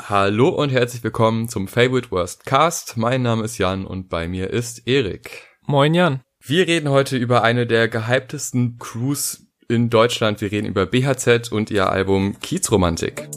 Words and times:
Hallo 0.00 0.48
und 0.48 0.70
herzlich 0.70 1.02
willkommen 1.04 1.48
zum 1.48 1.68
Favorite 1.68 2.10
Worst 2.10 2.46
Cast. 2.46 2.96
Mein 2.96 3.22
Name 3.22 3.44
ist 3.44 3.58
Jan 3.58 3.84
und 3.84 4.08
bei 4.08 4.26
mir 4.26 4.48
ist 4.50 4.86
Erik. 4.86 5.48
Moin 5.66 5.92
Jan. 5.92 6.20
Wir 6.40 6.66
reden 6.66 6.88
heute 6.88 7.16
über 7.16 7.42
eine 7.42 7.66
der 7.66 7.88
gehyptesten 7.88 8.78
Crews 8.78 9.46
in 9.68 9.90
Deutschland. 9.90 10.40
Wir 10.40 10.50
reden 10.50 10.66
über 10.66 10.86
BHZ 10.86 11.52
und 11.52 11.70
ihr 11.70 11.90
Album 11.90 12.38
Kiezromantik. 12.40 13.28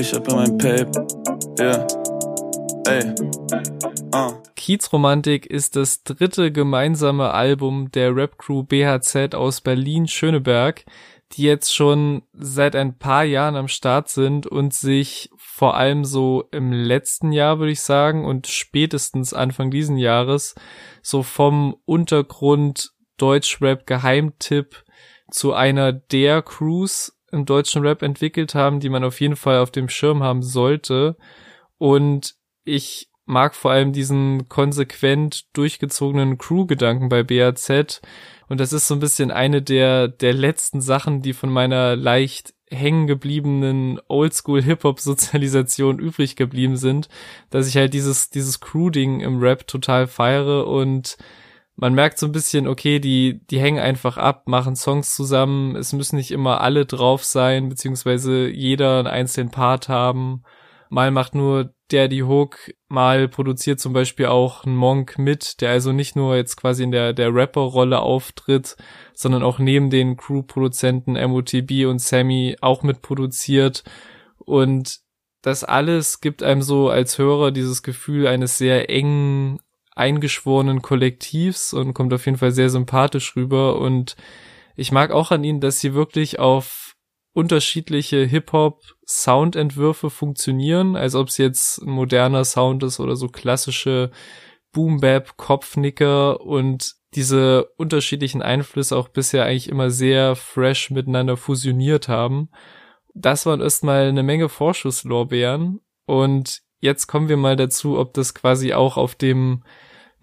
Ich 0.00 0.12
hab 0.12 0.28
ja 0.28 0.34
mein 0.34 0.58
Pape, 0.58 0.90
yeah. 1.60 1.86
Ey. 2.86 3.14
Uh. 4.14 4.32
Kiezromantik 4.56 5.46
ist 5.46 5.76
das 5.76 6.04
dritte 6.04 6.50
gemeinsame 6.50 7.32
Album 7.32 7.90
der 7.92 8.16
Rap-Crew 8.16 8.62
BHZ 8.62 9.34
aus 9.34 9.60
Berlin-Schöneberg, 9.60 10.84
die 11.36 11.42
jetzt 11.42 11.74
schon 11.74 12.22
seit 12.32 12.76
ein 12.76 12.98
paar 12.98 13.24
Jahren 13.24 13.56
am 13.56 13.68
Start 13.68 14.08
sind 14.08 14.46
und 14.46 14.72
sich 14.72 15.30
vor 15.36 15.76
allem 15.76 16.04
so 16.04 16.44
im 16.52 16.72
letzten 16.72 17.32
Jahr, 17.32 17.58
würde 17.58 17.72
ich 17.72 17.80
sagen, 17.80 18.24
und 18.24 18.46
spätestens 18.46 19.34
Anfang 19.34 19.70
diesen 19.70 19.96
Jahres 19.96 20.54
so 21.02 21.22
vom 21.22 21.76
Untergrund 21.84 22.92
Deutschrap 23.16 23.86
Geheimtipp 23.86 24.84
zu 25.30 25.52
einer 25.52 25.92
der 25.92 26.42
Crews 26.42 27.18
im 27.30 27.46
deutschen 27.46 27.82
Rap 27.82 28.02
entwickelt 28.02 28.54
haben, 28.54 28.80
die 28.80 28.88
man 28.88 29.04
auf 29.04 29.20
jeden 29.20 29.36
Fall 29.36 29.58
auf 29.58 29.70
dem 29.70 29.88
Schirm 29.88 30.22
haben 30.22 30.42
sollte. 30.42 31.16
Und 31.78 32.34
ich 32.64 33.08
mag 33.26 33.54
vor 33.54 33.72
allem 33.72 33.92
diesen 33.92 34.48
konsequent 34.48 35.56
durchgezogenen 35.56 36.38
Crew-Gedanken 36.38 37.08
bei 37.08 37.22
BAZ. 37.22 38.00
Und 38.48 38.60
das 38.60 38.72
ist 38.72 38.88
so 38.88 38.94
ein 38.94 39.00
bisschen 39.00 39.30
eine 39.30 39.62
der, 39.62 40.08
der 40.08 40.32
letzten 40.32 40.80
Sachen, 40.80 41.22
die 41.22 41.32
von 41.32 41.50
meiner 41.50 41.96
leicht 41.96 42.54
hängen 42.70 43.06
gebliebenen 43.06 44.00
Oldschool-Hip-Hop-Sozialisation 44.08 45.98
übrig 46.00 46.36
geblieben 46.36 46.76
sind, 46.76 47.08
dass 47.50 47.68
ich 47.68 47.76
halt 47.76 47.94
dieses, 47.94 48.30
dieses 48.30 48.60
Crew-Ding 48.60 49.20
im 49.20 49.38
Rap 49.38 49.66
total 49.66 50.06
feiere 50.06 50.66
und 50.66 51.16
man 51.76 51.94
merkt 51.94 52.18
so 52.18 52.26
ein 52.26 52.32
bisschen, 52.32 52.68
okay, 52.68 53.00
die, 53.00 53.40
die 53.50 53.58
hängen 53.58 53.80
einfach 53.80 54.16
ab, 54.16 54.46
machen 54.46 54.76
Songs 54.76 55.14
zusammen, 55.14 55.74
es 55.74 55.92
müssen 55.92 56.16
nicht 56.16 56.30
immer 56.30 56.60
alle 56.60 56.86
drauf 56.86 57.24
sein, 57.24 57.68
beziehungsweise 57.68 58.48
jeder 58.48 59.00
einen 59.00 59.08
einzelnen 59.08 59.50
Part 59.50 59.88
haben. 59.88 60.44
Mal 60.90 61.10
macht 61.10 61.34
nur 61.34 61.74
die 61.92 62.24
Hook, 62.24 62.72
mal 62.88 63.28
produziert 63.28 63.78
zum 63.78 63.92
Beispiel 63.92 64.26
auch 64.26 64.64
ein 64.64 64.74
Monk 64.74 65.16
mit, 65.16 65.60
der 65.60 65.70
also 65.70 65.92
nicht 65.92 66.16
nur 66.16 66.34
jetzt 66.34 66.56
quasi 66.56 66.82
in 66.82 66.90
der, 66.90 67.12
der 67.12 67.32
Rapper-Rolle 67.32 68.00
auftritt, 68.00 68.76
sondern 69.14 69.44
auch 69.44 69.60
neben 69.60 69.90
den 69.90 70.16
Crew-Produzenten 70.16 71.12
MOTB 71.12 71.86
und 71.86 72.00
Sammy 72.00 72.56
auch 72.60 72.82
mitproduziert. 72.82 73.84
Und 74.38 75.00
das 75.40 75.62
alles 75.62 76.20
gibt 76.20 76.42
einem 76.42 76.62
so 76.62 76.88
als 76.88 77.18
Hörer 77.18 77.52
dieses 77.52 77.82
Gefühl 77.82 78.26
eines 78.26 78.58
sehr 78.58 78.90
engen, 78.90 79.60
eingeschworenen 79.94 80.82
Kollektivs 80.82 81.72
und 81.72 81.94
kommt 81.94 82.12
auf 82.12 82.26
jeden 82.26 82.38
Fall 82.38 82.50
sehr 82.50 82.70
sympathisch 82.70 83.36
rüber. 83.36 83.78
Und 83.78 84.16
ich 84.74 84.90
mag 84.90 85.12
auch 85.12 85.30
an 85.30 85.44
ihnen, 85.44 85.60
dass 85.60 85.78
sie 85.80 85.94
wirklich 85.94 86.40
auf 86.40 86.83
unterschiedliche 87.34 88.24
Hip-Hop-Soundentwürfe 88.24 90.08
funktionieren, 90.08 90.96
als 90.96 91.14
ob 91.14 91.28
es 91.28 91.36
jetzt 91.36 91.78
ein 91.82 91.90
moderner 91.90 92.44
Sound 92.44 92.82
ist 92.84 93.00
oder 93.00 93.16
so 93.16 93.28
klassische 93.28 94.10
Boom-Bap, 94.72 95.36
Kopfnicker 95.36 96.40
und 96.40 96.94
diese 97.14 97.66
unterschiedlichen 97.76 98.40
Einflüsse 98.40 98.96
auch 98.96 99.08
bisher 99.08 99.44
eigentlich 99.44 99.68
immer 99.68 99.90
sehr 99.90 100.36
fresh 100.36 100.90
miteinander 100.90 101.36
fusioniert 101.36 102.08
haben. 102.08 102.50
Das 103.14 103.46
waren 103.46 103.60
erstmal 103.60 104.08
eine 104.08 104.22
Menge 104.22 104.48
Vorschusslorbeeren 104.48 105.80
und 106.06 106.62
jetzt 106.80 107.06
kommen 107.08 107.28
wir 107.28 107.36
mal 107.36 107.56
dazu, 107.56 107.98
ob 107.98 108.14
das 108.14 108.34
quasi 108.34 108.74
auch 108.74 108.96
auf 108.96 109.14
dem 109.14 109.64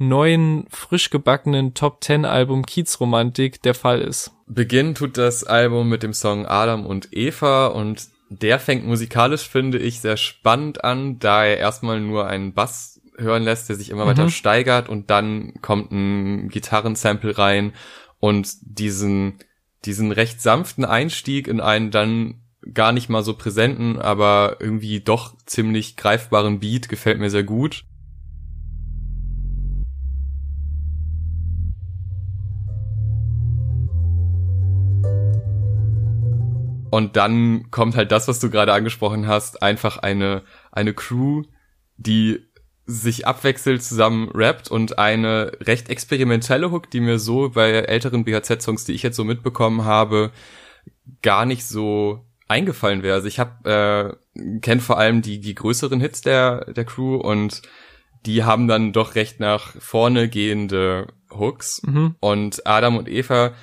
neuen, 0.02 0.66
frisch 0.70 1.10
gebackenen 1.10 1.74
Top 1.74 2.04
10 2.04 2.26
Album 2.26 2.66
Kiezromantik 2.66 3.62
der 3.62 3.76
Fall 3.76 4.02
ist. 4.02 4.32
Beginnen 4.48 4.96
tut 4.96 5.18
das 5.18 5.44
Album 5.44 5.90
mit 5.90 6.04
dem 6.04 6.14
Song 6.14 6.46
Adam 6.46 6.86
und 6.86 7.10
Eva 7.12 7.68
und 7.68 8.08
der 8.30 8.60
fängt 8.60 8.86
musikalisch, 8.86 9.48
finde 9.48 9.78
ich, 9.78 10.02
sehr 10.02 10.18
spannend 10.18 10.84
an, 10.84 11.20
da 11.20 11.46
er 11.46 11.58
erstmal 11.58 12.00
nur 12.00 12.28
einen 12.28 12.54
Bass 12.54 13.00
hören 13.18 13.44
lässt, 13.44 13.70
der 13.70 13.76
sich 13.76 13.90
immer 13.90 14.06
mhm. 14.06 14.10
weiter 14.10 14.30
steigert 14.30 14.90
und 14.90 15.10
dann 15.10 15.54
kommt 15.62 15.92
ein 15.92 16.50
Gitarrensample 16.50 17.38
rein 17.38 17.74
und 18.20 18.50
diesen, 18.62 19.40
diesen 19.86 20.12
recht 20.12 20.42
sanften 20.42 20.86
Einstieg 20.86 21.48
in 21.48 21.62
einen 21.62 21.92
dann 21.92 22.42
gar 22.74 22.92
nicht 22.92 23.10
mal 23.10 23.24
so 23.24 23.34
präsenten, 23.34 24.00
aber 24.00 24.58
irgendwie 24.60 25.02
doch 25.02 25.36
ziemlich 25.46 25.98
greifbaren 25.98 26.60
Beat 26.60 26.90
gefällt 26.90 27.20
mir 27.20 27.30
sehr 27.30 27.44
gut. 27.44 27.84
Und 36.92 37.16
dann 37.16 37.72
kommt 37.72 37.96
halt 37.96 38.12
das, 38.12 38.28
was 38.28 38.40
du 38.40 38.50
gerade 38.50 38.74
angesprochen 38.74 39.26
hast, 39.26 39.64
einfach 39.64 39.98
eine, 39.98 40.44
eine 40.74 40.94
Crew, 40.94 41.44
die 41.96 42.46
sich 42.86 43.26
abwechselt 43.26 43.82
zusammen 43.82 44.30
rappt 44.34 44.70
und 44.70 45.00
eine 45.00 45.54
recht 45.62 45.90
experimentelle 45.90 46.70
Hook, 46.70 46.92
die 46.92 47.00
mir 47.00 47.18
so 47.18 47.50
bei 47.50 47.72
älteren 47.72 48.26
BHZ-Songs, 48.26 48.84
die 48.84 48.92
ich 48.92 49.04
jetzt 49.04 49.16
so 49.16 49.24
mitbekommen 49.24 49.86
habe, 49.86 50.32
gar 51.22 51.46
nicht 51.46 51.66
so 51.66 52.26
eingefallen 52.50 53.04
wäre. 53.04 53.16
Also 53.16 53.28
ich 53.28 53.40
habe 53.40 54.20
äh, 54.36 54.60
kenne 54.60 54.82
vor 54.82 54.98
allem 54.98 55.22
die 55.22 55.40
die 55.40 55.56
größeren 55.56 56.02
Hits 56.02 56.20
der 56.20 56.74
der 56.74 56.84
Crew 56.84 57.16
und 57.16 57.62
die 58.26 58.44
haben 58.44 58.68
dann 58.68 58.92
doch 58.92 59.16
recht 59.16 59.40
nach 59.40 59.74
vorne 59.80 60.28
gehende 60.28 61.08
Hooks 61.30 61.82
mhm. 61.84 62.16
und 62.20 62.68
Adam 62.68 62.98
und 62.98 63.08
Eva 63.08 63.54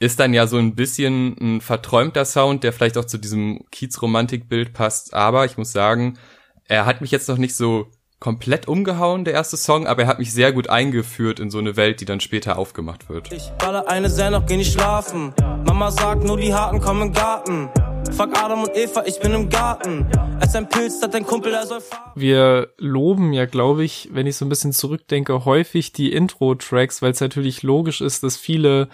ist 0.00 0.20
dann 0.20 0.32
ja 0.32 0.46
so 0.46 0.58
ein 0.58 0.74
bisschen 0.74 1.36
ein 1.40 1.60
verträumter 1.60 2.24
Sound, 2.24 2.62
der 2.62 2.72
vielleicht 2.72 2.96
auch 2.98 3.04
zu 3.04 3.18
diesem 3.18 3.64
Kiez-Romantik-Bild 3.70 4.72
passt. 4.72 5.12
Aber 5.14 5.44
ich 5.44 5.58
muss 5.58 5.72
sagen, 5.72 6.18
er 6.66 6.86
hat 6.86 7.00
mich 7.00 7.10
jetzt 7.10 7.28
noch 7.28 7.38
nicht 7.38 7.56
so 7.56 7.90
komplett 8.20 8.66
umgehauen, 8.66 9.24
der 9.24 9.34
erste 9.34 9.56
Song, 9.56 9.86
aber 9.86 10.02
er 10.02 10.08
hat 10.08 10.18
mich 10.18 10.32
sehr 10.32 10.52
gut 10.52 10.68
eingeführt 10.68 11.38
in 11.38 11.50
so 11.50 11.58
eine 11.58 11.76
Welt, 11.76 12.00
die 12.00 12.04
dann 12.04 12.20
später 12.20 12.58
aufgemacht 12.58 13.08
wird. 13.08 13.32
Ich 13.32 13.50
baller 13.58 13.88
eine 13.88 14.10
sehr 14.10 14.30
noch 14.30 14.46
geh 14.46 14.56
nicht 14.56 14.72
schlafen. 14.72 15.32
Mama 15.64 15.90
sagt, 15.90 16.24
nur 16.24 16.36
die 16.36 16.52
Harten 16.52 16.80
kommen 16.80 17.02
im 17.02 17.12
Garten. 17.12 17.68
Fuck 18.12 18.36
Adam 18.42 18.62
und 18.64 18.76
Eva, 18.76 19.04
ich 19.06 19.20
bin 19.20 19.34
im 19.34 19.48
Garten. 19.48 20.06
Als 20.40 20.54
ein 20.56 20.68
Pilz 20.68 21.00
hat 21.02 21.14
dein 21.14 21.24
Kumpel, 21.24 21.52
er 21.52 21.66
soll 21.66 21.80
fahren. 21.80 22.10
Wir 22.16 22.70
loben 22.78 23.32
ja, 23.32 23.46
glaube 23.46 23.84
ich, 23.84 24.08
wenn 24.12 24.26
ich 24.26 24.36
so 24.36 24.44
ein 24.44 24.48
bisschen 24.48 24.72
zurückdenke, 24.72 25.44
häufig 25.44 25.92
die 25.92 26.12
Intro-Tracks, 26.12 27.02
weil 27.02 27.12
es 27.12 27.20
natürlich 27.20 27.62
logisch 27.62 28.00
ist, 28.00 28.22
dass 28.22 28.36
viele 28.36 28.88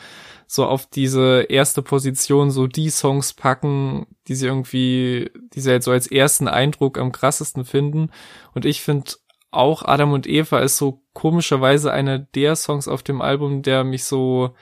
so 0.54 0.66
auf 0.66 0.86
diese 0.86 1.46
erste 1.48 1.82
Position 1.82 2.50
so 2.50 2.66
die 2.66 2.90
Songs 2.90 3.32
packen, 3.32 4.06
die 4.28 4.34
sie 4.34 4.46
irgendwie, 4.46 5.30
die 5.54 5.60
sie 5.60 5.70
halt 5.70 5.82
so 5.82 5.90
als 5.90 6.06
ersten 6.06 6.48
Eindruck 6.48 6.98
am 6.98 7.12
krassesten 7.12 7.64
finden. 7.64 8.10
Und 8.54 8.64
ich 8.64 8.82
finde 8.82 9.12
auch 9.50 9.84
Adam 9.84 10.12
und 10.12 10.26
Eva 10.26 10.60
ist 10.60 10.76
so 10.76 11.02
komischerweise 11.12 11.92
einer 11.92 12.18
der 12.18 12.56
Songs 12.56 12.88
auf 12.88 13.02
dem 13.02 13.20
Album, 13.20 13.62
der 13.62 13.84
mich 13.84 14.04
so 14.04 14.54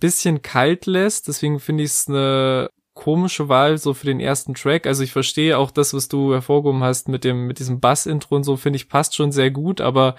bisschen 0.00 0.42
kalt 0.42 0.86
lässt. 0.86 1.28
Deswegen 1.28 1.58
finde 1.58 1.84
ich 1.84 1.90
es 1.90 2.08
eine 2.08 2.70
komische 2.94 3.48
Wahl 3.48 3.78
so 3.78 3.94
für 3.94 4.06
den 4.06 4.20
ersten 4.20 4.54
Track. 4.54 4.86
Also 4.86 5.02
ich 5.02 5.12
verstehe 5.12 5.58
auch 5.58 5.70
das, 5.70 5.94
was 5.94 6.08
du 6.08 6.32
hervorgehoben 6.32 6.82
hast 6.82 7.08
mit 7.08 7.24
dem, 7.24 7.46
mit 7.46 7.58
diesem 7.58 7.80
Bass-Intro 7.80 8.36
und 8.36 8.44
so, 8.44 8.56
finde 8.56 8.78
ich 8.78 8.88
passt 8.88 9.14
schon 9.14 9.32
sehr 9.32 9.50
gut, 9.50 9.80
aber 9.80 10.16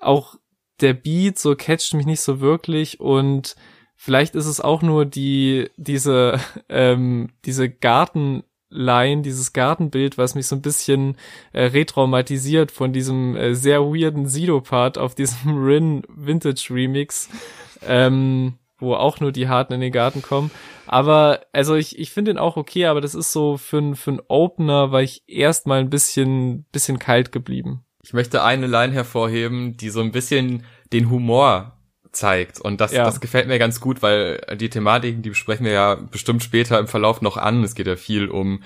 auch 0.00 0.36
der 0.80 0.94
Beat 0.94 1.38
so 1.38 1.54
catcht 1.56 1.94
mich 1.94 2.06
nicht 2.06 2.20
so 2.20 2.40
wirklich 2.40 3.00
und 3.00 3.56
Vielleicht 4.04 4.34
ist 4.34 4.46
es 4.46 4.60
auch 4.60 4.82
nur 4.82 5.06
die, 5.06 5.70
diese, 5.76 6.40
ähm, 6.68 7.28
diese 7.44 7.70
Gartenline, 7.70 9.22
dieses 9.22 9.52
Gartenbild, 9.52 10.18
was 10.18 10.34
mich 10.34 10.48
so 10.48 10.56
ein 10.56 10.60
bisschen 10.60 11.16
äh, 11.52 11.66
retraumatisiert 11.66 12.72
von 12.72 12.92
diesem 12.92 13.36
äh, 13.36 13.54
sehr 13.54 13.82
weirden 13.82 14.26
Sido-Part 14.26 14.98
auf 14.98 15.14
diesem 15.14 15.56
Rin 15.64 16.02
Vintage 16.08 16.66
Remix, 16.70 17.28
ähm, 17.86 18.54
wo 18.80 18.94
auch 18.94 19.20
nur 19.20 19.30
die 19.30 19.46
Harten 19.46 19.74
in 19.74 19.80
den 19.80 19.92
Garten 19.92 20.20
kommen. 20.20 20.50
Aber, 20.88 21.42
also 21.52 21.76
ich, 21.76 21.96
ich 21.96 22.10
finde 22.10 22.32
den 22.32 22.38
auch 22.38 22.56
okay, 22.56 22.86
aber 22.86 23.00
das 23.00 23.14
ist 23.14 23.30
so 23.30 23.56
für, 23.56 23.94
für 23.94 24.10
einen 24.10 24.22
Opener, 24.26 24.90
war 24.90 25.02
ich 25.02 25.22
erstmal 25.28 25.78
ein 25.78 25.90
bisschen, 25.90 26.64
bisschen 26.72 26.98
kalt 26.98 27.30
geblieben. 27.30 27.84
Ich 28.02 28.14
möchte 28.14 28.42
eine 28.42 28.66
Line 28.66 28.94
hervorheben, 28.94 29.76
die 29.76 29.90
so 29.90 30.00
ein 30.00 30.10
bisschen 30.10 30.64
den 30.92 31.08
Humor 31.08 31.78
zeigt. 32.12 32.60
Und 32.60 32.80
das, 32.80 32.92
ja. 32.92 33.04
das 33.04 33.20
gefällt 33.20 33.48
mir 33.48 33.58
ganz 33.58 33.80
gut, 33.80 34.02
weil 34.02 34.40
die 34.56 34.70
Thematiken, 34.70 35.22
die 35.22 35.30
besprechen 35.30 35.64
wir 35.64 35.72
ja 35.72 35.94
bestimmt 35.94 36.42
später 36.42 36.78
im 36.78 36.88
Verlauf 36.88 37.22
noch 37.22 37.36
an. 37.36 37.64
Es 37.64 37.74
geht 37.74 37.86
ja 37.86 37.96
viel 37.96 38.28
um 38.28 38.62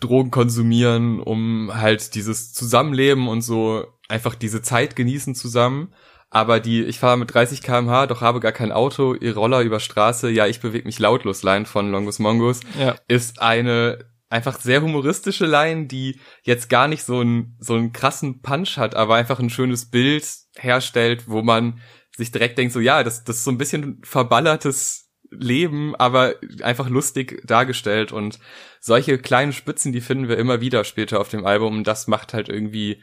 Drogen 0.00 0.30
konsumieren, 0.30 1.20
um 1.20 1.70
halt 1.74 2.14
dieses 2.14 2.52
Zusammenleben 2.52 3.28
und 3.28 3.40
so 3.40 3.86
einfach 4.08 4.34
diese 4.34 4.62
Zeit 4.62 4.94
genießen 4.94 5.34
zusammen. 5.34 5.94
Aber 6.28 6.60
die, 6.60 6.82
ich 6.84 6.98
fahre 6.98 7.16
mit 7.16 7.32
30 7.32 7.62
kmh, 7.62 8.06
doch 8.06 8.20
habe 8.20 8.40
gar 8.40 8.52
kein 8.52 8.72
Auto, 8.72 9.14
ihr 9.14 9.34
Roller 9.34 9.62
über 9.62 9.80
Straße, 9.80 10.28
ja, 10.28 10.46
ich 10.46 10.60
bewege 10.60 10.84
mich 10.84 10.98
lautlos, 10.98 11.42
Line 11.42 11.66
von 11.66 11.90
Longus 11.90 12.18
Mongus, 12.18 12.60
ja. 12.78 12.96
ist 13.08 13.40
eine 13.40 14.04
einfach 14.28 14.60
sehr 14.60 14.82
humoristische 14.82 15.46
Line, 15.46 15.86
die 15.86 16.18
jetzt 16.42 16.68
gar 16.68 16.88
nicht 16.88 17.04
so 17.04 17.20
einen 17.20 17.56
so 17.60 17.74
einen 17.74 17.92
krassen 17.92 18.42
Punch 18.42 18.76
hat, 18.76 18.96
aber 18.96 19.14
einfach 19.14 19.38
ein 19.38 19.50
schönes 19.50 19.88
Bild 19.88 20.26
herstellt, 20.56 21.28
wo 21.28 21.42
man 21.42 21.80
sich 22.16 22.30
direkt 22.32 22.58
denkt 22.58 22.72
so 22.72 22.80
ja, 22.80 23.02
das 23.04 23.24
das 23.24 23.36
ist 23.36 23.44
so 23.44 23.50
ein 23.50 23.58
bisschen 23.58 24.00
verballertes 24.02 25.10
Leben, 25.30 25.94
aber 25.96 26.34
einfach 26.62 26.88
lustig 26.88 27.42
dargestellt 27.44 28.12
und 28.12 28.38
solche 28.80 29.18
kleinen 29.18 29.52
Spitzen, 29.52 29.92
die 29.92 30.00
finden 30.00 30.28
wir 30.28 30.38
immer 30.38 30.60
wieder 30.60 30.84
später 30.84 31.20
auf 31.20 31.28
dem 31.28 31.44
Album 31.44 31.78
und 31.78 31.86
das 31.86 32.06
macht 32.06 32.32
halt 32.32 32.48
irgendwie 32.48 33.00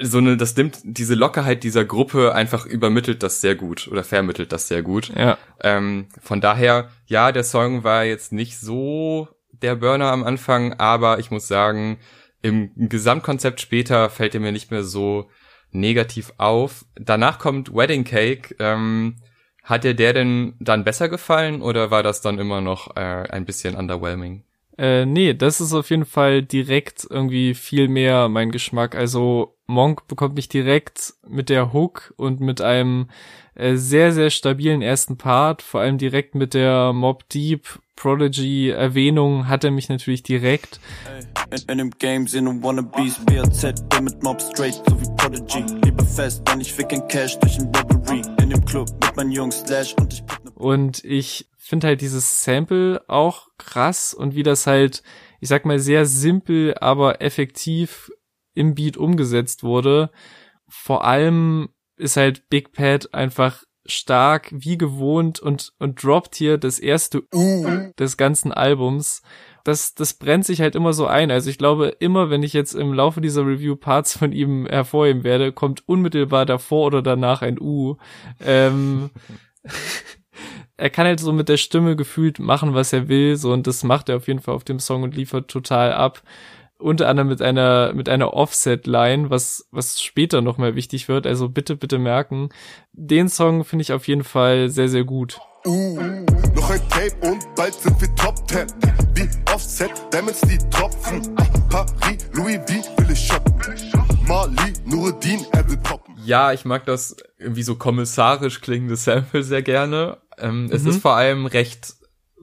so 0.00 0.18
eine, 0.18 0.36
das 0.36 0.56
nimmt 0.56 0.78
diese 0.84 1.14
Lockerheit 1.14 1.62
dieser 1.64 1.84
Gruppe 1.84 2.34
einfach 2.34 2.66
übermittelt 2.66 3.22
das 3.22 3.40
sehr 3.40 3.54
gut 3.54 3.88
oder 3.88 4.04
vermittelt 4.04 4.52
das 4.52 4.68
sehr 4.68 4.82
gut. 4.82 5.12
Ja. 5.14 5.38
Ähm, 5.60 6.08
von 6.20 6.40
daher, 6.40 6.90
ja, 7.06 7.32
der 7.32 7.44
Song 7.44 7.84
war 7.84 8.04
jetzt 8.04 8.32
nicht 8.32 8.58
so 8.58 9.28
der 9.50 9.76
Burner 9.76 10.10
am 10.10 10.24
Anfang, 10.24 10.74
aber 10.74 11.18
ich 11.18 11.30
muss 11.30 11.46
sagen, 11.46 11.98
im 12.40 12.72
Gesamtkonzept 12.88 13.60
später 13.60 14.10
fällt 14.10 14.34
er 14.34 14.40
mir 14.40 14.52
nicht 14.52 14.70
mehr 14.70 14.82
so 14.82 15.30
negativ 15.72 16.32
auf. 16.38 16.84
Danach 16.94 17.38
kommt 17.38 17.74
Wedding 17.74 18.04
Cake. 18.04 18.54
Ähm, 18.58 19.16
hat 19.62 19.84
dir 19.84 19.94
der 19.94 20.12
denn 20.12 20.54
dann 20.58 20.84
besser 20.84 21.08
gefallen 21.08 21.62
oder 21.62 21.90
war 21.90 22.02
das 22.02 22.20
dann 22.20 22.38
immer 22.38 22.60
noch 22.60 22.96
äh, 22.96 23.00
ein 23.00 23.44
bisschen 23.44 23.76
underwhelming? 23.76 24.44
Äh, 24.82 25.06
nee, 25.06 25.32
das 25.32 25.60
ist 25.60 25.74
auf 25.74 25.90
jeden 25.90 26.04
Fall 26.04 26.42
direkt 26.42 27.06
irgendwie 27.08 27.54
viel 27.54 27.86
mehr 27.86 28.28
mein 28.28 28.50
Geschmack. 28.50 28.96
Also 28.96 29.54
Monk 29.68 30.08
bekommt 30.08 30.34
mich 30.34 30.48
direkt 30.48 31.14
mit 31.24 31.50
der 31.50 31.72
Hook 31.72 32.12
und 32.16 32.40
mit 32.40 32.60
einem 32.60 33.06
äh, 33.54 33.76
sehr, 33.76 34.10
sehr 34.10 34.30
stabilen 34.30 34.82
ersten 34.82 35.16
Part, 35.16 35.62
vor 35.62 35.82
allem 35.82 35.98
direkt 35.98 36.34
mit 36.34 36.52
der 36.52 36.92
Mob 36.92 37.28
Deep 37.28 37.78
Prodigy 37.94 38.70
Erwähnung 38.70 39.46
hat 39.46 39.62
er 39.62 39.70
mich 39.70 39.88
natürlich 39.88 40.24
direkt. 40.24 40.80
In, 41.68 41.78
in 41.78 41.90
Game 42.00 42.26
sind 42.26 42.48
und 42.48 42.60
Wannabes, 42.64 43.20
BAZ, 43.24 43.62
mit 44.02 44.20
Mob 44.24 44.42
straight, 44.42 44.82
so 44.88 45.00
wie 45.00 45.06
Prodigy. 45.16 45.64
Liebe 45.84 46.04
fest, 46.04 46.42
denn 46.48 46.60
ich 46.60 46.72
fick 46.72 46.88
Cash 47.08 47.38
durch 47.38 47.56
ein 47.60 47.66
Robbery. 47.66 48.22
In 48.42 48.50
dem 48.50 48.64
Club 48.64 48.90
mit 49.00 49.16
meinen 49.16 49.30
Jungs 49.30 49.60
Slash 49.60 49.94
und 50.00 50.12
ich 50.12 50.24
Und 50.62 51.02
ich 51.02 51.50
finde 51.58 51.88
halt 51.88 52.02
dieses 52.02 52.44
Sample 52.44 53.02
auch 53.08 53.48
krass 53.58 54.14
und 54.14 54.36
wie 54.36 54.44
das 54.44 54.68
halt, 54.68 55.02
ich 55.40 55.48
sag 55.48 55.64
mal, 55.64 55.80
sehr 55.80 56.06
simpel, 56.06 56.76
aber 56.78 57.20
effektiv 57.20 58.12
im 58.54 58.76
Beat 58.76 58.96
umgesetzt 58.96 59.64
wurde. 59.64 60.12
Vor 60.68 61.04
allem 61.04 61.70
ist 61.96 62.16
halt 62.16 62.48
Big 62.48 62.70
Pad 62.72 63.12
einfach 63.12 63.64
stark 63.86 64.50
wie 64.52 64.78
gewohnt 64.78 65.40
und, 65.40 65.72
und 65.80 66.00
droppt 66.00 66.36
hier 66.36 66.58
das 66.58 66.78
erste 66.78 67.24
U 67.34 67.90
des 67.98 68.16
ganzen 68.16 68.52
Albums. 68.52 69.22
Das, 69.64 69.96
das 69.96 70.14
brennt 70.14 70.44
sich 70.44 70.60
halt 70.60 70.76
immer 70.76 70.92
so 70.92 71.08
ein. 71.08 71.32
Also 71.32 71.50
ich 71.50 71.58
glaube, 71.58 71.88
immer 71.98 72.30
wenn 72.30 72.44
ich 72.44 72.52
jetzt 72.52 72.74
im 72.74 72.92
Laufe 72.92 73.20
dieser 73.20 73.44
Review 73.44 73.74
Parts 73.74 74.16
von 74.16 74.30
ihm 74.30 74.66
hervorheben 74.66 75.24
werde, 75.24 75.50
kommt 75.50 75.88
unmittelbar 75.88 76.46
davor 76.46 76.86
oder 76.86 77.02
danach 77.02 77.42
ein 77.42 77.60
U. 77.60 77.96
Ähm, 78.38 79.10
er 80.82 80.90
kann 80.90 81.06
halt 81.06 81.20
so 81.20 81.32
mit 81.32 81.48
der 81.48 81.58
Stimme 81.58 81.94
gefühlt 81.94 82.40
machen, 82.40 82.74
was 82.74 82.92
er 82.92 83.06
will, 83.06 83.36
so 83.36 83.52
und 83.52 83.68
das 83.68 83.84
macht 83.84 84.08
er 84.08 84.16
auf 84.16 84.26
jeden 84.26 84.40
Fall 84.40 84.54
auf 84.54 84.64
dem 84.64 84.80
Song 84.80 85.04
und 85.04 85.14
liefert 85.14 85.46
total 85.46 85.92
ab 85.92 86.22
unter 86.78 87.08
anderem 87.08 87.28
mit 87.28 87.40
einer 87.40 87.92
mit 87.94 88.08
einer 88.08 88.34
Offset-Line, 88.34 89.30
was 89.30 89.68
was 89.70 90.02
später 90.02 90.40
noch 90.40 90.58
mal 90.58 90.74
wichtig 90.74 91.08
wird. 91.08 91.24
Also 91.24 91.48
bitte 91.48 91.76
bitte 91.76 92.00
merken, 92.00 92.48
den 92.92 93.28
Song 93.28 93.62
finde 93.64 93.82
ich 93.82 93.92
auf 93.92 94.08
jeden 94.08 94.24
Fall 94.24 94.70
sehr 94.70 94.88
sehr 94.88 95.04
gut. 95.04 95.38
Uh, 95.64 96.00
noch 96.56 96.70
ein 96.70 96.80
Tape 96.88 97.30
und 97.30 97.54
bald 97.54 97.74
sind 97.74 98.00
wir 98.00 98.12
Top 98.16 98.34
10. 98.48 98.66
Wie 99.14 99.28
Offset, 99.54 99.92
Diamonds 100.12 100.40
die 100.40 100.58
Tropfen. 100.70 101.32
Paris, 101.70 102.28
Louis 102.32 102.58
V 102.66 102.98
will 102.98 103.12
ich 103.12 103.28
shoppen. 103.28 103.52
Mali, 104.26 104.72
Nureddin, 104.84 105.46
er 105.52 105.68
will 105.68 105.76
poppen. 105.76 106.16
Ja, 106.24 106.52
ich 106.52 106.64
mag 106.64 106.84
das 106.86 107.16
irgendwie 107.38 107.62
so 107.62 107.76
kommissarisch 107.76 108.60
klingende 108.60 108.96
Sample 108.96 109.44
sehr 109.44 109.62
gerne. 109.62 110.18
Ähm, 110.42 110.64
mhm. 110.64 110.72
Es 110.72 110.84
ist 110.84 111.00
vor 111.00 111.14
allem 111.14 111.46
recht 111.46 111.94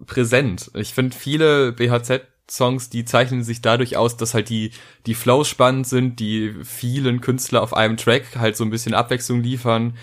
präsent. 0.05 0.71
Ich 0.75 0.93
finde 0.93 1.15
viele 1.15 1.73
BHZ 1.73 2.21
Songs, 2.49 2.89
die 2.89 3.05
zeichnen 3.05 3.43
sich 3.43 3.61
dadurch 3.61 3.97
aus, 3.97 4.17
dass 4.17 4.33
halt 4.33 4.49
die, 4.49 4.71
die 5.05 5.13
Flows 5.13 5.47
spannend 5.47 5.87
sind, 5.87 6.19
die 6.19 6.55
vielen 6.63 7.21
Künstler 7.21 7.61
auf 7.61 7.73
einem 7.73 7.97
Track 7.97 8.37
halt 8.37 8.57
so 8.57 8.63
ein 8.63 8.69
bisschen 8.69 8.93
Abwechslung 8.93 9.41
liefern 9.41 9.95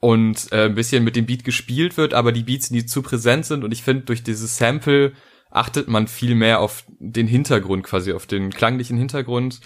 und 0.00 0.50
äh, 0.52 0.64
ein 0.64 0.74
bisschen 0.74 1.04
mit 1.04 1.16
dem 1.16 1.26
Beat 1.26 1.44
gespielt 1.44 1.96
wird, 1.96 2.14
aber 2.14 2.32
die 2.32 2.42
Beats 2.42 2.70
nie 2.70 2.86
zu 2.86 3.02
präsent 3.02 3.46
sind 3.46 3.64
und 3.64 3.72
ich 3.72 3.82
finde, 3.82 4.02
durch 4.02 4.22
dieses 4.22 4.56
Sample 4.56 5.12
achtet 5.50 5.88
man 5.88 6.06
viel 6.06 6.34
mehr 6.34 6.60
auf 6.60 6.84
den 6.98 7.26
Hintergrund 7.26 7.84
quasi, 7.84 8.12
auf 8.12 8.26
den 8.26 8.50
klanglichen 8.50 8.96
Hintergrund. 8.96 9.60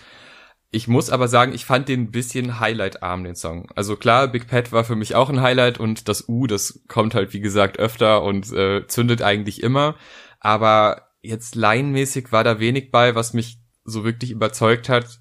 Ich 0.74 0.88
muss 0.88 1.08
aber 1.08 1.28
sagen, 1.28 1.54
ich 1.54 1.64
fand 1.64 1.88
den 1.88 2.00
ein 2.00 2.10
bisschen 2.10 2.58
highlightarm, 2.58 3.22
den 3.22 3.36
Song. 3.36 3.70
Also 3.76 3.94
klar, 3.94 4.26
Big 4.26 4.48
Pet 4.48 4.72
war 4.72 4.82
für 4.82 4.96
mich 4.96 5.14
auch 5.14 5.30
ein 5.30 5.40
Highlight 5.40 5.78
und 5.78 6.08
das 6.08 6.28
U, 6.28 6.48
das 6.48 6.80
kommt 6.88 7.14
halt 7.14 7.32
wie 7.32 7.38
gesagt 7.38 7.78
öfter 7.78 8.24
und 8.24 8.52
äh, 8.52 8.84
zündet 8.88 9.22
eigentlich 9.22 9.62
immer. 9.62 9.94
Aber 10.40 11.10
jetzt 11.22 11.54
laienmäßig 11.54 12.32
war 12.32 12.42
da 12.42 12.58
wenig 12.58 12.90
bei, 12.90 13.14
was 13.14 13.34
mich 13.34 13.58
so 13.84 14.02
wirklich 14.02 14.32
überzeugt 14.32 14.88
hat. 14.88 15.20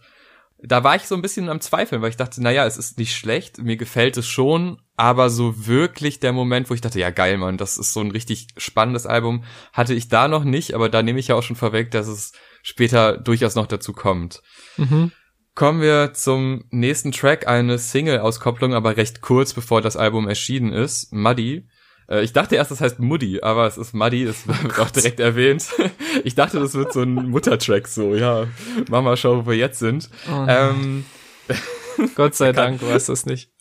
Da 0.57 0.83
war 0.83 0.95
ich 0.95 1.03
so 1.03 1.13
ein 1.13 1.21
bisschen 1.21 1.50
am 1.50 1.61
Zweifeln, 1.61 2.01
weil 2.01 2.09
ich 2.09 2.17
dachte, 2.17 2.41
naja, 2.41 2.65
es 2.65 2.77
ist 2.77 2.97
nicht 2.97 3.15
schlecht, 3.15 3.59
mir 3.59 3.77
gefällt 3.77 4.17
es 4.17 4.25
schon, 4.25 4.81
aber 4.95 5.29
so 5.29 5.67
wirklich 5.67 6.19
der 6.19 6.33
Moment, 6.33 6.71
wo 6.71 6.73
ich 6.73 6.81
dachte, 6.81 6.99
ja 6.99 7.11
geil, 7.11 7.38
Mann, 7.38 7.57
das 7.57 7.77
ist 7.77 7.94
so 7.94 7.99
ein 7.99 8.09
richtig 8.09 8.47
spannendes 8.57 9.06
Album, 9.06 9.44
hatte 9.71 9.94
ich 9.94 10.07
da 10.07 10.27
noch 10.27 10.45
nicht, 10.45 10.73
aber 10.73 10.89
da 10.89 11.03
nehme 11.03 11.19
ich 11.19 11.27
ja 11.27 11.35
auch 11.35 11.44
schon 11.44 11.57
vorweg, 11.57 11.91
dass 11.91 12.07
es 12.07 12.31
später 12.63 13.17
durchaus 13.17 13.53
noch 13.53 13.67
dazu 13.67 13.94
kommt. 13.94 14.41
Mhm. 14.77 15.11
Kommen 15.55 15.81
wir 15.81 16.13
zum 16.13 16.65
nächsten 16.71 17.11
Track, 17.11 17.47
eine 17.47 17.77
Single-Auskopplung, 17.77 18.73
aber 18.73 18.97
recht 18.97 19.21
kurz 19.21 19.53
bevor 19.53 19.81
das 19.81 19.95
Album 19.95 20.27
erschienen 20.27 20.73
ist, 20.73 21.13
Muddy. 21.13 21.67
Äh, 22.09 22.23
ich 22.23 22.33
dachte 22.33 22.55
erst, 22.55 22.71
das 22.71 22.81
heißt 22.81 23.00
Muddy, 23.00 23.41
aber 23.41 23.67
es 23.67 23.77
ist 23.77 23.94
Muddy, 23.94 24.25
das 24.25 24.47
wird 24.47 24.79
auch 24.79 24.89
direkt 24.89 25.19
erwähnt. 25.19 25.65
Ich 26.23 26.35
dachte, 26.35 26.59
das 26.59 26.75
wird 26.75 26.94
so 26.94 27.01
ein 27.01 27.13
Muttertrack, 27.31 27.88
so, 27.88 28.13
ja, 28.13 28.45
Mama, 28.89 29.17
schau, 29.17 29.45
wo 29.45 29.50
wir 29.50 29.57
jetzt 29.57 29.79
sind. 29.79 30.09
Oh 30.31 30.45
ähm, 30.47 31.05
Gott 32.15 32.35
sei 32.35 32.51
Dank 32.53 32.81
war 32.81 32.95
es 32.95 33.06
das 33.07 33.25
nicht. 33.25 33.51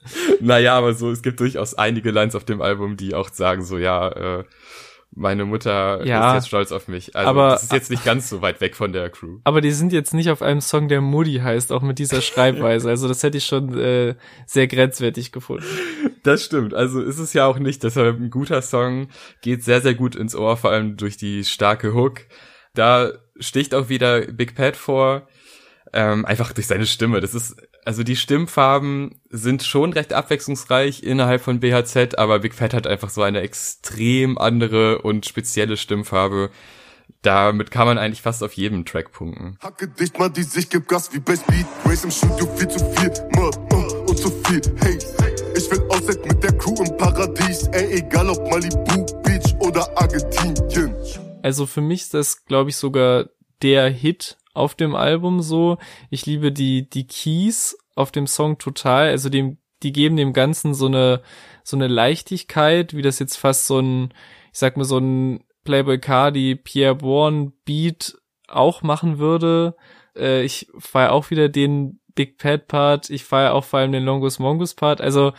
Naja, 0.40 0.76
aber 0.76 0.94
so, 0.94 1.10
es 1.10 1.22
gibt 1.22 1.40
durchaus 1.40 1.74
einige 1.74 2.10
Lines 2.10 2.34
auf 2.34 2.44
dem 2.44 2.62
Album, 2.62 2.96
die 2.96 3.14
auch 3.14 3.30
sagen, 3.30 3.64
so, 3.64 3.78
ja, 3.78 4.08
äh, 4.08 4.44
meine 5.14 5.44
Mutter 5.44 6.04
ja, 6.06 6.30
ist 6.30 6.34
jetzt 6.34 6.48
stolz 6.48 6.72
auf 6.72 6.88
mich. 6.88 7.14
Also 7.14 7.28
aber, 7.28 7.50
das 7.50 7.64
ist 7.64 7.72
jetzt 7.72 7.90
nicht 7.90 8.04
ganz 8.04 8.28
so 8.30 8.40
weit 8.40 8.60
weg 8.60 8.74
von 8.74 8.92
der 8.92 9.10
Crew. 9.10 9.38
Aber 9.44 9.60
die 9.60 9.70
sind 9.70 9.92
jetzt 9.92 10.14
nicht 10.14 10.30
auf 10.30 10.40
einem 10.40 10.60
Song, 10.60 10.88
der 10.88 11.00
Moody 11.00 11.40
heißt, 11.40 11.70
auch 11.70 11.82
mit 11.82 11.98
dieser 11.98 12.22
Schreibweise. 12.22 12.88
Also 12.88 13.08
das 13.08 13.22
hätte 13.22 13.38
ich 13.38 13.44
schon 13.44 13.78
äh, 13.78 14.14
sehr 14.46 14.66
grenzwertig 14.66 15.32
gefunden. 15.32 15.66
Das 16.22 16.44
stimmt. 16.44 16.72
Also 16.72 17.02
ist 17.02 17.18
es 17.18 17.32
ja 17.32 17.46
auch 17.46 17.58
nicht. 17.58 17.82
Deshalb 17.82 18.20
ein 18.20 18.30
guter 18.30 18.62
Song 18.62 19.08
geht 19.42 19.64
sehr, 19.64 19.80
sehr 19.80 19.94
gut 19.94 20.14
ins 20.14 20.34
Ohr, 20.34 20.56
vor 20.56 20.70
allem 20.70 20.96
durch 20.96 21.16
die 21.16 21.44
starke 21.44 21.94
Hook. 21.94 22.22
Da 22.74 23.12
sticht 23.38 23.74
auch 23.74 23.88
wieder 23.88 24.20
Big 24.22 24.54
Pat 24.54 24.76
vor. 24.76 25.26
Ähm, 25.92 26.24
einfach 26.24 26.52
durch 26.52 26.66
seine 26.66 26.86
Stimme. 26.86 27.20
Das 27.20 27.34
ist 27.34 27.56
also 27.84 28.02
die 28.02 28.16
Stimmfarben 28.16 29.20
sind 29.30 29.62
schon 29.62 29.92
recht 29.92 30.12
abwechslungsreich 30.12 31.02
innerhalb 31.02 31.42
von 31.42 31.60
BHZ, 31.60 32.16
aber 32.16 32.38
Big 32.38 32.54
Fat 32.54 32.74
hat 32.74 32.86
einfach 32.86 33.10
so 33.10 33.22
eine 33.22 33.40
extrem 33.40 34.38
andere 34.38 35.02
und 35.02 35.26
spezielle 35.26 35.76
Stimmfarbe. 35.76 36.50
Damit 37.22 37.70
kann 37.70 37.86
man 37.86 37.98
eigentlich 37.98 38.22
fast 38.22 38.42
auf 38.42 38.52
jedem 38.54 38.84
Track 38.84 39.12
punkten. 39.12 39.58
Hacke 39.60 39.88
dicht 39.88 40.18
mal 40.18 40.28
die 40.28 40.42
Sicht, 40.42 40.70
gib 40.70 40.88
Gas 40.88 41.12
wie 41.12 41.18
bei 41.18 41.36
Speed. 41.36 41.66
Race 41.84 42.04
im 42.04 42.10
Studio 42.10 42.46
viel 42.56 42.68
zu 42.68 42.78
viel, 42.78 43.12
Mord 43.34 43.56
und 44.08 44.16
zu 44.16 44.30
viel 44.46 44.60
Hey, 44.80 44.98
Ich 45.56 45.70
will 45.70 45.82
Auszeit 45.88 46.24
mit 46.26 46.42
der 46.42 46.52
Crew 46.56 46.74
im 46.82 46.96
Paradies, 46.96 47.68
ey, 47.68 47.98
egal 47.98 48.30
ob 48.30 48.48
Malibu, 48.48 49.06
Beach 49.22 49.54
oder 49.60 49.86
Argentinien. 49.96 50.94
Also 51.42 51.66
für 51.66 51.80
mich 51.80 52.02
ist 52.02 52.14
das, 52.14 52.44
glaube 52.44 52.70
ich, 52.70 52.76
sogar 52.76 53.26
der 53.62 53.90
Hit 53.90 54.36
auf 54.54 54.74
dem 54.74 54.94
Album 54.94 55.40
so. 55.40 55.78
Ich 56.10 56.26
liebe 56.26 56.52
die, 56.52 56.88
die 56.88 57.06
Keys 57.06 57.78
auf 57.94 58.12
dem 58.12 58.26
Song 58.26 58.58
total. 58.58 59.08
Also 59.08 59.28
dem, 59.28 59.58
die 59.82 59.92
geben 59.92 60.16
dem 60.16 60.32
Ganzen 60.32 60.74
so 60.74 60.86
eine, 60.86 61.22
so 61.64 61.76
eine 61.76 61.88
Leichtigkeit, 61.88 62.94
wie 62.94 63.02
das 63.02 63.18
jetzt 63.18 63.36
fast 63.36 63.66
so 63.66 63.78
ein, 63.78 64.14
ich 64.52 64.58
sag 64.58 64.76
mal, 64.76 64.84
so 64.84 64.98
ein 64.98 65.44
Playboy 65.64 65.98
Cardi, 65.98 66.56
Pierre 66.56 66.96
Bourne 66.96 67.52
Beat 67.64 68.18
auch 68.48 68.82
machen 68.82 69.18
würde. 69.18 69.76
Äh, 70.16 70.42
ich 70.42 70.68
feiere 70.78 71.12
auch 71.12 71.30
wieder 71.30 71.48
den 71.48 72.00
Big 72.14 72.38
Pad 72.38 72.68
Part. 72.68 73.10
Ich 73.10 73.24
feiere 73.24 73.54
auch 73.54 73.64
vor 73.64 73.80
allem 73.80 73.92
den 73.92 74.04
Longus 74.04 74.38
Mongus 74.38 74.74
Part. 74.74 75.00
Also, 75.00 75.32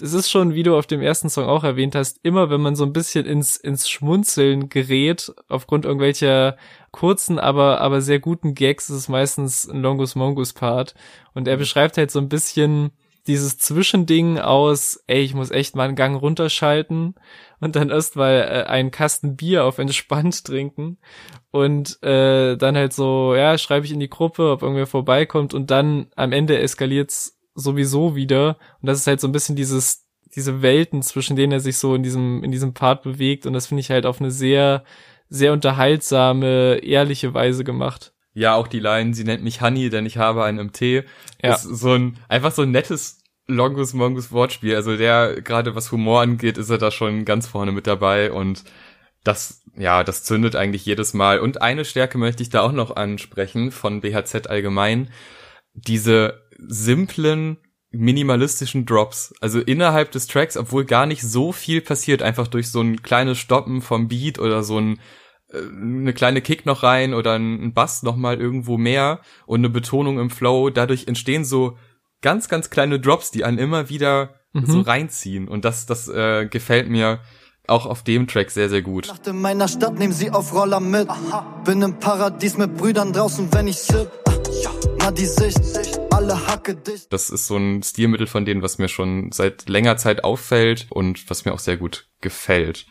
das 0.00 0.14
ist 0.14 0.30
schon, 0.30 0.54
wie 0.54 0.62
du 0.62 0.76
auf 0.76 0.86
dem 0.86 1.02
ersten 1.02 1.28
Song 1.28 1.44
auch 1.44 1.62
erwähnt 1.62 1.94
hast, 1.94 2.20
immer 2.22 2.48
wenn 2.48 2.62
man 2.62 2.74
so 2.74 2.84
ein 2.84 2.92
bisschen 2.94 3.26
ins, 3.26 3.56
ins 3.56 3.88
Schmunzeln 3.88 4.70
gerät, 4.70 5.30
aufgrund 5.48 5.84
irgendwelcher 5.84 6.56
kurzen, 6.90 7.38
aber, 7.38 7.82
aber 7.82 8.00
sehr 8.00 8.18
guten 8.18 8.54
Gags, 8.54 8.88
ist 8.88 8.96
es 8.96 9.08
meistens 9.10 9.68
ein 9.68 9.82
Longus 9.82 10.14
Mongus 10.14 10.54
Part. 10.54 10.94
Und 11.34 11.46
er 11.46 11.56
mhm. 11.56 11.60
beschreibt 11.60 11.98
halt 11.98 12.10
so 12.10 12.18
ein 12.18 12.30
bisschen 12.30 12.92
dieses 13.26 13.58
Zwischending 13.58 14.38
aus, 14.38 15.04
ey, 15.06 15.20
ich 15.20 15.34
muss 15.34 15.50
echt 15.50 15.76
mal 15.76 15.86
einen 15.86 15.96
Gang 15.96 16.18
runterschalten 16.18 17.16
und 17.60 17.76
dann 17.76 17.90
erst 17.90 18.16
mal 18.16 18.32
äh, 18.32 18.70
einen 18.70 18.90
Kasten 18.90 19.36
Bier 19.36 19.66
auf 19.66 19.76
entspannt 19.76 20.44
trinken 20.46 20.96
und 21.50 22.02
äh, 22.02 22.56
dann 22.56 22.74
halt 22.74 22.94
so, 22.94 23.34
ja, 23.34 23.58
schreibe 23.58 23.84
ich 23.84 23.92
in 23.92 24.00
die 24.00 24.08
Gruppe, 24.08 24.50
ob 24.50 24.62
irgendwer 24.62 24.86
vorbeikommt 24.86 25.52
und 25.52 25.70
dann 25.70 26.06
am 26.16 26.32
Ende 26.32 26.58
eskaliert's 26.58 27.39
sowieso 27.54 28.16
wieder 28.16 28.56
und 28.80 28.86
das 28.86 28.98
ist 28.98 29.06
halt 29.06 29.20
so 29.20 29.28
ein 29.28 29.32
bisschen 29.32 29.56
dieses 29.56 30.06
diese 30.34 30.62
Welten, 30.62 31.02
zwischen 31.02 31.34
denen 31.34 31.52
er 31.52 31.60
sich 31.60 31.78
so 31.78 31.94
in 31.94 32.02
diesem 32.02 32.44
in 32.44 32.52
diesem 32.52 32.74
Part 32.74 33.02
bewegt 33.02 33.46
und 33.46 33.52
das 33.52 33.66
finde 33.66 33.80
ich 33.80 33.90
halt 33.90 34.06
auf 34.06 34.20
eine 34.20 34.30
sehr 34.30 34.84
sehr 35.28 35.52
unterhaltsame, 35.52 36.80
ehrliche 36.82 37.32
Weise 37.34 37.64
gemacht. 37.64 38.12
Ja, 38.34 38.54
auch 38.56 38.68
die 38.68 38.80
Line, 38.80 39.14
sie 39.14 39.24
nennt 39.24 39.42
mich 39.42 39.60
Honey, 39.60 39.90
denn 39.90 40.06
ich 40.06 40.18
habe 40.18 40.44
einen 40.44 40.58
im 40.58 40.72
Tee. 40.72 41.04
Ja. 41.42 41.54
Ist 41.54 41.62
so 41.62 41.94
ein, 41.94 42.18
einfach 42.28 42.52
so 42.52 42.62
ein 42.62 42.70
nettes 42.70 43.22
Longus 43.46 43.92
Mongus 43.92 44.32
Wortspiel. 44.32 44.76
Also 44.76 44.96
der, 44.96 45.40
gerade 45.42 45.74
was 45.74 45.90
Humor 45.92 46.20
angeht, 46.22 46.58
ist 46.58 46.70
er 46.70 46.78
da 46.78 46.90
schon 46.90 47.24
ganz 47.24 47.46
vorne 47.46 47.72
mit 47.72 47.86
dabei 47.86 48.32
und 48.32 48.64
das, 49.24 49.62
ja, 49.76 50.02
das 50.04 50.24
zündet 50.24 50.56
eigentlich 50.56 50.86
jedes 50.86 51.12
Mal. 51.12 51.40
Und 51.40 51.60
eine 51.60 51.84
Stärke 51.84 52.18
möchte 52.18 52.42
ich 52.42 52.50
da 52.50 52.62
auch 52.62 52.72
noch 52.72 52.96
ansprechen 52.96 53.70
von 53.70 54.00
BHZ 54.00 54.46
allgemein. 54.46 55.10
Diese 55.74 56.42
simplen, 56.66 57.58
minimalistischen 57.90 58.86
Drops. 58.86 59.34
Also 59.40 59.60
innerhalb 59.60 60.12
des 60.12 60.26
Tracks, 60.26 60.56
obwohl 60.56 60.84
gar 60.84 61.06
nicht 61.06 61.22
so 61.22 61.52
viel 61.52 61.80
passiert, 61.80 62.22
einfach 62.22 62.46
durch 62.46 62.70
so 62.70 62.80
ein 62.80 63.02
kleines 63.02 63.38
Stoppen 63.38 63.82
vom 63.82 64.08
Beat 64.08 64.38
oder 64.38 64.62
so 64.62 64.78
ein 64.78 65.00
eine 65.52 66.12
kleine 66.12 66.42
Kick 66.42 66.66
noch 66.66 66.82
rein 66.82 67.14
oder 67.14 67.34
ein 67.34 67.72
Bass 67.74 68.02
noch 68.02 68.16
mal 68.16 68.40
irgendwo 68.40 68.78
mehr 68.78 69.20
und 69.46 69.60
eine 69.60 69.68
Betonung 69.68 70.18
im 70.18 70.30
Flow. 70.30 70.70
Dadurch 70.70 71.08
entstehen 71.08 71.44
so 71.44 71.76
ganz, 72.22 72.48
ganz 72.48 72.70
kleine 72.70 73.00
Drops, 73.00 73.30
die 73.30 73.44
einen 73.44 73.58
immer 73.58 73.88
wieder 73.88 74.34
mhm. 74.52 74.66
so 74.66 74.80
reinziehen. 74.80 75.48
Und 75.48 75.64
das, 75.64 75.86
das 75.86 76.08
äh, 76.08 76.46
gefällt 76.46 76.88
mir 76.88 77.20
auch 77.66 77.86
auf 77.86 78.02
dem 78.02 78.26
Track 78.26 78.50
sehr, 78.50 78.68
sehr 78.68 78.82
gut. 78.82 79.08
Nacht 79.08 79.26
in 79.26 79.40
meiner 79.40 79.68
Stadt 79.68 79.98
nehmen 79.98 80.12
sie 80.12 80.30
auf 80.30 80.54
Roller 80.54 80.80
mit. 80.80 81.08
Bin 81.64 81.82
im 81.82 81.98
Paradies 81.98 82.56
mit 82.56 82.76
Brüdern 82.76 83.12
draußen, 83.12 83.52
wenn 83.52 83.68
ich 83.68 83.78
sip. 83.78 84.10
Na 84.98 85.10
die 85.10 85.24
Sicht, 85.24 85.58
alle 85.64 85.80
Hacke 85.80 85.80
dicht. 85.82 85.99
Das 87.10 87.30
ist 87.30 87.46
so 87.46 87.56
ein 87.56 87.82
Stilmittel 87.82 88.26
von 88.26 88.44
denen, 88.44 88.62
was 88.62 88.78
mir 88.78 88.88
schon 88.88 89.32
seit 89.32 89.68
längerer 89.68 89.96
Zeit 89.96 90.24
auffällt 90.24 90.86
und 90.90 91.28
was 91.30 91.44
mir 91.44 91.52
auch 91.52 91.58
sehr 91.58 91.76
gut 91.76 92.08
gefällt. 92.20 92.86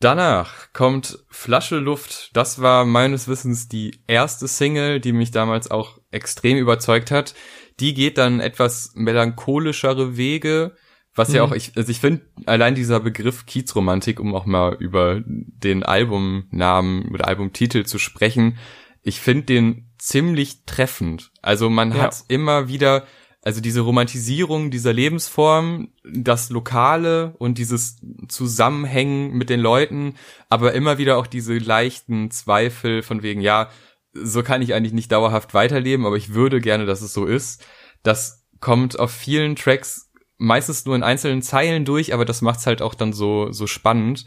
Danach 0.00 0.72
kommt 0.72 1.18
Flasche 1.28 1.76
Luft. 1.76 2.30
Das 2.32 2.62
war 2.62 2.86
meines 2.86 3.28
Wissens 3.28 3.68
die 3.68 4.02
erste 4.06 4.48
Single, 4.48 4.98
die 4.98 5.12
mich 5.12 5.30
damals 5.30 5.70
auch 5.70 5.98
extrem 6.10 6.56
überzeugt 6.56 7.10
hat. 7.10 7.34
Die 7.80 7.92
geht 7.92 8.16
dann 8.16 8.40
etwas 8.40 8.92
melancholischere 8.94 10.16
Wege, 10.16 10.74
was 11.14 11.28
mhm. 11.28 11.34
ja 11.34 11.42
auch, 11.42 11.52
ich, 11.52 11.72
also 11.76 11.90
ich 11.90 12.00
finde, 12.00 12.22
allein 12.46 12.74
dieser 12.74 13.00
Begriff 13.00 13.44
Kiezromantik, 13.44 14.20
um 14.20 14.34
auch 14.34 14.46
mal 14.46 14.74
über 14.80 15.22
den 15.26 15.82
Albumnamen 15.82 17.10
oder 17.12 17.28
Albumtitel 17.28 17.84
zu 17.84 17.98
sprechen, 17.98 18.56
ich 19.02 19.20
finde 19.20 19.44
den 19.44 19.90
ziemlich 19.98 20.64
treffend. 20.64 21.30
Also 21.42 21.70
man 21.70 21.92
ja. 21.92 22.02
hat 22.02 22.24
immer 22.28 22.68
wieder 22.68 23.06
also 23.42 23.60
diese 23.60 23.80
Romantisierung 23.80 24.70
dieser 24.70 24.92
Lebensform, 24.92 25.92
das 26.04 26.50
Lokale 26.50 27.34
und 27.38 27.56
dieses 27.56 27.98
Zusammenhängen 28.28 29.32
mit 29.32 29.48
den 29.48 29.60
Leuten, 29.60 30.14
aber 30.50 30.74
immer 30.74 30.98
wieder 30.98 31.16
auch 31.16 31.26
diese 31.26 31.56
leichten 31.56 32.30
Zweifel 32.30 33.02
von 33.02 33.22
wegen, 33.22 33.40
ja, 33.40 33.70
so 34.12 34.42
kann 34.42 34.60
ich 34.60 34.74
eigentlich 34.74 34.92
nicht 34.92 35.10
dauerhaft 35.10 35.54
weiterleben, 35.54 36.04
aber 36.04 36.16
ich 36.16 36.34
würde 36.34 36.60
gerne, 36.60 36.84
dass 36.84 37.00
es 37.00 37.14
so 37.14 37.24
ist. 37.24 37.64
Das 38.02 38.46
kommt 38.60 38.98
auf 38.98 39.10
vielen 39.10 39.56
Tracks 39.56 40.10
meistens 40.36 40.84
nur 40.84 40.96
in 40.96 41.02
einzelnen 41.02 41.40
Zeilen 41.42 41.84
durch, 41.84 42.12
aber 42.12 42.26
das 42.26 42.42
macht's 42.42 42.66
halt 42.66 42.82
auch 42.82 42.94
dann 42.94 43.12
so, 43.12 43.52
so 43.52 43.66
spannend. 43.66 44.26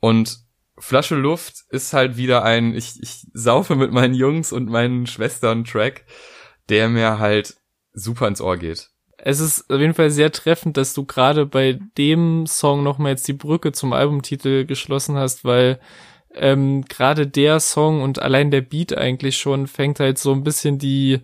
Und 0.00 0.40
Flasche 0.80 1.16
Luft 1.16 1.64
ist 1.70 1.92
halt 1.92 2.16
wieder 2.16 2.44
ein, 2.44 2.74
ich, 2.74 2.94
ich 3.00 3.26
saufe 3.32 3.74
mit 3.74 3.92
meinen 3.92 4.14
Jungs 4.14 4.52
und 4.52 4.68
meinen 4.68 5.06
Schwestern 5.06 5.64
Track, 5.64 6.04
der 6.68 6.88
mir 6.88 7.18
halt 7.18 7.56
super 7.92 8.28
ins 8.28 8.40
Ohr 8.40 8.56
geht. 8.56 8.90
Es 9.16 9.40
ist 9.40 9.68
auf 9.70 9.80
jeden 9.80 9.94
Fall 9.94 10.10
sehr 10.10 10.30
treffend, 10.30 10.76
dass 10.76 10.94
du 10.94 11.04
gerade 11.04 11.44
bei 11.44 11.80
dem 11.96 12.46
Song 12.46 12.84
nochmal 12.84 13.12
jetzt 13.12 13.26
die 13.26 13.32
Brücke 13.32 13.72
zum 13.72 13.92
Albumtitel 13.92 14.64
geschlossen 14.64 15.16
hast, 15.16 15.44
weil 15.44 15.80
ähm, 16.34 16.84
gerade 16.84 17.26
der 17.26 17.58
Song 17.58 18.02
und 18.02 18.20
allein 18.20 18.50
der 18.50 18.60
Beat 18.60 18.96
eigentlich 18.96 19.38
schon 19.38 19.66
fängt 19.66 19.98
halt 19.98 20.18
so 20.18 20.32
ein 20.32 20.44
bisschen 20.44 20.78
die, 20.78 21.20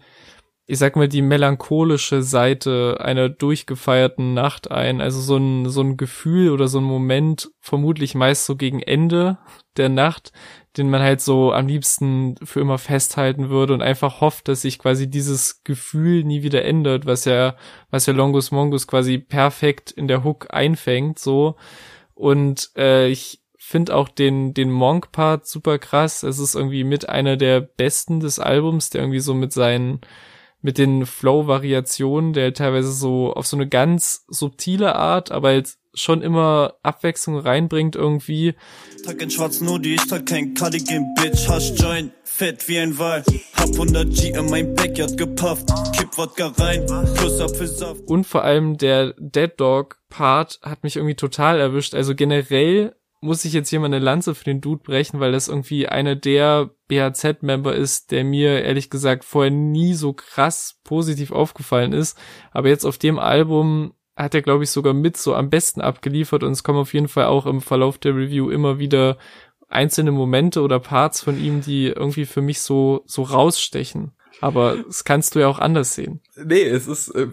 ich 0.66 0.78
sag 0.78 0.96
mal, 0.96 1.08
die 1.08 1.20
melancholische 1.20 2.22
Seite 2.22 2.96
einer 3.00 3.28
durchgefeierten 3.28 4.32
Nacht 4.32 4.70
ein. 4.70 5.02
Also 5.02 5.20
so 5.20 5.36
ein, 5.36 5.68
so 5.68 5.82
ein 5.82 5.98
Gefühl 5.98 6.50
oder 6.50 6.68
so 6.68 6.78
ein 6.78 6.84
Moment, 6.84 7.50
vermutlich 7.60 8.14
meist 8.14 8.46
so 8.46 8.56
gegen 8.56 8.80
Ende 8.80 9.38
der 9.76 9.90
Nacht, 9.90 10.32
den 10.78 10.88
man 10.88 11.02
halt 11.02 11.20
so 11.20 11.52
am 11.52 11.66
liebsten 11.66 12.36
für 12.42 12.60
immer 12.60 12.78
festhalten 12.78 13.50
würde 13.50 13.74
und 13.74 13.82
einfach 13.82 14.22
hofft, 14.22 14.48
dass 14.48 14.62
sich 14.62 14.78
quasi 14.78 15.08
dieses 15.10 15.62
Gefühl 15.64 16.24
nie 16.24 16.42
wieder 16.42 16.64
ändert, 16.64 17.04
was 17.04 17.26
ja, 17.26 17.56
was 17.90 18.06
ja 18.06 18.14
Longus 18.14 18.50
Mongus 18.50 18.86
quasi 18.86 19.18
perfekt 19.18 19.90
in 19.90 20.08
der 20.08 20.24
Hook 20.24 20.46
einfängt, 20.50 21.18
so. 21.18 21.56
Und 22.14 22.70
äh, 22.76 23.08
ich 23.08 23.42
finde 23.58 23.94
auch 23.94 24.08
den, 24.08 24.54
den 24.54 24.70
Monk-Part 24.70 25.46
super 25.46 25.78
krass. 25.78 26.22
Es 26.22 26.38
ist 26.38 26.54
irgendwie 26.54 26.84
mit 26.84 27.08
einer 27.08 27.36
der 27.36 27.60
besten 27.60 28.20
des 28.20 28.38
Albums, 28.38 28.90
der 28.90 29.02
irgendwie 29.02 29.20
so 29.20 29.34
mit 29.34 29.52
seinen 29.52 30.00
mit 30.64 30.78
den 30.78 31.04
Flow-Variationen, 31.04 32.32
der 32.32 32.54
teilweise 32.54 32.90
so 32.90 33.34
auf 33.34 33.46
so 33.46 33.54
eine 33.54 33.68
ganz 33.68 34.24
subtile 34.28 34.96
Art, 34.96 35.30
aber 35.30 35.48
halt 35.48 35.74
schon 35.92 36.22
immer 36.22 36.76
Abwechslung 36.82 37.38
reinbringt 37.38 37.96
irgendwie. 37.96 38.54
Tag 39.04 39.20
in 39.20 39.30
schwarz 39.30 39.60
nur 39.60 39.78
die, 39.78 39.96
ich 39.96 40.06
trag 40.06 40.24
kein 40.24 40.54
Cardigan, 40.54 41.04
Bitch, 41.16 41.46
Hasch 41.48 41.72
Joint, 41.76 42.12
fett 42.24 42.66
wie 42.66 42.78
ein 42.78 42.98
Wal. 42.98 43.22
Hab 43.58 43.72
100 43.72 44.10
G 44.14 44.30
in 44.30 44.48
mein 44.48 44.74
Backyard 44.74 45.18
gepufft, 45.18 45.68
kipp 45.92 46.16
Wodka 46.16 46.46
rein, 46.56 46.86
plus 46.86 47.40
Apfelsaft. 47.40 48.00
Und 48.06 48.26
vor 48.26 48.42
allem 48.42 48.78
der 48.78 49.12
Dead 49.18 49.52
Dog 49.58 49.98
Part 50.08 50.60
hat 50.62 50.82
mich 50.82 50.96
irgendwie 50.96 51.14
total 51.14 51.60
erwischt. 51.60 51.94
Also 51.94 52.14
generell 52.14 52.94
muss 53.24 53.44
ich 53.44 53.54
jetzt 53.54 53.70
hier 53.70 53.80
mal 53.80 53.86
eine 53.86 53.98
Lanze 53.98 54.34
für 54.34 54.44
den 54.44 54.60
Dude 54.60 54.82
brechen, 54.82 55.18
weil 55.18 55.32
das 55.32 55.48
irgendwie 55.48 55.88
einer 55.88 56.14
der 56.14 56.70
BHZ-Member 56.88 57.74
ist, 57.74 58.12
der 58.12 58.22
mir 58.22 58.62
ehrlich 58.62 58.90
gesagt 58.90 59.24
vorher 59.24 59.50
nie 59.50 59.94
so 59.94 60.12
krass 60.12 60.80
positiv 60.84 61.32
aufgefallen 61.32 61.92
ist. 61.92 62.18
Aber 62.52 62.68
jetzt 62.68 62.84
auf 62.84 62.98
dem 62.98 63.18
Album 63.18 63.94
hat 64.14 64.34
er, 64.34 64.42
glaube 64.42 64.64
ich, 64.64 64.70
sogar 64.70 64.92
mit 64.92 65.16
so 65.16 65.34
am 65.34 65.50
besten 65.50 65.80
abgeliefert 65.80 66.44
und 66.44 66.52
es 66.52 66.62
kommen 66.62 66.78
auf 66.78 66.92
jeden 66.92 67.08
Fall 67.08 67.24
auch 67.24 67.46
im 67.46 67.60
Verlauf 67.60 67.98
der 67.98 68.14
Review 68.14 68.50
immer 68.50 68.78
wieder 68.78 69.16
einzelne 69.68 70.12
Momente 70.12 70.60
oder 70.60 70.78
Parts 70.78 71.22
von 71.22 71.42
ihm, 71.42 71.62
die 71.62 71.86
irgendwie 71.86 72.26
für 72.26 72.42
mich 72.42 72.60
so, 72.60 73.02
so 73.06 73.22
rausstechen. 73.22 74.12
Aber 74.40 74.76
das 74.76 75.04
kannst 75.04 75.34
du 75.34 75.40
ja 75.40 75.48
auch 75.48 75.58
anders 75.58 75.94
sehen. 75.94 76.20
Nee, 76.36 76.62
es 76.62 76.86
ist, 76.86 77.08
äh, 77.08 77.28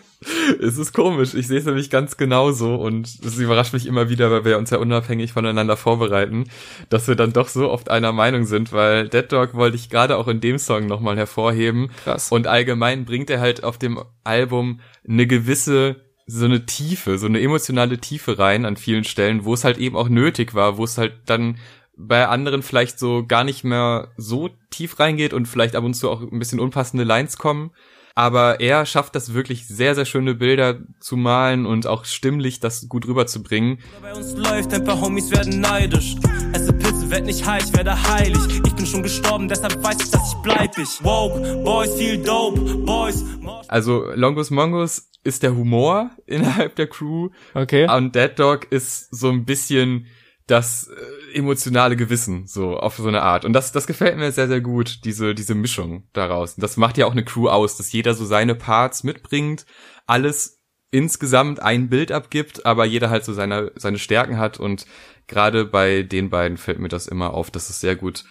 es 0.60 0.78
ist 0.78 0.92
komisch. 0.92 1.34
Ich 1.34 1.46
sehe 1.46 1.58
es 1.58 1.64
nämlich 1.64 1.90
ganz 1.90 2.16
genauso 2.16 2.74
und 2.74 3.06
es 3.24 3.38
überrascht 3.38 3.72
mich 3.72 3.86
immer 3.86 4.08
wieder, 4.08 4.30
weil 4.30 4.44
wir 4.44 4.58
uns 4.58 4.70
ja 4.70 4.78
unabhängig 4.78 5.32
voneinander 5.32 5.76
vorbereiten, 5.76 6.44
dass 6.88 7.08
wir 7.08 7.14
dann 7.14 7.32
doch 7.32 7.48
so 7.48 7.70
oft 7.70 7.90
einer 7.90 8.12
Meinung 8.12 8.44
sind, 8.44 8.72
weil 8.72 9.08
Dead 9.08 9.30
Dog 9.30 9.54
wollte 9.54 9.76
ich 9.76 9.90
gerade 9.90 10.16
auch 10.16 10.28
in 10.28 10.40
dem 10.40 10.58
Song 10.58 10.86
nochmal 10.86 11.16
hervorheben. 11.16 11.90
Krass. 12.04 12.30
Und 12.30 12.46
allgemein 12.46 13.04
bringt 13.04 13.30
er 13.30 13.40
halt 13.40 13.64
auf 13.64 13.78
dem 13.78 14.02
Album 14.24 14.80
eine 15.08 15.26
gewisse 15.26 15.96
so 16.30 16.44
eine 16.44 16.66
Tiefe, 16.66 17.18
so 17.18 17.26
eine 17.26 17.40
emotionale 17.40 17.96
Tiefe 17.98 18.38
rein 18.38 18.66
an 18.66 18.76
vielen 18.76 19.04
Stellen, 19.04 19.46
wo 19.46 19.54
es 19.54 19.64
halt 19.64 19.78
eben 19.78 19.96
auch 19.96 20.10
nötig 20.10 20.54
war, 20.54 20.76
wo 20.76 20.84
es 20.84 20.98
halt 20.98 21.14
dann 21.24 21.56
bei 21.98 22.28
anderen 22.28 22.62
vielleicht 22.62 22.98
so 22.98 23.26
gar 23.26 23.44
nicht 23.44 23.64
mehr 23.64 24.12
so 24.16 24.50
tief 24.70 24.98
reingeht 25.00 25.32
und 25.32 25.46
vielleicht 25.46 25.76
ab 25.76 25.84
und 25.84 25.94
zu 25.94 26.10
auch 26.10 26.20
ein 26.20 26.38
bisschen 26.38 26.60
unpassende 26.60 27.04
Lines 27.04 27.36
kommen 27.36 27.72
aber 28.18 28.58
er 28.58 28.84
schafft 28.84 29.14
das 29.14 29.32
wirklich 29.32 29.68
sehr, 29.68 29.94
sehr 29.94 30.04
schöne 30.04 30.34
Bilder 30.34 30.80
zu 30.98 31.16
malen 31.16 31.66
und 31.66 31.86
auch 31.86 32.04
stimmlich 32.04 32.58
das 32.58 32.88
gut 32.88 33.06
rüberzubringen. 33.06 33.78
Bei 34.02 34.12
uns 34.12 34.34
läuft, 34.36 34.74
ein 34.74 34.82
paar 34.82 35.00
Homies 35.00 35.30
werden 35.30 35.60
neidisch. 35.60 36.16
Esse 36.52 36.72
Pilze, 36.72 37.08
werd 37.12 37.26
nicht 37.26 37.46
high, 37.46 37.62
ich 37.64 37.72
werde 37.76 37.94
heilig. 38.08 38.40
Ich 38.66 38.74
bin 38.74 38.86
schon 38.86 39.04
gestorben, 39.04 39.46
deshalb 39.46 39.80
weiß 39.84 39.98
ich, 40.02 40.10
dass 40.10 40.32
ich 40.32 40.38
bleib 40.42 40.76
ich. 40.78 41.04
Woke, 41.04 41.62
Boys 41.62 41.94
feel 41.94 42.20
dope, 42.20 42.60
Boys. 42.78 43.22
Also 43.68 44.10
Longus 44.16 44.50
Mongus 44.50 45.12
ist 45.22 45.44
der 45.44 45.54
Humor 45.54 46.10
innerhalb 46.26 46.74
der 46.74 46.88
Crew. 46.88 47.28
Okay. 47.54 47.88
Und 47.88 48.16
Dead 48.16 48.36
Dog 48.36 48.66
ist 48.72 49.14
so 49.14 49.28
ein 49.28 49.44
bisschen 49.44 50.06
das 50.48 50.88
äh, 50.88 51.38
emotionale 51.38 51.94
Gewissen, 51.94 52.46
so 52.46 52.78
auf 52.78 52.96
so 52.96 53.06
eine 53.06 53.22
Art. 53.22 53.44
Und 53.44 53.52
das, 53.52 53.70
das 53.70 53.86
gefällt 53.86 54.16
mir 54.16 54.32
sehr, 54.32 54.48
sehr 54.48 54.60
gut, 54.60 55.04
diese, 55.04 55.34
diese 55.34 55.54
Mischung 55.54 56.08
daraus. 56.12 56.54
Und 56.54 56.62
das 56.62 56.76
macht 56.76 56.98
ja 56.98 57.06
auch 57.06 57.12
eine 57.12 57.24
Crew 57.24 57.48
aus, 57.48 57.76
dass 57.76 57.92
jeder 57.92 58.14
so 58.14 58.24
seine 58.24 58.54
Parts 58.54 59.04
mitbringt, 59.04 59.66
alles 60.06 60.62
insgesamt 60.90 61.60
ein 61.60 61.90
Bild 61.90 62.10
abgibt, 62.10 62.64
aber 62.64 62.86
jeder 62.86 63.10
halt 63.10 63.24
so 63.24 63.34
seine, 63.34 63.72
seine 63.76 63.98
Stärken 63.98 64.38
hat. 64.38 64.58
Und 64.58 64.86
gerade 65.26 65.66
bei 65.66 66.02
den 66.02 66.30
beiden 66.30 66.56
fällt 66.56 66.78
mir 66.78 66.88
das 66.88 67.06
immer 67.06 67.34
auf, 67.34 67.50
dass 67.50 67.68
es 67.68 67.80
sehr 67.80 67.94
gut 67.94 68.24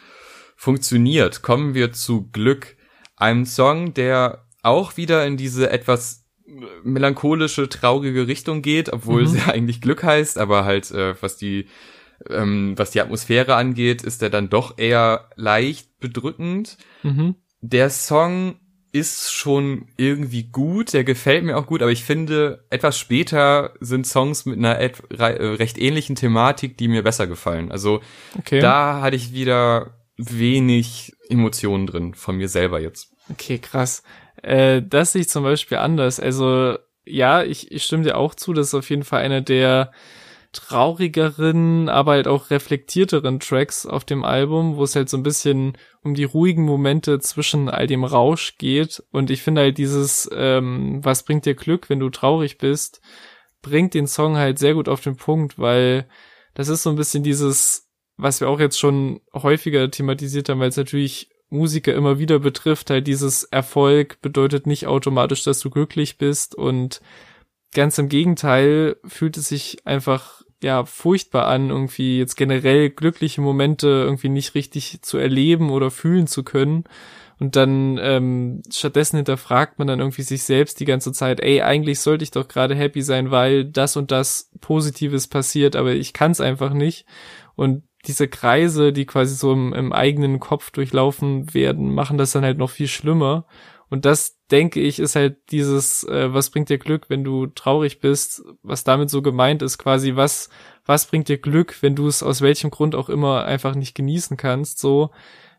funktioniert. 0.55 1.43
Kommen 1.43 1.75
wir 1.75 1.93
zu 1.93 2.29
Glück, 2.31 2.75
einem 3.15 3.45
Song, 3.45 3.93
der 3.93 4.47
auch 4.63 4.97
wieder 4.97 5.25
in 5.25 5.37
diese 5.37 5.69
etwas 5.69 6.25
melancholische, 6.83 7.69
traurige 7.69 8.27
Richtung 8.27 8.63
geht, 8.63 8.91
obwohl 8.91 9.21
mhm. 9.23 9.27
sie 9.27 9.41
eigentlich 9.47 9.81
Glück 9.81 10.03
heißt, 10.03 10.39
aber 10.39 10.65
halt, 10.65 10.89
äh, 10.89 11.15
was 11.21 11.37
die 11.37 11.67
ähm, 12.29 12.73
was 12.77 12.91
die 12.91 13.01
Atmosphäre 13.01 13.55
angeht, 13.55 14.01
ist 14.03 14.21
er 14.21 14.29
dann 14.29 14.49
doch 14.49 14.77
eher 14.77 15.29
leicht 15.35 15.99
bedrückend. 15.99 16.77
Mhm. 17.03 17.35
Der 17.61 17.89
Song 17.89 18.55
ist 18.91 19.31
schon 19.31 19.87
irgendwie 19.97 20.43
gut, 20.43 20.93
der 20.93 21.03
gefällt 21.03 21.43
mir 21.43 21.57
auch 21.57 21.67
gut, 21.67 21.81
aber 21.81 21.91
ich 21.91 22.03
finde, 22.03 22.65
etwas 22.69 22.97
später 22.97 23.73
sind 23.79 24.07
Songs 24.07 24.45
mit 24.45 24.57
einer 24.57 24.79
äh, 24.79 24.91
recht 25.09 25.77
ähnlichen 25.77 26.15
Thematik, 26.15 26.77
die 26.77 26.87
mir 26.87 27.03
besser 27.03 27.27
gefallen. 27.27 27.71
Also 27.71 28.01
okay. 28.37 28.59
da 28.59 29.01
hatte 29.01 29.15
ich 29.15 29.33
wieder 29.33 29.97
wenig 30.17 31.13
Emotionen 31.29 31.85
drin 31.85 32.13
von 32.15 32.37
mir 32.37 32.49
selber 32.49 32.79
jetzt. 32.79 33.13
Okay, 33.29 33.59
krass. 33.59 34.03
Äh, 34.41 34.81
das 34.81 35.11
sehe 35.11 35.21
ich 35.21 35.29
zum 35.29 35.43
Beispiel 35.43 35.77
anders. 35.77 36.19
Also 36.19 36.77
ja, 37.05 37.43
ich, 37.43 37.71
ich 37.71 37.83
stimme 37.83 38.03
dir 38.03 38.17
auch 38.17 38.35
zu, 38.35 38.53
das 38.53 38.67
ist 38.67 38.73
auf 38.73 38.89
jeden 38.89 39.03
Fall 39.03 39.21
einer 39.21 39.41
der 39.41 39.91
traurigeren, 40.51 41.89
aber 41.89 42.13
halt 42.13 42.27
auch 42.27 42.49
reflektierteren 42.49 43.39
Tracks 43.39 43.85
auf 43.85 44.05
dem 44.05 44.23
Album, 44.23 44.75
wo 44.75 44.83
es 44.83 44.95
halt 44.95 45.09
so 45.09 45.17
ein 45.17 45.23
bisschen 45.23 45.77
um 46.03 46.15
die 46.15 46.23
ruhigen 46.23 46.63
Momente 46.63 47.19
zwischen 47.19 47.69
all 47.69 47.87
dem 47.87 48.03
Rausch 48.03 48.57
geht. 48.57 49.03
Und 49.11 49.29
ich 49.29 49.41
finde 49.41 49.61
halt 49.61 49.77
dieses, 49.77 50.29
ähm, 50.33 50.99
was 51.03 51.23
bringt 51.23 51.45
dir 51.45 51.55
Glück, 51.55 51.89
wenn 51.89 51.99
du 51.99 52.09
traurig 52.09 52.57
bist, 52.57 53.01
bringt 53.61 53.93
den 53.93 54.07
Song 54.07 54.37
halt 54.37 54.59
sehr 54.59 54.73
gut 54.73 54.89
auf 54.89 55.01
den 55.01 55.17
Punkt, 55.17 55.59
weil 55.59 56.07
das 56.53 56.69
ist 56.69 56.83
so 56.83 56.89
ein 56.89 56.95
bisschen 56.95 57.23
dieses, 57.23 57.89
was 58.17 58.41
wir 58.41 58.49
auch 58.49 58.59
jetzt 58.59 58.79
schon 58.79 59.21
häufiger 59.33 59.91
thematisiert 59.91 60.49
haben, 60.49 60.59
weil 60.59 60.69
es 60.69 60.77
natürlich 60.77 61.29
Musiker 61.49 61.93
immer 61.93 62.19
wieder 62.19 62.39
betrifft, 62.39 62.89
halt 62.89 63.07
dieses 63.07 63.43
Erfolg 63.43 64.21
bedeutet 64.21 64.67
nicht 64.67 64.87
automatisch, 64.87 65.43
dass 65.43 65.59
du 65.59 65.69
glücklich 65.69 66.17
bist 66.17 66.55
und 66.55 67.01
ganz 67.73 67.97
im 67.97 68.09
Gegenteil 68.09 68.97
fühlt 69.05 69.37
es 69.37 69.47
sich 69.47 69.85
einfach 69.85 70.36
ja 70.63 70.85
furchtbar 70.85 71.47
an, 71.47 71.69
irgendwie 71.69 72.17
jetzt 72.17 72.35
generell 72.35 72.89
glückliche 72.89 73.41
Momente 73.41 73.87
irgendwie 73.87 74.29
nicht 74.29 74.55
richtig 74.55 75.01
zu 75.01 75.17
erleben 75.17 75.69
oder 75.69 75.91
fühlen 75.91 76.27
zu 76.27 76.43
können. 76.43 76.85
Und 77.39 77.55
dann 77.55 77.99
ähm, 78.01 78.63
stattdessen 78.71 79.17
hinterfragt 79.17 79.77
man 79.77 79.87
dann 79.87 79.99
irgendwie 79.99 80.23
sich 80.23 80.43
selbst 80.43 80.79
die 80.79 80.85
ganze 80.85 81.11
Zeit, 81.11 81.39
ey, 81.39 81.61
eigentlich 81.61 81.99
sollte 81.99 82.23
ich 82.23 82.31
doch 82.31 82.47
gerade 82.47 82.73
happy 82.73 83.03
sein, 83.03 83.29
weil 83.29 83.65
das 83.65 83.95
und 83.95 84.09
das 84.09 84.51
Positives 84.59 85.27
passiert, 85.27 85.75
aber 85.75 85.93
ich 85.93 86.13
kann 86.13 86.31
es 86.31 86.41
einfach 86.41 86.73
nicht. 86.73 87.05
Und 87.55 87.83
diese 88.07 88.27
Kreise, 88.27 88.91
die 88.91 89.05
quasi 89.05 89.35
so 89.35 89.53
im, 89.53 89.73
im 89.73 89.93
eigenen 89.93 90.39
Kopf 90.39 90.71
durchlaufen 90.71 91.53
werden, 91.53 91.93
machen 91.93 92.17
das 92.17 92.31
dann 92.31 92.43
halt 92.43 92.57
noch 92.57 92.69
viel 92.71 92.87
schlimmer. 92.87 93.45
Und 93.89 94.05
das, 94.05 94.37
denke 94.51 94.81
ich, 94.81 94.99
ist 94.99 95.15
halt 95.15 95.37
dieses, 95.51 96.03
äh, 96.03 96.33
was 96.33 96.49
bringt 96.49 96.69
dir 96.69 96.77
Glück, 96.77 97.09
wenn 97.09 97.23
du 97.23 97.47
traurig 97.47 97.99
bist, 97.99 98.43
was 98.61 98.83
damit 98.83 99.09
so 99.09 99.21
gemeint 99.21 99.61
ist, 99.61 99.77
quasi, 99.77 100.15
was, 100.15 100.49
was 100.85 101.05
bringt 101.05 101.29
dir 101.29 101.37
Glück, 101.37 101.81
wenn 101.81 101.95
du 101.95 102.07
es 102.07 102.23
aus 102.23 102.41
welchem 102.41 102.69
Grund 102.69 102.95
auch 102.95 103.09
immer 103.09 103.45
einfach 103.45 103.75
nicht 103.75 103.95
genießen 103.95 104.35
kannst, 104.37 104.79
so. 104.79 105.11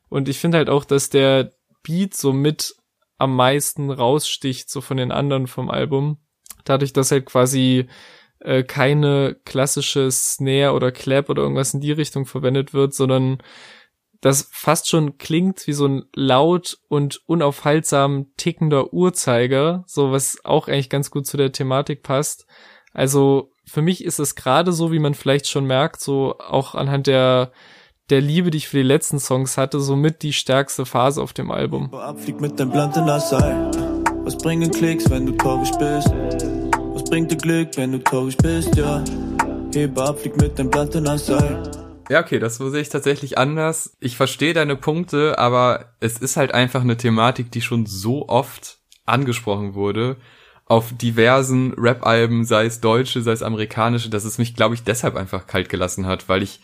Und 0.08 0.28
ich 0.28 0.38
finde 0.38 0.58
halt 0.58 0.68
auch, 0.68 0.84
dass 0.84 1.10
der 1.10 1.52
Beat 1.82 2.14
so 2.14 2.32
mit 2.32 2.74
am 3.18 3.34
meisten 3.34 3.90
raussticht, 3.90 4.70
so 4.70 4.80
von 4.80 4.96
den 4.96 5.12
anderen 5.12 5.46
vom 5.46 5.70
Album. 5.70 6.18
Dadurch, 6.64 6.92
dass 6.92 7.10
halt 7.10 7.26
quasi 7.26 7.88
äh, 8.40 8.62
keine 8.62 9.36
klassische 9.44 10.10
Snare 10.10 10.72
oder 10.72 10.92
Clap 10.92 11.28
oder 11.28 11.42
irgendwas 11.42 11.74
in 11.74 11.80
die 11.80 11.92
Richtung 11.92 12.26
verwendet 12.26 12.72
wird, 12.74 12.94
sondern 12.94 13.38
das 14.20 14.48
fast 14.52 14.88
schon 14.88 15.18
klingt 15.18 15.66
wie 15.66 15.72
so 15.72 15.86
ein 15.86 16.04
laut 16.14 16.78
und 16.88 17.20
unaufhaltsam 17.26 18.26
tickender 18.36 18.92
Uhrzeiger, 18.92 19.84
so 19.86 20.10
was 20.10 20.38
auch 20.44 20.68
eigentlich 20.68 20.90
ganz 20.90 21.10
gut 21.10 21.26
zu 21.26 21.36
der 21.36 21.52
Thematik 21.52 22.02
passt. 22.02 22.46
Also 22.92 23.52
für 23.64 23.82
mich 23.82 24.04
ist 24.04 24.18
es 24.18 24.34
gerade 24.34 24.72
so, 24.72 24.90
wie 24.92 24.98
man 24.98 25.14
vielleicht 25.14 25.46
schon 25.46 25.66
merkt, 25.66 26.00
so 26.00 26.36
auch 26.38 26.74
anhand 26.74 27.06
der 27.06 27.52
der 28.10 28.20
Liebe, 28.22 28.50
die 28.50 28.58
ich 28.58 28.68
für 28.68 28.78
die 28.78 28.82
letzten 28.82 29.18
Songs 29.18 29.58
hatte, 29.58 29.80
somit 29.80 30.22
die 30.22 30.32
stärkste 30.32 30.86
Phase 30.86 31.22
auf 31.22 31.32
dem 31.32 31.50
Album. 31.50 31.92
Abfliegt 31.92 32.40
mit 32.40 32.58
dem 32.58 32.70
Blatt 32.70 32.96
in 32.96 33.06
Was 33.06 34.38
bringen 34.38 34.70
Klicks, 34.70 35.10
wenn 35.10 35.26
du 35.26 35.32
traurig 35.32 35.70
bist? 35.78 36.08
Was 36.94 37.04
bringt 37.04 37.30
dir 37.30 37.36
Glück, 37.36 37.76
wenn 37.76 37.92
du 37.92 37.98
traurig 38.02 38.36
bist, 38.38 38.74
ja? 38.76 39.04
Hebe 39.74 40.02
ab, 40.02 40.18
mit 40.40 40.58
dem 40.58 40.70
Blatt 40.70 40.94
in 40.94 41.06
ja, 42.08 42.20
okay, 42.20 42.38
das 42.38 42.56
sehe 42.56 42.80
ich 42.80 42.88
tatsächlich 42.88 43.36
anders. 43.36 43.96
Ich 44.00 44.16
verstehe 44.16 44.54
deine 44.54 44.76
Punkte, 44.76 45.38
aber 45.38 45.92
es 46.00 46.18
ist 46.18 46.36
halt 46.36 46.52
einfach 46.52 46.80
eine 46.80 46.96
Thematik, 46.96 47.50
die 47.50 47.60
schon 47.60 47.86
so 47.86 48.28
oft 48.28 48.78
angesprochen 49.04 49.74
wurde. 49.74 50.16
Auf 50.64 50.92
diversen 50.96 51.74
Rap-Alben, 51.74 52.44
sei 52.44 52.66
es 52.66 52.80
deutsche, 52.80 53.22
sei 53.22 53.32
es 53.32 53.42
amerikanische, 53.42 54.10
dass 54.10 54.24
es 54.24 54.38
mich, 54.38 54.54
glaube 54.54 54.74
ich, 54.74 54.84
deshalb 54.84 55.16
einfach 55.16 55.46
kalt 55.46 55.68
gelassen 55.68 56.06
hat, 56.06 56.28
weil 56.28 56.42
ich, 56.42 56.60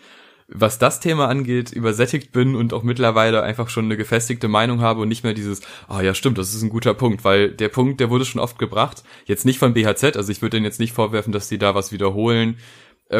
was 0.49 0.79
das 0.79 1.01
Thema 1.01 1.29
angeht, 1.29 1.73
übersättigt 1.73 2.33
bin 2.33 2.55
und 2.55 2.75
auch 2.75 2.83
mittlerweile 2.83 3.43
einfach 3.43 3.69
schon 3.71 3.87
eine 3.87 3.97
gefestigte 3.97 4.49
Meinung 4.49 4.81
habe 4.83 5.01
und 5.01 5.09
nicht 5.09 5.25
mehr 5.25 5.33
dieses, 5.33 5.61
ah 5.89 6.03
ja, 6.03 6.15
stimmt, 6.15 6.37
das 6.37 6.55
ist 6.55 6.63
ein 6.63 6.69
guter 6.69 6.93
Punkt, 6.95 7.25
weil 7.25 7.51
der 7.51 7.71
Punkt, 7.71 8.01
der 8.01 8.11
wurde 8.11 8.27
schon 8.27 8.43
oft 8.43 8.59
gebracht, 8.59 9.05
jetzt 9.25 9.47
nicht 9.47 9.59
von 9.59 9.73
BHZ, 9.73 10.17
also 10.17 10.31
ich 10.31 10.43
würde 10.43 10.57
denen 10.57 10.67
jetzt 10.67 10.81
nicht 10.81 10.93
vorwerfen, 10.93 11.33
dass 11.33 11.49
die 11.49 11.59
da 11.59 11.75
was 11.75 11.91
wiederholen, 11.91 12.59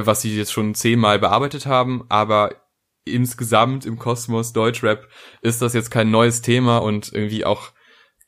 was 0.07 0.22
sie 0.22 0.37
jetzt 0.37 0.52
schon 0.52 0.74
zehnmal 0.74 1.18
bearbeitet 1.18 1.66
haben, 1.66 2.04
aber 2.09 2.57
insgesamt 3.04 3.85
im 3.87 3.98
Kosmos 3.98 4.52
Deutschrap 4.52 5.09
ist 5.42 5.62
das 5.62 5.74
jetzt 5.74 5.90
kein 5.90 6.11
neues 6.11 6.42
Thema 6.42 6.78
und 6.78 7.12
irgendwie 7.12 7.44
auch 7.44 7.72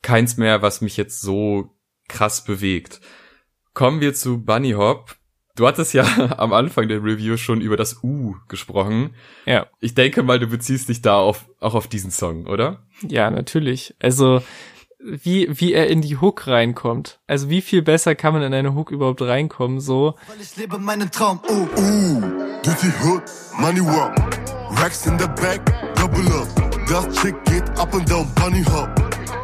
keins 0.01 0.37
mehr, 0.37 0.61
was 0.61 0.81
mich 0.81 0.97
jetzt 0.97 1.21
so 1.21 1.75
krass 2.07 2.43
bewegt. 2.43 3.01
Kommen 3.73 4.01
wir 4.01 4.13
zu 4.13 4.43
Bunny 4.43 4.71
Hop. 4.71 5.15
Du 5.55 5.67
hattest 5.67 5.93
ja 5.93 6.35
am 6.37 6.53
Anfang 6.53 6.87
der 6.87 7.03
Review 7.03 7.37
schon 7.37 7.61
über 7.61 7.77
das 7.77 8.03
U 8.03 8.35
gesprochen. 8.47 9.15
Ja. 9.45 9.67
Ich 9.79 9.95
denke 9.95 10.23
mal, 10.23 10.39
du 10.39 10.47
beziehst 10.47 10.89
dich 10.89 11.01
da 11.01 11.17
auf, 11.17 11.49
auch 11.59 11.73
auf 11.73 11.87
diesen 11.87 12.11
Song, 12.11 12.45
oder? 12.45 12.85
Ja, 13.07 13.29
natürlich. 13.31 13.95
Also, 13.99 14.41
wie, 15.07 15.47
wie 15.49 15.73
er 15.73 15.87
in 15.87 16.01
die 16.01 16.17
Hook 16.17 16.47
reinkommt. 16.47 17.19
Also 17.27 17.49
wie 17.49 17.61
viel 17.61 17.81
besser 17.81 18.15
kann 18.15 18.33
man 18.33 18.43
in 18.43 18.53
eine 18.53 18.75
Hook 18.75 18.91
überhaupt 18.91 19.21
reinkommen, 19.21 19.79
so. 19.79 20.15
Weil 20.27 20.41
ich 20.41 20.55
lebe 20.57 20.77
meinen 20.77 21.09
Traum, 21.09 21.39
uh, 21.49 21.53
uh, 21.53 22.21
dirty 22.61 22.91
hood, 23.01 23.23
money 23.57 23.81
walk, 23.81 24.15
racks 24.81 25.05
in 25.05 25.17
the 25.17 25.27
back, 25.41 25.61
double 25.95 26.27
up, 26.33 26.47
das 26.87 27.21
Chick 27.21 27.35
geht 27.45 27.69
up 27.79 27.93
and 27.93 28.09
down, 28.09 28.27
bunny 28.35 28.63
hop. 28.63 28.89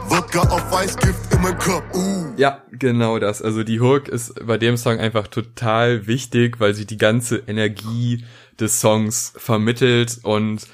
Wodka 0.10 0.42
auf 0.42 0.72
Weißgift 0.72 1.34
in 1.34 1.42
meinem 1.42 1.58
Kopf. 1.58 1.84
Uh. 1.96 2.34
Ja, 2.38 2.62
genau 2.72 3.18
das. 3.20 3.42
Also 3.42 3.64
die 3.64 3.80
Hook 3.80 4.10
ist 4.10 4.36
bei 4.46 4.58
dem 4.58 4.76
Song 4.78 5.00
einfach 5.00 5.28
total 5.28 6.08
wichtig, 6.08 6.60
weil 6.60 6.74
sie 6.74 6.86
die 6.86 6.98
ganze 6.98 7.38
Energie 7.48 8.24
des 8.60 8.82
Songs 8.82 9.34
vermittelt 9.38 10.20
und 10.24 10.68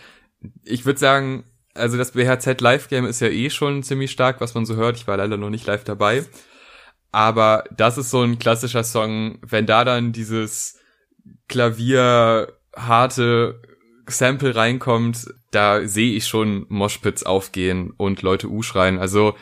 ich 0.64 0.86
würde 0.86 1.00
sagen, 1.00 1.44
also 1.80 1.98
das 1.98 2.12
BHZ 2.12 2.62
Live 2.62 2.90
Game 2.90 3.06
ist 3.06 3.22
ja 3.22 3.30
eh 3.30 3.50
schon 3.50 3.84
ziemlich 3.84 4.12
stark, 4.12 4.42
was 4.42 4.54
man 4.54 4.66
so 4.66 4.76
hört. 4.76 4.98
Ich 4.98 5.08
war 5.08 5.18
leider 5.18 5.38
noch 5.38 5.50
nicht 5.50 5.66
live 5.66 5.84
dabei. 5.84 6.26
Aber 7.12 7.64
das 7.76 7.98
ist 7.98 8.12
so 8.12 8.22
ein 8.22 8.38
klassischer 8.38 8.84
Song, 8.84 9.40
wenn 9.42 9.66
da 9.66 9.84
dann 9.84 10.12
dieses 10.12 10.78
klavierharte 11.48 13.62
Sample 14.08 14.56
reinkommt, 14.56 15.34
da 15.52 15.88
sehe 15.88 16.16
ich 16.16 16.28
schon 16.28 16.66
Moshpits 16.70 17.24
aufgehen 17.24 17.92
und 17.98 18.22
Leute 18.22 18.50
U 18.50 18.62
schreien. 18.62 19.00
Also 19.00 19.36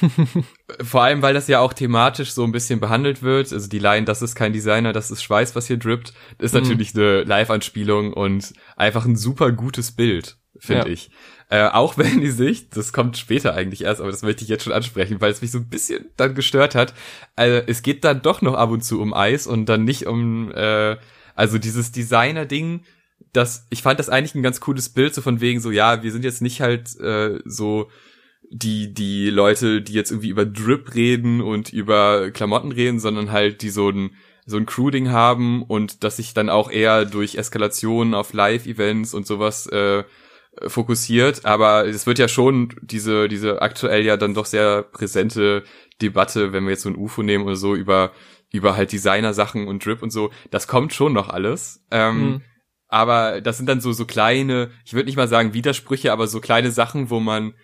vor 0.82 1.02
allem, 1.02 1.22
weil 1.22 1.34
das 1.34 1.48
ja 1.48 1.60
auch 1.60 1.72
thematisch 1.72 2.32
so 2.32 2.44
ein 2.44 2.52
bisschen 2.52 2.80
behandelt 2.80 3.22
wird. 3.22 3.52
Also 3.52 3.68
die 3.68 3.78
Line, 3.78 4.04
das 4.04 4.22
ist 4.22 4.34
kein 4.34 4.52
Designer, 4.52 4.92
das 4.92 5.10
ist 5.10 5.22
Schweiß, 5.22 5.54
was 5.54 5.66
hier 5.66 5.76
drippt, 5.76 6.12
ist 6.38 6.54
mhm. 6.54 6.60
natürlich 6.60 6.94
eine 6.94 7.22
Live-Anspielung 7.22 8.12
und 8.12 8.52
einfach 8.76 9.04
ein 9.04 9.16
super 9.16 9.52
gutes 9.52 9.92
Bild, 9.92 10.36
finde 10.58 10.86
ja. 10.86 10.92
ich. 10.92 11.10
Äh, 11.48 11.68
auch 11.68 11.98
wenn 11.98 12.20
die 12.20 12.30
Sicht, 12.30 12.76
das 12.76 12.92
kommt 12.92 13.18
später 13.18 13.54
eigentlich 13.54 13.82
erst, 13.82 14.00
aber 14.00 14.10
das 14.10 14.22
möchte 14.22 14.42
ich 14.42 14.48
jetzt 14.48 14.64
schon 14.64 14.72
ansprechen, 14.72 15.20
weil 15.20 15.30
es 15.30 15.42
mich 15.42 15.50
so 15.50 15.58
ein 15.58 15.68
bisschen 15.68 16.06
dann 16.16 16.34
gestört 16.34 16.74
hat. 16.74 16.94
Also, 17.36 17.62
es 17.66 17.82
geht 17.82 18.04
dann 18.04 18.22
doch 18.22 18.42
noch 18.42 18.54
ab 18.54 18.70
und 18.70 18.82
zu 18.82 19.00
um 19.00 19.14
Eis 19.14 19.46
und 19.46 19.66
dann 19.66 19.84
nicht 19.84 20.06
um, 20.06 20.50
äh, 20.52 20.96
also 21.34 21.58
dieses 21.58 21.92
Designer-Ding, 21.92 22.84
das, 23.32 23.66
ich 23.70 23.82
fand 23.82 23.98
das 23.98 24.08
eigentlich 24.08 24.34
ein 24.34 24.42
ganz 24.42 24.60
cooles 24.60 24.90
Bild, 24.90 25.14
so 25.14 25.22
von 25.22 25.40
wegen 25.40 25.60
so, 25.60 25.70
ja, 25.70 26.02
wir 26.02 26.12
sind 26.12 26.24
jetzt 26.24 26.42
nicht 26.42 26.60
halt 26.60 26.98
äh, 27.00 27.38
so 27.44 27.88
die, 28.50 28.92
die 28.92 29.30
Leute, 29.30 29.80
die 29.80 29.94
jetzt 29.94 30.10
irgendwie 30.10 30.28
über 30.28 30.44
Drip 30.44 30.94
reden 30.94 31.40
und 31.40 31.72
über 31.72 32.30
Klamotten 32.30 32.72
reden, 32.72 33.00
sondern 33.00 33.32
halt 33.32 33.62
die 33.62 33.70
so 33.70 33.88
ein, 33.88 34.10
so 34.44 34.58
ein 34.58 34.66
Crew-Ding 34.66 35.10
haben 35.10 35.62
und 35.62 36.04
dass 36.04 36.16
sich 36.16 36.34
dann 36.34 36.50
auch 36.50 36.70
eher 36.70 37.06
durch 37.06 37.36
Eskalationen 37.36 38.12
auf 38.12 38.34
Live-Events 38.34 39.14
und 39.14 39.26
sowas 39.26 39.66
äh, 39.68 40.04
fokussiert, 40.66 41.44
aber 41.44 41.86
es 41.86 42.06
wird 42.06 42.18
ja 42.18 42.28
schon 42.28 42.74
diese, 42.82 43.28
diese 43.28 43.62
aktuell 43.62 44.04
ja 44.04 44.16
dann 44.16 44.34
doch 44.34 44.46
sehr 44.46 44.82
präsente 44.82 45.64
Debatte, 46.00 46.52
wenn 46.52 46.64
wir 46.64 46.70
jetzt 46.70 46.82
so 46.82 46.90
ein 46.90 46.96
UFO 46.96 47.22
nehmen 47.22 47.44
oder 47.44 47.56
so, 47.56 47.74
über, 47.74 48.12
über 48.52 48.76
halt 48.76 48.92
Designer-Sachen 48.92 49.66
und 49.66 49.84
Drip 49.84 50.02
und 50.02 50.10
so, 50.10 50.30
das 50.50 50.66
kommt 50.66 50.92
schon 50.92 51.12
noch 51.12 51.28
alles. 51.28 51.84
Ähm, 51.90 52.20
mhm. 52.20 52.42
Aber 52.88 53.40
das 53.40 53.56
sind 53.56 53.68
dann 53.68 53.80
so, 53.80 53.92
so 53.92 54.04
kleine, 54.04 54.70
ich 54.84 54.92
würde 54.92 55.06
nicht 55.06 55.16
mal 55.16 55.28
sagen 55.28 55.54
Widersprüche, 55.54 56.12
aber 56.12 56.26
so 56.26 56.40
kleine 56.40 56.70
Sachen, 56.70 57.08
wo 57.08 57.20
man 57.20 57.54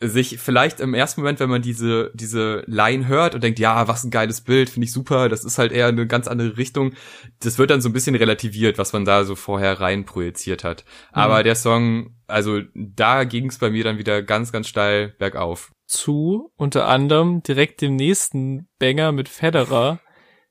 sich 0.00 0.38
vielleicht 0.38 0.78
im 0.78 0.94
ersten 0.94 1.22
Moment, 1.22 1.40
wenn 1.40 1.50
man 1.50 1.62
diese, 1.62 2.12
diese 2.14 2.62
Line 2.66 3.08
hört 3.08 3.34
und 3.34 3.42
denkt, 3.42 3.58
ja, 3.58 3.88
was 3.88 4.04
ein 4.04 4.12
geiles 4.12 4.42
Bild, 4.42 4.70
finde 4.70 4.84
ich 4.84 4.92
super, 4.92 5.28
das 5.28 5.44
ist 5.44 5.58
halt 5.58 5.72
eher 5.72 5.88
eine 5.88 6.06
ganz 6.06 6.28
andere 6.28 6.56
Richtung, 6.56 6.92
das 7.40 7.58
wird 7.58 7.70
dann 7.70 7.80
so 7.80 7.88
ein 7.88 7.92
bisschen 7.92 8.14
relativiert, 8.14 8.78
was 8.78 8.92
man 8.92 9.04
da 9.04 9.24
so 9.24 9.34
vorher 9.34 9.80
rein 9.80 10.04
projiziert 10.04 10.62
hat. 10.62 10.84
Mhm. 11.10 11.20
Aber 11.20 11.42
der 11.42 11.56
Song, 11.56 12.14
also 12.28 12.60
da 12.74 13.24
ging 13.24 13.46
es 13.46 13.58
bei 13.58 13.70
mir 13.70 13.82
dann 13.82 13.98
wieder 13.98 14.22
ganz, 14.22 14.52
ganz 14.52 14.68
steil 14.68 15.14
bergauf. 15.18 15.72
Zu 15.86 16.52
unter 16.56 16.86
anderem 16.86 17.42
direkt 17.42 17.80
dem 17.80 17.96
nächsten 17.96 18.68
Banger 18.78 19.10
mit 19.10 19.28
Federer, 19.28 20.00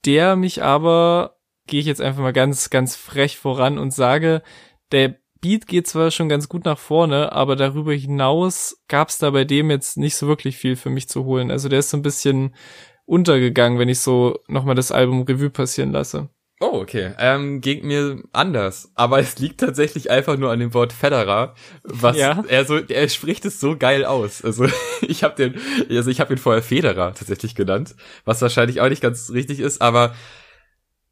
der 0.05 0.35
mich 0.35 0.61
aber, 0.61 1.37
gehe 1.67 1.79
ich 1.79 1.85
jetzt 1.85 2.01
einfach 2.01 2.21
mal 2.21 2.33
ganz, 2.33 2.69
ganz 2.69 2.97
frech 2.97 3.37
voran 3.37 3.77
und 3.77 3.93
sage, 3.93 4.41
der 4.91 5.15
Beat 5.41 5.67
geht 5.67 5.87
zwar 5.87 6.11
schon 6.11 6.29
ganz 6.29 6.49
gut 6.49 6.65
nach 6.65 6.77
vorne, 6.77 7.31
aber 7.31 7.55
darüber 7.55 7.93
hinaus 7.93 8.81
gab's 8.87 9.17
da 9.17 9.29
bei 9.29 9.43
dem 9.43 9.69
jetzt 9.69 9.97
nicht 9.97 10.15
so 10.15 10.27
wirklich 10.27 10.57
viel 10.57 10.75
für 10.75 10.89
mich 10.89 11.07
zu 11.07 11.25
holen. 11.25 11.51
Also 11.51 11.69
der 11.69 11.79
ist 11.79 11.89
so 11.89 11.97
ein 11.97 12.03
bisschen 12.03 12.55
untergegangen, 13.05 13.79
wenn 13.79 13.89
ich 13.89 13.99
so 13.99 14.39
nochmal 14.47 14.75
das 14.75 14.91
Album 14.91 15.23
Revue 15.23 15.49
passieren 15.49 15.91
lasse. 15.91 16.29
Oh, 16.59 16.79
okay. 16.81 17.13
Ähm, 17.19 17.61
geht 17.61 17.83
mir 17.83 18.23
anders. 18.33 18.91
Aber 18.95 19.19
es 19.19 19.37
liegt 19.37 19.59
tatsächlich 19.59 20.09
einfach 20.09 20.37
nur 20.37 20.51
an 20.51 20.59
dem 20.59 20.73
Wort 20.73 20.91
Federer, 20.91 21.53
was 21.83 22.17
ja. 22.17 22.43
er 22.47 22.65
so, 22.65 22.77
er 22.77 23.09
spricht 23.09 23.45
es 23.45 23.59
so 23.59 23.77
geil 23.77 24.05
aus. 24.05 24.43
Also 24.43 24.65
ich 25.01 25.23
habe 25.23 25.35
den, 25.35 25.61
also 25.89 26.09
ich 26.09 26.19
habe 26.19 26.33
ihn 26.33 26.39
vorher 26.39 26.63
Federer 26.63 27.13
tatsächlich 27.13 27.53
genannt, 27.53 27.95
was 28.25 28.41
wahrscheinlich 28.41 28.81
auch 28.81 28.89
nicht 28.89 29.03
ganz 29.03 29.29
richtig 29.29 29.59
ist, 29.59 29.81
aber 29.81 30.15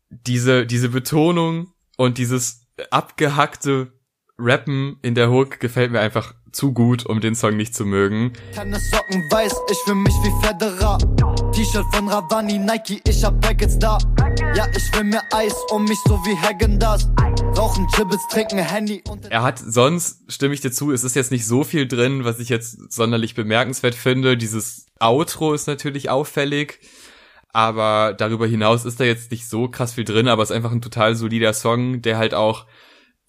diese, 0.09 0.65
diese 0.65 0.89
Betonung 0.89 1.73
und 1.97 2.17
dieses 2.17 2.67
abgehackte 2.89 3.91
Rappen 4.37 4.97
in 5.01 5.15
der 5.15 5.31
Hook 5.31 5.61
gefällt 5.61 5.91
mir 5.91 6.01
einfach 6.01 6.33
zu 6.51 6.73
gut, 6.73 7.05
um 7.05 7.21
den 7.21 7.35
Song 7.35 7.55
nicht 7.55 7.73
zu 7.73 7.85
mögen. 7.85 8.33
Keine 8.53 8.77
Socken 8.79 9.21
weiß, 9.31 9.53
ich 9.71 9.77
fühl 9.85 9.95
mich 9.95 10.13
wie 10.13 10.45
Federer. 10.45 10.97
T-Shirt 11.53 11.85
von 11.93 12.09
Ravani, 12.09 12.57
Nike, 12.59 13.01
ich 13.07 13.23
hab 13.23 13.39
Packets 13.39 13.79
da. 13.79 13.97
Ja, 14.53 14.67
ich 14.75 14.93
will 14.93 15.05
mir 15.05 15.21
Eis 15.31 15.55
um 15.71 15.85
mich 15.85 15.99
so 16.05 16.15
wie 16.25 16.37
Hagen 16.37 16.79
das. 16.79 17.09
Rauchen 17.57 17.87
Gibbets, 17.95 18.27
trinken 18.27 18.59
Handy 18.59 19.01
und... 19.07 19.25
Er 19.31 19.41
hat 19.41 19.57
sonst, 19.59 20.29
stimme 20.29 20.53
ich 20.53 20.59
dir 20.59 20.71
zu, 20.71 20.91
es 20.91 21.05
ist 21.05 21.15
jetzt 21.15 21.31
nicht 21.31 21.45
so 21.45 21.63
viel 21.63 21.87
drin, 21.87 22.25
was 22.25 22.39
ich 22.39 22.49
jetzt 22.49 22.91
sonderlich 22.91 23.35
bemerkenswert 23.35 23.95
finde. 23.95 24.35
Dieses 24.35 24.87
Outro 24.99 25.53
ist 25.53 25.67
natürlich 25.67 26.09
auffällig. 26.09 26.79
Aber 27.53 28.13
darüber 28.13 28.47
hinaus 28.47 28.83
ist 28.83 28.99
da 28.99 29.05
jetzt 29.05 29.31
nicht 29.31 29.47
so 29.47 29.69
krass 29.69 29.93
viel 29.93 30.03
drin, 30.03 30.27
aber 30.27 30.43
es 30.43 30.49
ist 30.49 30.55
einfach 30.57 30.73
ein 30.73 30.81
total 30.81 31.15
solider 31.15 31.53
Song, 31.53 32.01
der 32.01 32.17
halt 32.17 32.33
auch 32.33 32.65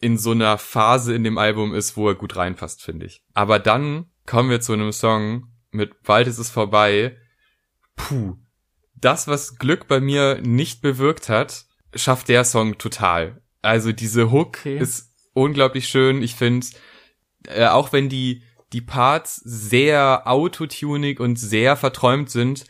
in 0.00 0.18
so 0.18 0.32
einer 0.32 0.58
Phase 0.58 1.14
in 1.14 1.24
dem 1.24 1.38
Album 1.38 1.74
ist, 1.74 1.96
wo 1.96 2.08
er 2.08 2.14
gut 2.14 2.36
reinpasst, 2.36 2.82
finde 2.82 3.06
ich. 3.06 3.22
Aber 3.34 3.58
dann 3.58 4.06
kommen 4.26 4.50
wir 4.50 4.60
zu 4.60 4.72
einem 4.72 4.92
Song 4.92 5.52
mit 5.70 6.02
Bald 6.02 6.26
ist 6.26 6.38
es 6.38 6.50
vorbei. 6.50 7.16
Puh. 7.96 8.36
Das, 8.94 9.28
was 9.28 9.56
Glück 9.56 9.88
bei 9.88 10.00
mir 10.00 10.40
nicht 10.40 10.80
bewirkt 10.80 11.28
hat, 11.28 11.66
schafft 11.94 12.28
der 12.28 12.44
Song 12.44 12.78
total. 12.78 13.42
Also 13.62 13.92
diese 13.92 14.30
Hook 14.30 14.58
okay. 14.58 14.78
ist 14.78 15.12
unglaublich 15.32 15.88
schön. 15.88 16.22
Ich 16.22 16.34
finde, 16.34 16.66
äh, 17.46 17.66
auch 17.66 17.92
wenn 17.92 18.08
die, 18.08 18.42
die 18.72 18.80
Parts 18.80 19.36
sehr 19.36 20.22
autotunig 20.26 21.20
und 21.20 21.36
sehr 21.38 21.76
verträumt 21.76 22.30
sind, 22.30 22.64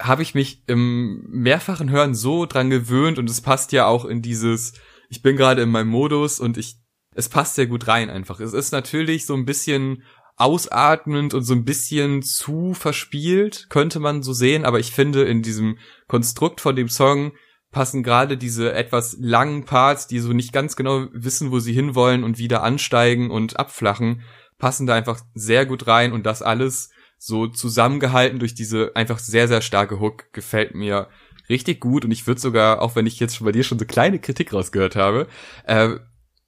habe 0.00 0.22
ich 0.22 0.34
mich 0.34 0.64
im 0.66 1.24
mehrfachen 1.28 1.88
Hören 1.88 2.14
so 2.14 2.46
dran 2.46 2.68
gewöhnt 2.68 3.18
und 3.18 3.30
es 3.30 3.40
passt 3.40 3.72
ja 3.72 3.86
auch 3.86 4.04
in 4.04 4.22
dieses 4.22 4.74
ich 5.14 5.22
bin 5.22 5.36
gerade 5.36 5.62
in 5.62 5.70
meinem 5.70 5.90
Modus 5.90 6.40
und 6.40 6.58
ich, 6.58 6.74
es 7.14 7.28
passt 7.28 7.54
sehr 7.54 7.68
gut 7.68 7.86
rein 7.86 8.10
einfach. 8.10 8.40
Es 8.40 8.52
ist 8.52 8.72
natürlich 8.72 9.26
so 9.26 9.34
ein 9.34 9.44
bisschen 9.44 10.02
ausatmend 10.34 11.34
und 11.34 11.44
so 11.44 11.54
ein 11.54 11.64
bisschen 11.64 12.22
zu 12.22 12.74
verspielt, 12.74 13.68
könnte 13.70 14.00
man 14.00 14.24
so 14.24 14.32
sehen, 14.32 14.64
aber 14.64 14.80
ich 14.80 14.90
finde 14.90 15.22
in 15.22 15.40
diesem 15.40 15.78
Konstrukt 16.08 16.60
von 16.60 16.74
dem 16.74 16.88
Song 16.88 17.32
passen 17.70 18.02
gerade 18.02 18.36
diese 18.36 18.72
etwas 18.72 19.16
langen 19.20 19.64
Parts, 19.64 20.08
die 20.08 20.18
so 20.18 20.32
nicht 20.32 20.52
ganz 20.52 20.74
genau 20.74 21.06
wissen, 21.12 21.52
wo 21.52 21.60
sie 21.60 21.72
hinwollen 21.72 22.24
und 22.24 22.38
wieder 22.38 22.64
ansteigen 22.64 23.30
und 23.30 23.56
abflachen, 23.56 24.22
passen 24.58 24.88
da 24.88 24.94
einfach 24.94 25.20
sehr 25.34 25.64
gut 25.64 25.86
rein 25.86 26.12
und 26.12 26.26
das 26.26 26.42
alles 26.42 26.90
so 27.18 27.46
zusammengehalten 27.46 28.40
durch 28.40 28.54
diese 28.54 28.96
einfach 28.96 29.20
sehr, 29.20 29.46
sehr 29.46 29.60
starke 29.60 30.00
Hook 30.00 30.32
gefällt 30.32 30.74
mir 30.74 31.08
richtig 31.48 31.80
gut 31.80 32.04
und 32.04 32.10
ich 32.10 32.26
würde 32.26 32.40
sogar, 32.40 32.82
auch 32.82 32.96
wenn 32.96 33.06
ich 33.06 33.20
jetzt 33.20 33.36
schon 33.36 33.44
bei 33.44 33.52
dir 33.52 33.64
schon 33.64 33.78
so 33.78 33.84
kleine 33.84 34.18
Kritik 34.18 34.52
rausgehört 34.52 34.96
habe, 34.96 35.26
äh, 35.66 35.90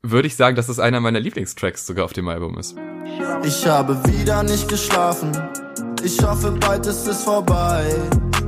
würde 0.03 0.29
ich 0.29 0.37
sagen, 0.37 0.57
dass 0.57 0.69
es 0.69 0.79
einer 0.79 1.01
meiner 1.01 1.21
Lieblingstracks 1.21 1.87
sogar 1.87 2.05
auf 2.05 2.13
dem 2.13 2.29
Album 2.29 2.57
ist. 2.59 2.77
Ich 3.45 3.67
habe 3.67 3.97
wieder 4.07 4.43
nicht 4.43 4.69
geschlafen. 4.69 5.33
Ich 6.05 6.23
hoffe, 6.23 6.53
bald 6.53 6.87
ist 6.87 7.07
es 7.07 7.25
vorbei. 7.25 7.85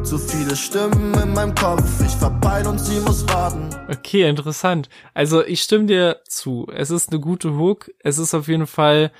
Zu 0.04 0.18
viele 0.18 0.54
Stimmen 0.54 1.14
in 1.22 1.32
meinem 1.32 1.54
Kopf. 1.54 1.82
Ich 2.04 2.12
verpeil 2.12 2.66
und 2.66 2.78
sie 2.78 3.00
muss 3.00 3.26
warten. 3.28 3.68
Okay, 3.88 4.28
interessant. 4.28 4.88
Also 5.14 5.44
ich 5.44 5.62
stimme 5.62 5.86
dir 5.86 6.20
zu. 6.28 6.66
Es 6.72 6.90
ist 6.90 7.10
eine 7.10 7.20
gute 7.20 7.54
Hook. 7.56 7.90
Es 7.98 8.18
ist 8.18 8.34
auf 8.34 8.48
jeden 8.48 8.66
Fall 8.66 9.10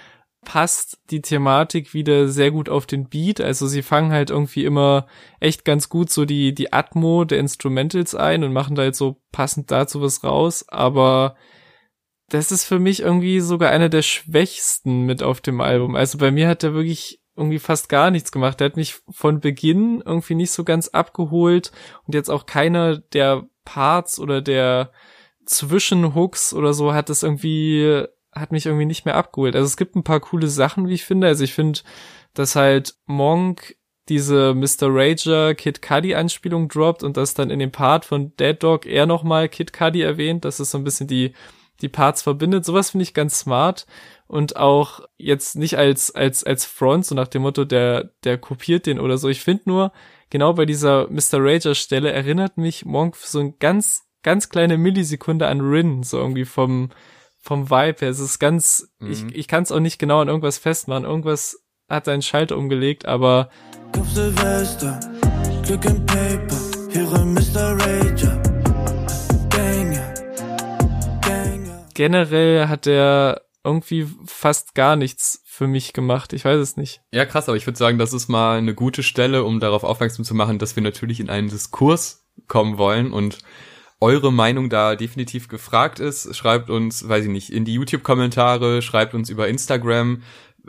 passt 0.44 0.98
die 1.10 1.20
Thematik 1.20 1.94
wieder 1.94 2.28
sehr 2.28 2.50
gut 2.50 2.68
auf 2.68 2.86
den 2.86 3.08
Beat. 3.08 3.40
Also 3.40 3.66
sie 3.66 3.82
fangen 3.82 4.12
halt 4.12 4.30
irgendwie 4.30 4.64
immer 4.64 5.06
echt 5.40 5.64
ganz 5.64 5.88
gut 5.88 6.10
so 6.10 6.24
die, 6.24 6.54
die 6.54 6.72
Atmo 6.72 7.24
der 7.24 7.38
Instrumentals 7.38 8.14
ein 8.14 8.44
und 8.44 8.52
machen 8.52 8.76
da 8.76 8.84
jetzt 8.84 8.98
so 8.98 9.20
passend 9.32 9.70
dazu 9.70 10.00
was 10.00 10.24
raus. 10.24 10.64
Aber 10.68 11.36
das 12.28 12.52
ist 12.52 12.64
für 12.64 12.78
mich 12.78 13.00
irgendwie 13.00 13.40
sogar 13.40 13.70
einer 13.70 13.88
der 13.88 14.02
schwächsten 14.02 15.02
mit 15.02 15.22
auf 15.22 15.40
dem 15.40 15.60
Album. 15.60 15.96
Also 15.96 16.18
bei 16.18 16.30
mir 16.30 16.48
hat 16.48 16.62
er 16.62 16.74
wirklich 16.74 17.20
irgendwie 17.36 17.58
fast 17.58 17.88
gar 17.88 18.10
nichts 18.10 18.32
gemacht. 18.32 18.60
Der 18.60 18.66
hat 18.66 18.76
mich 18.76 18.96
von 19.10 19.40
Beginn 19.40 20.02
irgendwie 20.04 20.34
nicht 20.34 20.50
so 20.50 20.64
ganz 20.64 20.88
abgeholt 20.88 21.72
und 22.06 22.14
jetzt 22.14 22.30
auch 22.30 22.46
keiner 22.46 22.98
der 22.98 23.48
Parts 23.64 24.18
oder 24.18 24.42
der 24.42 24.92
Zwischenhooks 25.46 26.52
oder 26.52 26.74
so 26.74 26.92
hat 26.92 27.10
es 27.10 27.22
irgendwie 27.22 28.06
hat 28.32 28.52
mich 28.52 28.66
irgendwie 28.66 28.86
nicht 28.86 29.04
mehr 29.04 29.16
abgeholt. 29.16 29.56
Also 29.56 29.66
es 29.66 29.76
gibt 29.76 29.96
ein 29.96 30.04
paar 30.04 30.20
coole 30.20 30.48
Sachen, 30.48 30.88
wie 30.88 30.94
ich 30.94 31.04
finde. 31.04 31.26
Also 31.26 31.44
ich 31.44 31.54
finde, 31.54 31.80
dass 32.34 32.56
halt 32.56 32.94
Monk 33.06 33.76
diese 34.08 34.54
Mr. 34.54 34.88
Rager 34.88 35.54
Kid 35.54 35.82
Cudi 35.82 36.14
Anspielung 36.14 36.68
droppt 36.68 37.02
und 37.02 37.16
das 37.16 37.34
dann 37.34 37.50
in 37.50 37.58
dem 37.58 37.70
Part 37.72 38.04
von 38.04 38.34
Dead 38.36 38.60
Dog 38.62 38.86
er 38.86 39.06
nochmal 39.06 39.48
Kid 39.48 39.72
Cudi 39.72 40.02
erwähnt, 40.02 40.44
dass 40.44 40.60
es 40.60 40.70
so 40.70 40.78
ein 40.78 40.84
bisschen 40.84 41.06
die, 41.06 41.34
die 41.80 41.88
Parts 41.88 42.22
verbindet. 42.22 42.64
Sowas 42.64 42.90
finde 42.90 43.02
ich 43.02 43.14
ganz 43.14 43.38
smart 43.38 43.86
und 44.26 44.56
auch 44.56 45.00
jetzt 45.16 45.56
nicht 45.56 45.76
als, 45.76 46.14
als, 46.14 46.44
als 46.44 46.64
Front, 46.64 47.06
so 47.06 47.14
nach 47.14 47.28
dem 47.28 47.42
Motto, 47.42 47.64
der, 47.64 48.12
der 48.24 48.38
kopiert 48.38 48.86
den 48.86 48.98
oder 48.98 49.18
so. 49.18 49.28
Ich 49.28 49.42
finde 49.42 49.64
nur, 49.66 49.92
genau 50.30 50.54
bei 50.54 50.66
dieser 50.66 51.08
Mr. 51.08 51.34
Rager 51.34 51.74
Stelle 51.74 52.10
erinnert 52.12 52.56
mich 52.56 52.84
Monk 52.84 53.16
so 53.16 53.40
ein 53.40 53.58
ganz, 53.58 54.06
ganz 54.22 54.48
kleine 54.48 54.78
Millisekunde 54.78 55.46
an 55.46 55.60
Rin, 55.60 56.02
so 56.02 56.18
irgendwie 56.18 56.44
vom, 56.44 56.90
vom 57.48 57.70
Vibe 57.70 58.00
her. 58.00 58.10
Es 58.10 58.20
ist 58.20 58.38
ganz, 58.38 58.92
mhm. 58.98 59.10
ich, 59.10 59.24
ich 59.34 59.48
kann 59.48 59.62
es 59.62 59.72
auch 59.72 59.80
nicht 59.80 59.98
genau 59.98 60.20
an 60.20 60.28
irgendwas 60.28 60.58
festmachen. 60.58 61.04
Irgendwas 61.04 61.64
hat 61.88 62.04
seinen 62.04 62.20
Schalter 62.20 62.58
umgelegt, 62.58 63.06
aber 63.06 63.48
Silvester, 64.12 65.00
Glück 65.64 65.82
im 65.86 66.04
Paper, 66.04 66.56
höre 66.90 67.24
Mr. 67.24 67.72
Rager. 67.80 68.42
Gänge, 69.48 70.14
Gänge. 71.22 71.86
Generell 71.94 72.68
hat 72.68 72.86
er 72.86 73.40
irgendwie 73.64 74.06
fast 74.26 74.74
gar 74.74 74.96
nichts 74.96 75.42
für 75.46 75.66
mich 75.66 75.94
gemacht. 75.94 76.34
Ich 76.34 76.44
weiß 76.44 76.60
es 76.60 76.76
nicht. 76.76 77.00
Ja, 77.12 77.24
krass, 77.24 77.48
aber 77.48 77.56
ich 77.56 77.66
würde 77.66 77.78
sagen, 77.78 77.96
das 77.96 78.12
ist 78.12 78.28
mal 78.28 78.58
eine 78.58 78.74
gute 78.74 79.02
Stelle, 79.02 79.44
um 79.44 79.58
darauf 79.58 79.84
aufmerksam 79.84 80.26
zu 80.26 80.34
machen, 80.34 80.58
dass 80.58 80.76
wir 80.76 80.82
natürlich 80.82 81.18
in 81.18 81.30
einen 81.30 81.48
Diskurs 81.48 82.26
kommen 82.46 82.76
wollen 82.76 83.10
und 83.10 83.38
eure 84.00 84.32
Meinung 84.32 84.70
da 84.70 84.94
definitiv 84.94 85.48
gefragt 85.48 86.00
ist. 86.00 86.34
Schreibt 86.36 86.70
uns, 86.70 87.08
weiß 87.08 87.24
ich 87.24 87.30
nicht, 87.30 87.52
in 87.52 87.64
die 87.64 87.74
YouTube-Kommentare, 87.74 88.82
schreibt 88.82 89.14
uns 89.14 89.30
über 89.30 89.48
Instagram. 89.48 90.22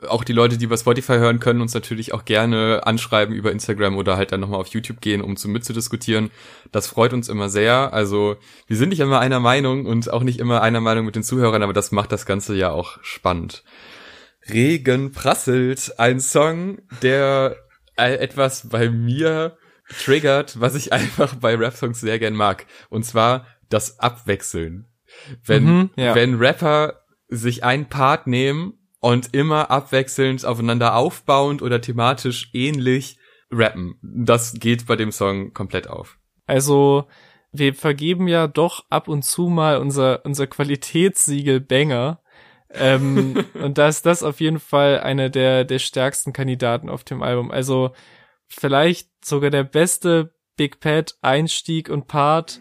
Auch 0.07 0.23
die 0.23 0.33
Leute, 0.33 0.57
die 0.57 0.65
über 0.65 0.77
Spotify 0.77 1.17
hören, 1.17 1.39
können 1.39 1.61
uns 1.61 1.73
natürlich 1.73 2.13
auch 2.13 2.23
gerne 2.23 2.81
anschreiben 2.85 3.35
über 3.35 3.51
Instagram 3.51 3.97
oder 3.97 4.15
halt 4.15 4.31
dann 4.31 4.39
nochmal 4.39 4.59
auf 4.59 4.67
YouTube 4.67 5.01
gehen, 5.01 5.21
um 5.21 5.35
zu 5.35 5.49
mitzudiskutieren. 5.49 6.31
Das 6.71 6.87
freut 6.87 7.11
uns 7.11 7.27
immer 7.27 7.49
sehr. 7.49 7.93
Also 7.93 8.37
wir 8.67 8.77
sind 8.77 8.89
nicht 8.89 9.01
immer 9.01 9.19
einer 9.19 9.39
Meinung 9.39 9.85
und 9.85 10.11
auch 10.11 10.23
nicht 10.23 10.39
immer 10.39 10.61
einer 10.61 10.79
Meinung 10.79 11.05
mit 11.05 11.15
den 11.15 11.23
Zuhörern, 11.23 11.63
aber 11.63 11.73
das 11.73 11.91
macht 11.91 12.11
das 12.11 12.25
Ganze 12.25 12.55
ja 12.55 12.71
auch 12.71 12.97
spannend. 13.01 13.63
Regen 14.49 15.11
prasselt, 15.11 15.93
ein 15.99 16.19
Song, 16.19 16.79
der 17.01 17.57
äh, 17.97 18.15
etwas 18.15 18.69
bei 18.69 18.89
mir 18.89 19.57
triggert, 19.89 20.59
was 20.59 20.75
ich 20.75 20.93
einfach 20.93 21.35
bei 21.35 21.55
Rap-Songs 21.55 21.99
sehr 21.99 22.19
gern 22.19 22.35
mag. 22.35 22.65
Und 22.89 23.03
zwar 23.03 23.47
das 23.69 23.99
Abwechseln. 23.99 24.87
Wenn, 25.43 25.63
mhm, 25.63 25.89
ja. 25.95 26.15
wenn 26.15 26.35
Rapper 26.35 27.01
sich 27.27 27.63
einen 27.63 27.87
Part 27.89 28.27
nehmen 28.27 28.73
und 28.99 29.33
immer 29.33 29.71
abwechselnd 29.71 30.45
aufeinander 30.45 30.95
aufbauend 30.95 31.61
oder 31.61 31.81
thematisch 31.81 32.49
ähnlich 32.53 33.17
rappen. 33.51 33.97
Das 34.01 34.53
geht 34.53 34.85
bei 34.87 34.95
dem 34.95 35.11
Song 35.11 35.53
komplett 35.53 35.87
auf. 35.87 36.17
Also, 36.45 37.07
wir 37.51 37.73
vergeben 37.73 38.27
ja 38.27 38.47
doch 38.47 38.85
ab 38.89 39.07
und 39.07 39.23
zu 39.23 39.47
mal 39.47 39.77
unser, 39.77 40.25
unser 40.25 40.47
Qualitätssiegel 40.47 41.59
Banger. 41.59 42.21
ähm, 42.71 43.45
und 43.53 43.77
da 43.77 43.87
ist 43.87 44.05
das 44.05 44.21
auf 44.21 44.39
jeden 44.39 44.59
Fall 44.59 44.99
einer 44.99 45.29
der, 45.29 45.63
der 45.65 45.79
stärksten 45.79 46.33
Kandidaten 46.33 46.89
auf 46.89 47.03
dem 47.03 47.23
Album. 47.23 47.51
Also 47.51 47.91
vielleicht 48.49 49.09
sogar 49.23 49.49
der 49.49 49.63
beste 49.63 50.33
Big 50.57 50.81
Pet, 50.81 51.17
Einstieg 51.21 51.89
und 51.89 52.07
Part. 52.07 52.59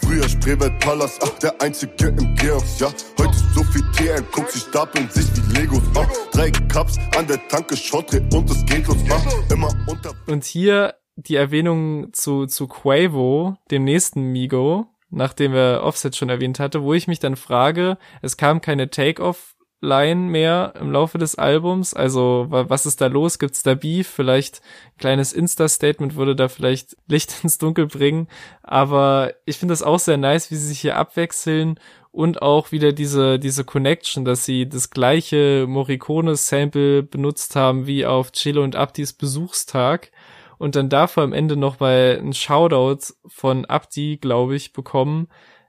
Früher 0.00 0.26
Spreewald 0.26 0.78
Palast, 0.80 1.20
ach, 1.22 1.38
der 1.40 1.60
einzige 1.60 2.06
im 2.06 2.34
Georgs, 2.36 2.80
ja. 2.80 2.86
Heute 3.18 3.36
so 3.54 3.62
viel 3.64 3.82
TN, 3.92 4.24
guckt 4.32 4.52
sie 4.52 4.60
stapeln 4.60 5.10
sich 5.10 5.26
wie 5.36 5.58
Legos, 5.58 5.82
ah. 5.96 6.06
Drei 6.32 6.50
Cups 6.50 6.96
an 7.14 7.26
der 7.26 7.46
Tanke, 7.48 7.76
Schottre 7.76 8.22
und 8.32 8.48
es 8.48 8.64
geht 8.64 8.86
los, 8.86 8.96
ah. 9.10 9.52
Immer 9.52 9.68
unter. 9.86 10.14
Und 10.26 10.44
hier 10.44 10.94
die 11.16 11.34
Erwähnung 11.34 12.12
zu, 12.14 12.46
zu 12.46 12.68
Quavo, 12.68 13.58
dem 13.70 13.84
nächsten 13.84 14.22
Migo, 14.32 14.86
nachdem 15.10 15.52
er 15.52 15.82
Offset 15.82 16.16
schon 16.16 16.30
erwähnt 16.30 16.58
hatte, 16.58 16.82
wo 16.82 16.94
ich 16.94 17.06
mich 17.06 17.18
dann 17.18 17.36
frage, 17.36 17.98
es 18.22 18.38
kam 18.38 18.62
keine 18.62 18.88
Take-Off 18.88 19.55
Line 19.80 20.30
mehr 20.30 20.74
im 20.80 20.90
Laufe 20.90 21.18
des 21.18 21.36
Albums. 21.36 21.92
Also, 21.94 22.46
was 22.48 22.86
ist 22.86 23.00
da 23.00 23.06
los? 23.06 23.38
Gibt's 23.38 23.62
da 23.62 23.74
Beef? 23.74 24.08
Vielleicht 24.08 24.62
ein 24.94 24.98
kleines 24.98 25.32
Insta-Statement 25.32 26.16
würde 26.16 26.34
da 26.34 26.48
vielleicht 26.48 26.96
Licht 27.06 27.44
ins 27.44 27.58
Dunkel 27.58 27.86
bringen. 27.86 28.28
Aber 28.62 29.34
ich 29.44 29.58
finde 29.58 29.72
das 29.72 29.82
auch 29.82 29.98
sehr 29.98 30.16
nice, 30.16 30.50
wie 30.50 30.56
sie 30.56 30.68
sich 30.68 30.80
hier 30.80 30.96
abwechseln 30.96 31.78
und 32.10 32.40
auch 32.40 32.72
wieder 32.72 32.92
diese, 32.92 33.38
diese 33.38 33.64
Connection, 33.64 34.24
dass 34.24 34.46
sie 34.46 34.66
das 34.66 34.88
gleiche 34.88 35.66
Morricone-Sample 35.68 37.02
benutzt 37.02 37.54
haben 37.56 37.86
wie 37.86 38.06
auf 38.06 38.32
Chelo 38.32 38.64
und 38.64 38.74
Abdis 38.74 39.12
Besuchstag 39.12 40.10
und 40.56 40.76
dann 40.76 40.88
dafür 40.88 41.22
am 41.22 41.34
Ende 41.34 41.56
noch 41.56 41.80
mal 41.80 42.18
ein 42.18 42.32
Shoutout 42.32 43.12
von 43.26 43.66
Abdi, 43.66 44.16
glaube 44.16 44.56
ich, 44.56 44.72
bekommen, 44.72 45.28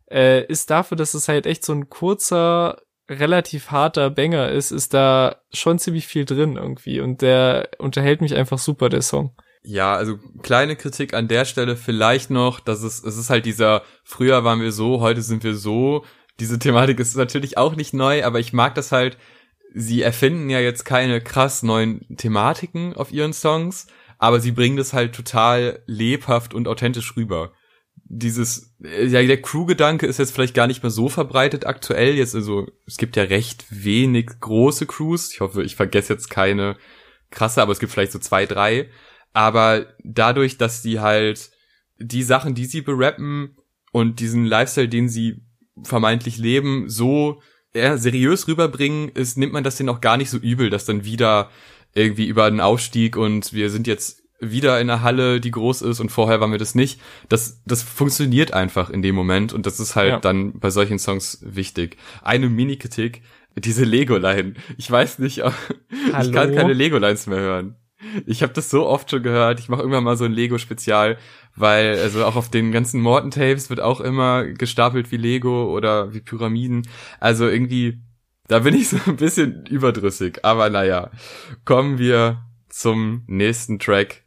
äh, 0.09 0.45
ist 0.45 0.69
dafür, 0.69 0.95
dass 0.95 1.13
es 1.13 1.27
halt 1.27 1.45
echt 1.45 1.65
so 1.65 1.73
ein 1.73 1.89
kurzer 1.89 2.77
relativ 3.09 3.71
harter 3.71 4.09
Banger 4.09 4.49
ist, 4.49 4.71
ist 4.71 4.93
da 4.93 5.37
schon 5.53 5.79
ziemlich 5.79 6.07
viel 6.07 6.25
drin 6.25 6.57
irgendwie 6.57 6.99
und 6.99 7.21
der 7.21 7.69
unterhält 7.79 8.21
mich 8.21 8.35
einfach 8.35 8.57
super, 8.57 8.89
der 8.89 9.01
Song. 9.01 9.35
Ja, 9.63 9.95
also 9.95 10.17
kleine 10.43 10.75
Kritik 10.75 11.13
an 11.13 11.27
der 11.27 11.45
Stelle 11.45 11.75
vielleicht 11.75 12.29
noch, 12.29 12.59
dass 12.59 12.83
es, 12.83 13.03
es 13.03 13.17
ist 13.17 13.29
halt 13.29 13.45
dieser, 13.45 13.83
früher 14.03 14.43
waren 14.43 14.61
wir 14.61 14.71
so, 14.71 15.01
heute 15.01 15.21
sind 15.21 15.43
wir 15.43 15.55
so. 15.55 16.05
Diese 16.39 16.59
Thematik 16.59 16.99
ist 16.99 17.15
natürlich 17.17 17.57
auch 17.57 17.75
nicht 17.75 17.93
neu, 17.93 18.23
aber 18.23 18.39
ich 18.39 18.53
mag 18.53 18.75
das 18.75 18.91
halt, 18.91 19.17
sie 19.73 20.01
erfinden 20.01 20.49
ja 20.49 20.59
jetzt 20.59 20.85
keine 20.85 21.19
krass 21.19 21.63
neuen 21.63 22.05
Thematiken 22.15 22.95
auf 22.95 23.11
ihren 23.11 23.33
Songs, 23.33 23.87
aber 24.19 24.39
sie 24.39 24.51
bringen 24.51 24.77
das 24.77 24.93
halt 24.93 25.13
total 25.13 25.83
lebhaft 25.85 26.53
und 26.53 26.67
authentisch 26.67 27.15
rüber 27.17 27.51
dieses, 28.09 28.75
äh, 28.83 29.05
ja, 29.05 29.21
der 29.23 29.41
Crew-Gedanke 29.41 30.05
ist 30.05 30.19
jetzt 30.19 30.31
vielleicht 30.31 30.53
gar 30.53 30.67
nicht 30.67 30.83
mehr 30.83 30.89
so 30.89 31.09
verbreitet 31.09 31.65
aktuell. 31.65 32.15
Jetzt, 32.15 32.35
also, 32.35 32.67
es 32.85 32.97
gibt 32.97 33.15
ja 33.15 33.23
recht 33.23 33.65
wenig 33.69 34.39
große 34.39 34.85
Crews. 34.85 35.33
Ich 35.33 35.41
hoffe, 35.41 35.63
ich 35.63 35.75
vergesse 35.75 36.13
jetzt 36.13 36.29
keine 36.29 36.77
krasse, 37.29 37.61
aber 37.61 37.71
es 37.71 37.79
gibt 37.79 37.91
vielleicht 37.91 38.11
so 38.11 38.19
zwei, 38.19 38.45
drei. 38.45 38.89
Aber 39.33 39.87
dadurch, 40.03 40.57
dass 40.57 40.81
die 40.81 40.99
halt 40.99 41.51
die 41.99 42.23
Sachen, 42.23 42.55
die 42.55 42.65
sie 42.65 42.81
berappen 42.81 43.57
und 43.91 44.19
diesen 44.19 44.45
Lifestyle, 44.45 44.89
den 44.89 45.09
sie 45.09 45.43
vermeintlich 45.83 46.37
leben, 46.37 46.89
so 46.89 47.41
eher 47.73 47.97
seriös 47.97 48.47
rüberbringen, 48.47 49.09
ist, 49.09 49.37
nimmt 49.37 49.53
man 49.53 49.63
das 49.63 49.77
denen 49.77 49.89
auch 49.89 50.01
gar 50.01 50.17
nicht 50.17 50.29
so 50.29 50.37
übel, 50.37 50.69
dass 50.69 50.85
dann 50.85 51.05
wieder 51.05 51.49
irgendwie 51.93 52.27
über 52.27 52.45
einen 52.45 52.61
Aufstieg 52.61 53.17
und 53.17 53.53
wir 53.53 53.69
sind 53.69 53.87
jetzt 53.87 54.23
wieder 54.39 54.79
in 54.79 54.89
einer 54.89 55.01
Halle, 55.01 55.39
die 55.39 55.51
groß 55.51 55.81
ist 55.81 55.99
und 55.99 56.09
vorher 56.09 56.39
waren 56.39 56.51
wir 56.51 56.59
das 56.59 56.75
nicht. 56.75 57.01
Das, 57.29 57.61
das 57.65 57.81
funktioniert 57.81 58.53
einfach 58.53 58.89
in 58.89 59.01
dem 59.01 59.15
Moment 59.15 59.53
und 59.53 59.65
das 59.65 59.79
ist 59.79 59.95
halt 59.95 60.09
ja. 60.09 60.19
dann 60.19 60.59
bei 60.59 60.69
solchen 60.69 60.99
Songs 60.99 61.39
wichtig. 61.41 61.97
Eine 62.21 62.49
Mini-Kritik, 62.49 63.21
diese 63.55 63.83
Lego-Line. 63.83 64.53
Ich 64.77 64.89
weiß 64.89 65.19
nicht, 65.19 65.39
ich 65.89 66.31
kann 66.31 66.53
keine 66.53 66.73
Lego-Lines 66.73 67.27
mehr 67.27 67.39
hören. 67.39 67.75
Ich 68.27 68.43
habe 68.43 68.53
das 68.53 68.69
so 68.69 68.85
oft 68.85 69.09
schon 69.09 69.23
gehört. 69.23 69.59
Ich 69.59 69.69
mache 69.69 69.81
irgendwann 69.81 70.03
mal 70.03 70.17
so 70.17 70.25
ein 70.25 70.31
Lego-Spezial, 70.31 71.17
weil 71.55 71.97
also 71.97 72.25
auch 72.25 72.35
auf 72.35 72.49
den 72.49 72.71
ganzen 72.71 73.01
Morton-Tapes 73.01 73.71
wird 73.71 73.79
auch 73.79 74.01
immer 74.01 74.45
gestapelt 74.45 75.11
wie 75.11 75.17
Lego 75.17 75.73
oder 75.75 76.13
wie 76.13 76.21
Pyramiden. 76.21 76.87
Also 77.19 77.47
irgendwie, 77.47 77.99
da 78.47 78.59
bin 78.59 78.75
ich 78.75 78.89
so 78.89 78.97
ein 79.07 79.15
bisschen 79.15 79.65
überdrüssig. 79.65 80.45
Aber 80.45 80.69
naja, 80.69 81.09
kommen 81.65 81.97
wir 81.97 82.43
zum 82.69 83.23
nächsten 83.25 83.79
Track. 83.79 84.23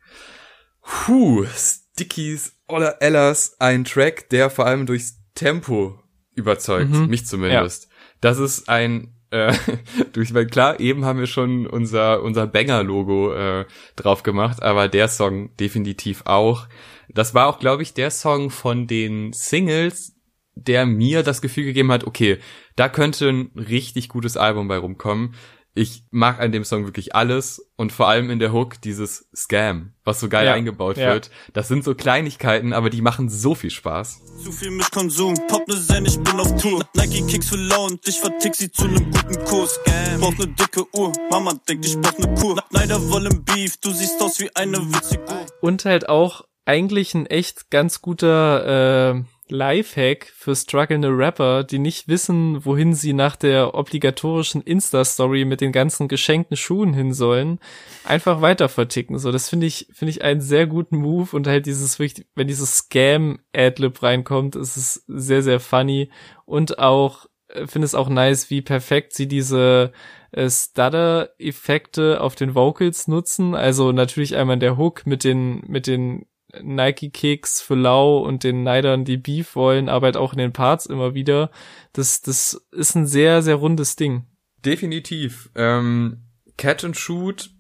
Puh, 0.83 1.47
Stickies 1.47 2.57
oder 2.69 3.03
Ellas, 3.03 3.57
ein 3.59 3.85
Track, 3.85 4.29
der 4.31 4.51
vor 4.51 4.67
allem 4.67 4.87
durchs 4.87 5.19
Tempo 5.35 5.99
überzeugt, 6.35 6.91
mhm. 6.91 7.07
mich 7.09 7.27
zumindest. 7.27 7.85
Ja. 7.85 7.91
Das 8.21 8.39
ist 8.39 8.69
ein 8.69 9.15
äh, 9.31 9.55
durch, 10.13 10.35
weil 10.35 10.47
klar, 10.47 10.81
eben 10.81 11.05
haben 11.05 11.19
wir 11.19 11.27
schon 11.27 11.67
unser 11.67 12.23
unser 12.23 12.47
Banger-Logo 12.47 13.33
äh, 13.35 13.65
drauf 13.97 14.23
gemacht, 14.23 14.63
aber 14.63 14.89
der 14.89 15.09
Song 15.09 15.57
definitiv 15.57 16.23
auch. 16.27 16.69
Das 17.09 17.35
war 17.35 17.49
auch, 17.49 17.59
glaube 17.59 17.83
ich, 17.83 17.95
der 17.95 18.11
Song 18.11 18.51
von 18.51 18.87
den 18.87 19.33
Singles, 19.33 20.17
der 20.55 20.87
mir 20.87 21.23
das 21.23 21.43
Gefühl 21.43 21.65
gegeben 21.65 21.91
hat, 21.91 22.05
okay, 22.05 22.39
da 22.77 22.89
könnte 22.89 23.29
ein 23.29 23.51
richtig 23.57 24.09
gutes 24.09 24.37
Album 24.37 24.69
bei 24.69 24.79
rumkommen 24.79 25.35
ich 25.75 26.05
mag 26.11 26.41
an 26.41 26.53
dem 26.53 26.65
Song 26.65 26.85
wirklich 26.85 27.15
alles 27.15 27.65
und 27.77 27.93
vor 27.93 28.09
allem 28.09 28.31
in 28.31 28.39
der 28.39 28.53
Hook 28.53 28.81
dieses 28.81 29.29
Scam, 29.35 29.93
was 30.05 30.19
so 30.21 30.29
geil 30.29 30.47
ja, 30.47 30.55
eingebaut 30.55 30.97
ja. 30.97 31.13
wird. 31.13 31.31
Das 31.53 31.69
sind 31.69 31.85
so 31.85 31.95
Kleinigkeiten, 31.95 32.73
aber 32.73 32.91
die 32.91 33.03
machen 33.03 33.29
so 33.29 33.55
viel 33.55 33.71
Spaß. 33.71 34.21
Zu 34.43 34.53
viel 34.53 34.71
Mischkonsum, 34.73 35.35
Pop 35.49 35.67
ne 35.69 35.81
Zen, 35.81 36.07
ich 36.07 36.19
bin 36.19 36.41
auf 36.41 36.61
Tour. 36.61 36.85
Nike 36.95 37.25
Kicks 37.27 37.49
für 37.49 37.57
Lau 37.57 37.87
und 37.87 38.07
ich 38.07 38.19
vertick 38.19 38.55
sie 38.55 38.71
zu 38.71 38.89
nem 38.89 39.11
guten 39.11 39.45
Kurs. 39.45 39.75
Scam. 39.75 40.21
Brauch 40.21 40.39
ne 40.39 40.49
dicke 40.49 40.85
Uhr, 40.93 41.13
Mama 41.31 41.55
denkt, 41.69 41.87
ich 41.87 41.99
brauch 42.01 42.19
ne 42.19 42.35
Kur. 42.35 42.63
Neider 42.71 43.01
wollen 43.09 43.45
Beef, 43.45 43.77
du 43.77 43.93
siehst 43.93 44.21
aus 44.21 44.41
wie 44.41 44.55
eine 44.57 44.79
witzige 44.79 45.23
Uhr. 45.23 45.47
Und 45.61 45.85
halt 45.85 46.09
auch 46.09 46.45
eigentlich 46.65 47.15
ein 47.15 47.27
echt 47.27 47.71
ganz 47.71 48.03
guter 48.03 49.15
äh, 49.17 49.23
Lifehack 49.51 50.33
für 50.35 50.55
strugglende 50.55 51.09
Rapper, 51.09 51.65
die 51.65 51.79
nicht 51.79 52.09
wissen, 52.09 52.65
wohin 52.65 52.95
sie 52.95 53.13
nach 53.13 53.37
der 53.37 53.75
obligatorischen 53.75 54.63
Insta-Story 54.63 55.45
mit 55.45 55.61
den 55.61 55.73
ganzen 55.73 56.09
geschenkten 56.09 56.57
Schuhen 56.57 56.95
hin 56.95 57.13
sollen, 57.13 57.59
einfach 58.05 58.41
weiter 58.41 58.69
verticken. 58.69 59.19
So, 59.19 59.33
das 59.33 59.49
finde 59.49 59.67
ich, 59.67 59.89
finde 59.93 60.11
ich 60.11 60.23
einen 60.23 60.41
sehr 60.41 60.67
guten 60.67 60.97
Move 60.97 61.35
und 61.37 61.47
halt 61.47 61.67
dieses, 61.67 61.99
wenn 61.99 62.49
dieses 62.49 62.79
Scam-Adlib 62.79 64.03
reinkommt, 64.03 64.57
ist 64.57 64.77
es 64.77 65.05
sehr, 65.07 65.43
sehr 65.43 65.61
funny 65.61 66.11
und 66.45 66.79
auch, 66.79 67.27
äh, 67.49 67.67
finde 67.67 67.87
es 67.87 67.95
auch 67.95 68.09
nice, 68.09 68.51
wie 68.51 68.63
perfekt 68.63 69.13
sie 69.13 69.29
diese 69.29 69.93
äh, 70.33 70.49
Stutter-Effekte 70.49 72.21
auf 72.21 72.35
den 72.35 72.55
Vocals 72.55 73.09
nutzen. 73.09 73.55
Also 73.55 73.93
natürlich 73.93 74.37
einmal 74.37 74.59
der 74.59 74.77
Hook 74.77 75.07
mit 75.07 75.25
den, 75.25 75.63
mit 75.67 75.87
den 75.87 76.27
Nike-Kicks 76.61 77.61
für 77.61 77.75
Lau 77.75 78.19
und 78.19 78.45
den 78.45 78.63
Neidern, 78.63 79.05
die 79.05 79.17
Beef 79.17 79.55
wollen, 79.55 79.89
aber 79.89 80.07
halt 80.07 80.17
auch 80.17 80.33
in 80.33 80.39
den 80.39 80.53
Parts 80.53 80.87
immer 80.87 81.15
wieder. 81.15 81.51
Das, 81.93 82.23
das 82.23 82.67
ist 82.73 82.95
ein 82.95 83.07
sehr, 83.07 83.43
sehr 83.43 83.57
rundes 83.57 83.97
Ding. 83.97 84.27
Definitiv. 84.65 85.51
Ähm, 85.55 86.25
Cat 86.57 86.85
and 86.85 86.97
Shoot 86.97 87.51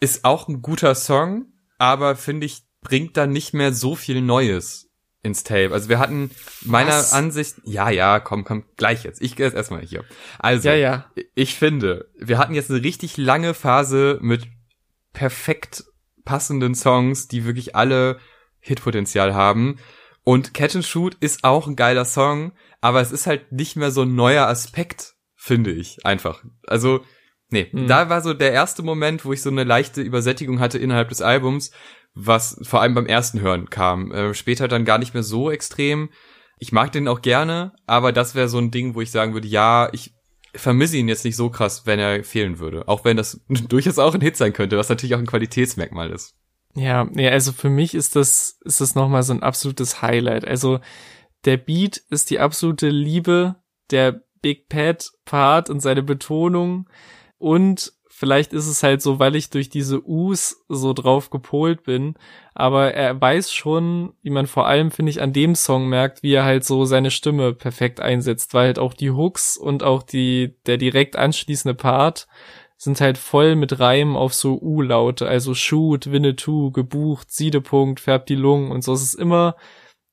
ist 0.00 0.24
auch 0.24 0.48
ein 0.48 0.62
guter 0.62 0.94
Song, 0.94 1.46
aber 1.78 2.16
finde 2.16 2.46
ich, 2.46 2.62
bringt 2.80 3.16
da 3.16 3.26
nicht 3.26 3.54
mehr 3.54 3.72
so 3.72 3.94
viel 3.94 4.20
Neues 4.20 4.88
ins 5.22 5.42
Tape. 5.42 5.72
Also 5.72 5.88
wir 5.88 5.98
hatten 5.98 6.30
meiner 6.62 6.90
Was? 6.90 7.12
Ansicht, 7.12 7.56
ja, 7.64 7.90
ja, 7.90 8.20
komm, 8.20 8.44
komm, 8.44 8.64
gleich 8.76 9.04
jetzt. 9.04 9.20
Ich 9.20 9.36
gehe 9.36 9.46
jetzt 9.46 9.54
erstmal 9.54 9.82
hier. 9.82 10.04
Also, 10.38 10.68
ja, 10.68 10.74
ja. 10.74 11.10
ich 11.34 11.56
finde, 11.56 12.10
wir 12.16 12.38
hatten 12.38 12.54
jetzt 12.54 12.70
eine 12.70 12.82
richtig 12.82 13.16
lange 13.16 13.54
Phase 13.54 14.18
mit 14.22 14.46
perfekt 15.12 15.84
passenden 16.28 16.74
Songs, 16.74 17.26
die 17.26 17.46
wirklich 17.46 17.74
alle 17.74 18.18
Hitpotenzial 18.60 19.34
haben. 19.34 19.78
Und 20.24 20.52
Catch 20.52 20.76
and 20.76 20.84
Shoot 20.84 21.16
ist 21.20 21.42
auch 21.42 21.66
ein 21.66 21.74
geiler 21.74 22.04
Song, 22.04 22.52
aber 22.82 23.00
es 23.00 23.12
ist 23.12 23.26
halt 23.26 23.50
nicht 23.50 23.76
mehr 23.76 23.90
so 23.90 24.02
ein 24.02 24.14
neuer 24.14 24.46
Aspekt, 24.46 25.14
finde 25.36 25.72
ich, 25.72 26.04
einfach. 26.04 26.44
Also, 26.66 27.00
nee, 27.48 27.70
mhm. 27.72 27.86
da 27.86 28.10
war 28.10 28.20
so 28.20 28.34
der 28.34 28.52
erste 28.52 28.82
Moment, 28.82 29.24
wo 29.24 29.32
ich 29.32 29.40
so 29.40 29.48
eine 29.48 29.64
leichte 29.64 30.02
Übersättigung 30.02 30.60
hatte 30.60 30.76
innerhalb 30.76 31.08
des 31.08 31.22
Albums, 31.22 31.70
was 32.12 32.60
vor 32.62 32.82
allem 32.82 32.92
beim 32.92 33.06
ersten 33.06 33.40
Hören 33.40 33.70
kam. 33.70 34.12
Äh, 34.12 34.34
später 34.34 34.68
dann 34.68 34.84
gar 34.84 34.98
nicht 34.98 35.14
mehr 35.14 35.22
so 35.22 35.50
extrem. 35.50 36.10
Ich 36.58 36.72
mag 36.72 36.92
den 36.92 37.08
auch 37.08 37.22
gerne, 37.22 37.72
aber 37.86 38.12
das 38.12 38.34
wäre 38.34 38.50
so 38.50 38.58
ein 38.58 38.70
Ding, 38.70 38.94
wo 38.94 39.00
ich 39.00 39.10
sagen 39.10 39.32
würde, 39.32 39.48
ja, 39.48 39.88
ich 39.92 40.14
vermisse 40.54 40.96
ihn 40.96 41.08
jetzt 41.08 41.24
nicht 41.24 41.36
so 41.36 41.50
krass, 41.50 41.86
wenn 41.86 41.98
er 41.98 42.24
fehlen 42.24 42.58
würde. 42.58 42.88
Auch 42.88 43.04
wenn 43.04 43.16
das 43.16 43.40
durchaus 43.48 43.98
auch 43.98 44.14
ein 44.14 44.20
Hit 44.20 44.36
sein 44.36 44.52
könnte, 44.52 44.78
was 44.78 44.88
natürlich 44.88 45.14
auch 45.14 45.20
ein 45.20 45.26
Qualitätsmerkmal 45.26 46.10
ist. 46.10 46.34
Ja, 46.74 47.08
ja, 47.14 47.30
also 47.30 47.52
für 47.52 47.70
mich 47.70 47.94
ist 47.94 48.14
das, 48.14 48.58
ist 48.64 48.80
das 48.80 48.94
nochmal 48.94 49.22
so 49.22 49.32
ein 49.32 49.42
absolutes 49.42 50.02
Highlight. 50.02 50.46
Also 50.46 50.80
der 51.44 51.56
Beat 51.56 51.98
ist 52.10 52.30
die 52.30 52.38
absolute 52.38 52.88
Liebe, 52.88 53.56
der 53.90 54.22
Big 54.42 54.68
Pet 54.68 55.10
Part 55.24 55.70
und 55.70 55.80
seine 55.80 56.02
Betonung 56.02 56.88
und 57.38 57.92
vielleicht 58.18 58.52
ist 58.52 58.66
es 58.66 58.82
halt 58.82 59.00
so, 59.00 59.20
weil 59.20 59.36
ich 59.36 59.48
durch 59.50 59.68
diese 59.68 60.04
Us 60.04 60.64
so 60.68 60.92
drauf 60.92 61.30
gepolt 61.30 61.84
bin, 61.84 62.14
aber 62.52 62.92
er 62.92 63.20
weiß 63.20 63.52
schon, 63.52 64.12
wie 64.22 64.30
man 64.30 64.48
vor 64.48 64.66
allem, 64.66 64.90
finde 64.90 65.10
ich, 65.10 65.22
an 65.22 65.32
dem 65.32 65.54
Song 65.54 65.88
merkt, 65.88 66.24
wie 66.24 66.32
er 66.32 66.44
halt 66.44 66.64
so 66.64 66.84
seine 66.84 67.12
Stimme 67.12 67.54
perfekt 67.54 68.00
einsetzt, 68.00 68.54
weil 68.54 68.66
halt 68.66 68.80
auch 68.80 68.92
die 68.92 69.12
Hooks 69.12 69.56
und 69.56 69.84
auch 69.84 70.02
die, 70.02 70.56
der 70.66 70.78
direkt 70.78 71.14
anschließende 71.14 71.76
Part 71.76 72.26
sind 72.76 73.00
halt 73.00 73.18
voll 73.18 73.54
mit 73.54 73.78
Reimen 73.78 74.16
auf 74.16 74.34
so 74.34 74.60
U-Laute, 74.60 75.28
also 75.28 75.54
Shoot, 75.54 76.10
Winnetou, 76.10 76.72
gebucht, 76.72 77.30
Siedepunkt, 77.30 78.00
färbt 78.00 78.28
die 78.28 78.34
Lungen 78.34 78.72
und 78.72 78.82
so. 78.82 78.94
Es 78.94 79.02
ist 79.02 79.14
immer, 79.14 79.54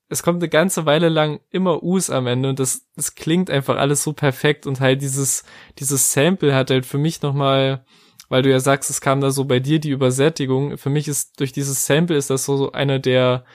es 0.07 0.23
kommt 0.23 0.41
eine 0.41 0.49
ganze 0.49 0.85
Weile 0.85 1.09
lang 1.09 1.39
immer 1.49 1.83
Us 1.83 2.09
am 2.09 2.27
Ende 2.27 2.49
und 2.49 2.59
das, 2.59 2.87
das 2.95 3.15
klingt 3.15 3.49
einfach 3.49 3.77
alles 3.77 4.03
so 4.03 4.13
perfekt 4.13 4.67
und 4.67 4.79
halt 4.79 5.01
dieses, 5.01 5.43
dieses 5.79 6.13
Sample 6.13 6.53
hat 6.53 6.69
halt 6.69 6.85
für 6.85 6.97
mich 6.97 7.21
nochmal, 7.21 7.85
weil 8.29 8.43
du 8.43 8.49
ja 8.49 8.59
sagst, 8.59 8.89
es 8.89 9.01
kam 9.01 9.21
da 9.21 9.31
so 9.31 9.45
bei 9.45 9.59
dir 9.59 9.79
die 9.79 9.89
Übersättigung. 9.89 10.77
Für 10.77 10.89
mich 10.89 11.07
ist 11.07 11.39
durch 11.39 11.51
dieses 11.51 11.85
Sample 11.85 12.17
ist 12.17 12.29
das 12.29 12.45
so, 12.45 12.57
so 12.57 12.71
einer 12.71 12.99
der, 12.99 13.45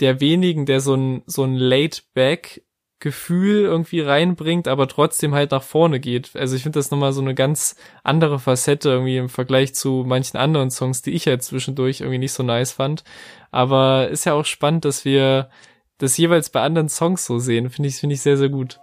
der 0.00 0.20
wenigen, 0.20 0.66
der 0.66 0.80
so 0.80 0.94
ein, 0.94 1.22
so 1.26 1.44
ein 1.44 1.54
Laid-Back 1.54 2.65
Gefühl 2.98 3.62
irgendwie 3.62 4.00
reinbringt, 4.00 4.68
aber 4.68 4.88
trotzdem 4.88 5.34
halt 5.34 5.50
nach 5.50 5.62
vorne 5.62 6.00
geht. 6.00 6.34
Also 6.34 6.56
ich 6.56 6.62
finde 6.62 6.78
das 6.78 6.90
nochmal 6.90 7.12
so 7.12 7.20
eine 7.20 7.34
ganz 7.34 7.76
andere 8.02 8.38
Facette 8.38 8.88
irgendwie 8.88 9.18
im 9.18 9.28
Vergleich 9.28 9.74
zu 9.74 10.04
manchen 10.06 10.38
anderen 10.38 10.70
Songs, 10.70 11.02
die 11.02 11.10
ich 11.10 11.26
halt 11.26 11.42
zwischendurch 11.42 12.00
irgendwie 12.00 12.18
nicht 12.18 12.32
so 12.32 12.42
nice 12.42 12.72
fand. 12.72 13.04
Aber 13.50 14.08
ist 14.08 14.24
ja 14.24 14.32
auch 14.32 14.46
spannend, 14.46 14.86
dass 14.86 15.04
wir 15.04 15.50
das 15.98 16.16
jeweils 16.16 16.48
bei 16.50 16.62
anderen 16.62 16.88
Songs 16.88 17.26
so 17.26 17.38
sehen. 17.38 17.68
Finde 17.68 17.88
ich, 17.88 17.96
finde 17.96 18.14
ich 18.14 18.22
sehr, 18.22 18.38
sehr 18.38 18.48
gut. 18.48 18.80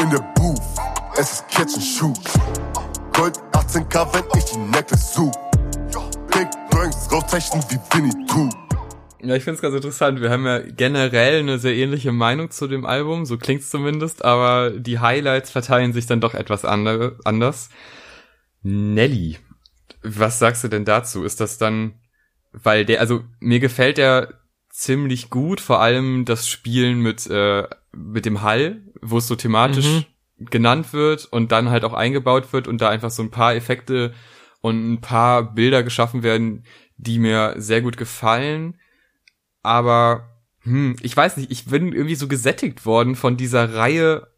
In 0.00 0.10
der 0.10 0.20
Booth, 0.34 0.60
es 1.18 1.32
ist 1.32 1.48
Catch 1.48 1.74
and 1.74 1.84
Shoot. 1.84 2.18
Gold 3.12 3.38
18k, 3.52 4.14
wenn 4.14 4.38
ich 4.38 4.44
die 4.46 4.58
Necklace 4.58 5.14
such. 5.14 5.32
Big 6.32 6.48
Drinks, 6.70 7.12
rauszeichnen 7.12 7.62
wie 7.68 7.78
Winnie 7.92 8.26
Pooh. 8.26 8.67
Ja, 9.20 9.34
ich 9.34 9.42
finde 9.42 9.56
es 9.56 9.62
ganz 9.62 9.74
interessant. 9.74 10.20
Wir 10.20 10.30
haben 10.30 10.46
ja 10.46 10.60
generell 10.60 11.40
eine 11.40 11.58
sehr 11.58 11.74
ähnliche 11.74 12.12
Meinung 12.12 12.50
zu 12.50 12.68
dem 12.68 12.86
Album, 12.86 13.26
so 13.26 13.36
klingt's 13.36 13.70
zumindest, 13.70 14.24
aber 14.24 14.70
die 14.70 15.00
Highlights 15.00 15.50
verteilen 15.50 15.92
sich 15.92 16.06
dann 16.06 16.20
doch 16.20 16.34
etwas 16.34 16.64
andere, 16.64 17.18
anders. 17.24 17.68
Nelly, 18.62 19.38
was 20.02 20.38
sagst 20.38 20.62
du 20.62 20.68
denn 20.68 20.84
dazu? 20.84 21.24
Ist 21.24 21.40
das 21.40 21.58
dann, 21.58 21.94
weil 22.52 22.84
der, 22.84 23.00
also 23.00 23.24
mir 23.40 23.58
gefällt 23.58 23.98
der 23.98 24.34
ziemlich 24.70 25.30
gut, 25.30 25.60
vor 25.60 25.80
allem 25.80 26.24
das 26.24 26.48
Spielen 26.48 27.00
mit, 27.00 27.26
äh, 27.26 27.66
mit 27.92 28.24
dem 28.24 28.42
Hall, 28.42 28.82
wo 29.02 29.18
es 29.18 29.26
so 29.26 29.34
thematisch 29.34 29.86
mhm. 30.38 30.46
genannt 30.46 30.92
wird 30.92 31.24
und 31.24 31.50
dann 31.50 31.70
halt 31.70 31.84
auch 31.84 31.94
eingebaut 31.94 32.52
wird 32.52 32.68
und 32.68 32.80
da 32.80 32.88
einfach 32.88 33.10
so 33.10 33.24
ein 33.24 33.30
paar 33.30 33.56
Effekte 33.56 34.14
und 34.60 34.92
ein 34.92 35.00
paar 35.00 35.54
Bilder 35.54 35.82
geschaffen 35.82 36.22
werden, 36.22 36.64
die 36.96 37.18
mir 37.18 37.54
sehr 37.56 37.82
gut 37.82 37.96
gefallen 37.96 38.78
aber 39.62 40.28
hm, 40.62 40.96
ich 41.00 41.16
weiß 41.16 41.36
nicht, 41.36 41.50
ich 41.50 41.66
bin 41.66 41.92
irgendwie 41.92 42.14
so 42.14 42.28
gesättigt 42.28 42.84
worden 42.84 43.16
von 43.16 43.36
dieser 43.36 43.74
Reihe, 43.74 44.28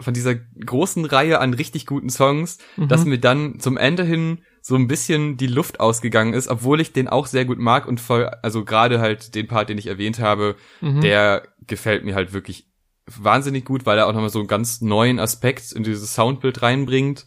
von 0.00 0.14
dieser 0.14 0.34
großen 0.34 1.04
Reihe 1.04 1.40
an 1.40 1.54
richtig 1.54 1.86
guten 1.86 2.10
Songs, 2.10 2.58
mhm. 2.76 2.88
dass 2.88 3.04
mir 3.04 3.18
dann 3.18 3.60
zum 3.60 3.76
Ende 3.76 4.04
hin 4.04 4.42
so 4.62 4.76
ein 4.76 4.88
bisschen 4.88 5.36
die 5.36 5.46
Luft 5.46 5.80
ausgegangen 5.80 6.34
ist, 6.34 6.48
obwohl 6.48 6.80
ich 6.80 6.92
den 6.92 7.08
auch 7.08 7.26
sehr 7.26 7.44
gut 7.44 7.58
mag 7.58 7.86
und 7.86 8.00
voll, 8.00 8.28
also 8.42 8.64
gerade 8.64 9.00
halt 9.00 9.34
den 9.34 9.48
Part, 9.48 9.68
den 9.68 9.78
ich 9.78 9.86
erwähnt 9.86 10.18
habe, 10.18 10.56
mhm. 10.80 11.00
der 11.00 11.48
gefällt 11.66 12.04
mir 12.04 12.14
halt 12.14 12.32
wirklich 12.32 12.66
wahnsinnig 13.06 13.64
gut, 13.64 13.86
weil 13.86 13.98
er 13.98 14.06
auch 14.06 14.12
nochmal 14.12 14.30
so 14.30 14.38
einen 14.38 14.48
ganz 14.48 14.80
neuen 14.82 15.18
Aspekt 15.18 15.72
in 15.72 15.82
dieses 15.82 16.14
Soundbild 16.14 16.62
reinbringt. 16.62 17.24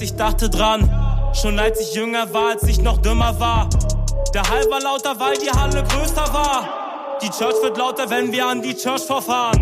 Ich 0.00 0.14
dachte 0.14 0.48
dran, 0.48 0.88
schon 1.34 1.58
als 1.58 1.80
ich 1.80 1.94
jünger 1.94 2.32
war, 2.32 2.50
als 2.50 2.64
ich 2.64 2.80
noch 2.80 2.98
dümmer 2.98 3.40
war. 3.40 3.68
Der 4.34 4.42
Hall 4.42 4.64
war 4.70 4.80
lauter, 4.80 5.18
weil 5.18 5.36
die 5.38 5.50
Halle 5.50 5.82
größer 5.82 6.32
war. 6.34 7.18
Die 7.22 7.30
Church 7.30 7.62
wird 7.62 7.76
lauter, 7.78 8.10
wenn 8.10 8.30
wir 8.30 8.46
an 8.46 8.62
die 8.62 8.74
Church 8.74 9.02
vorfahren. 9.02 9.60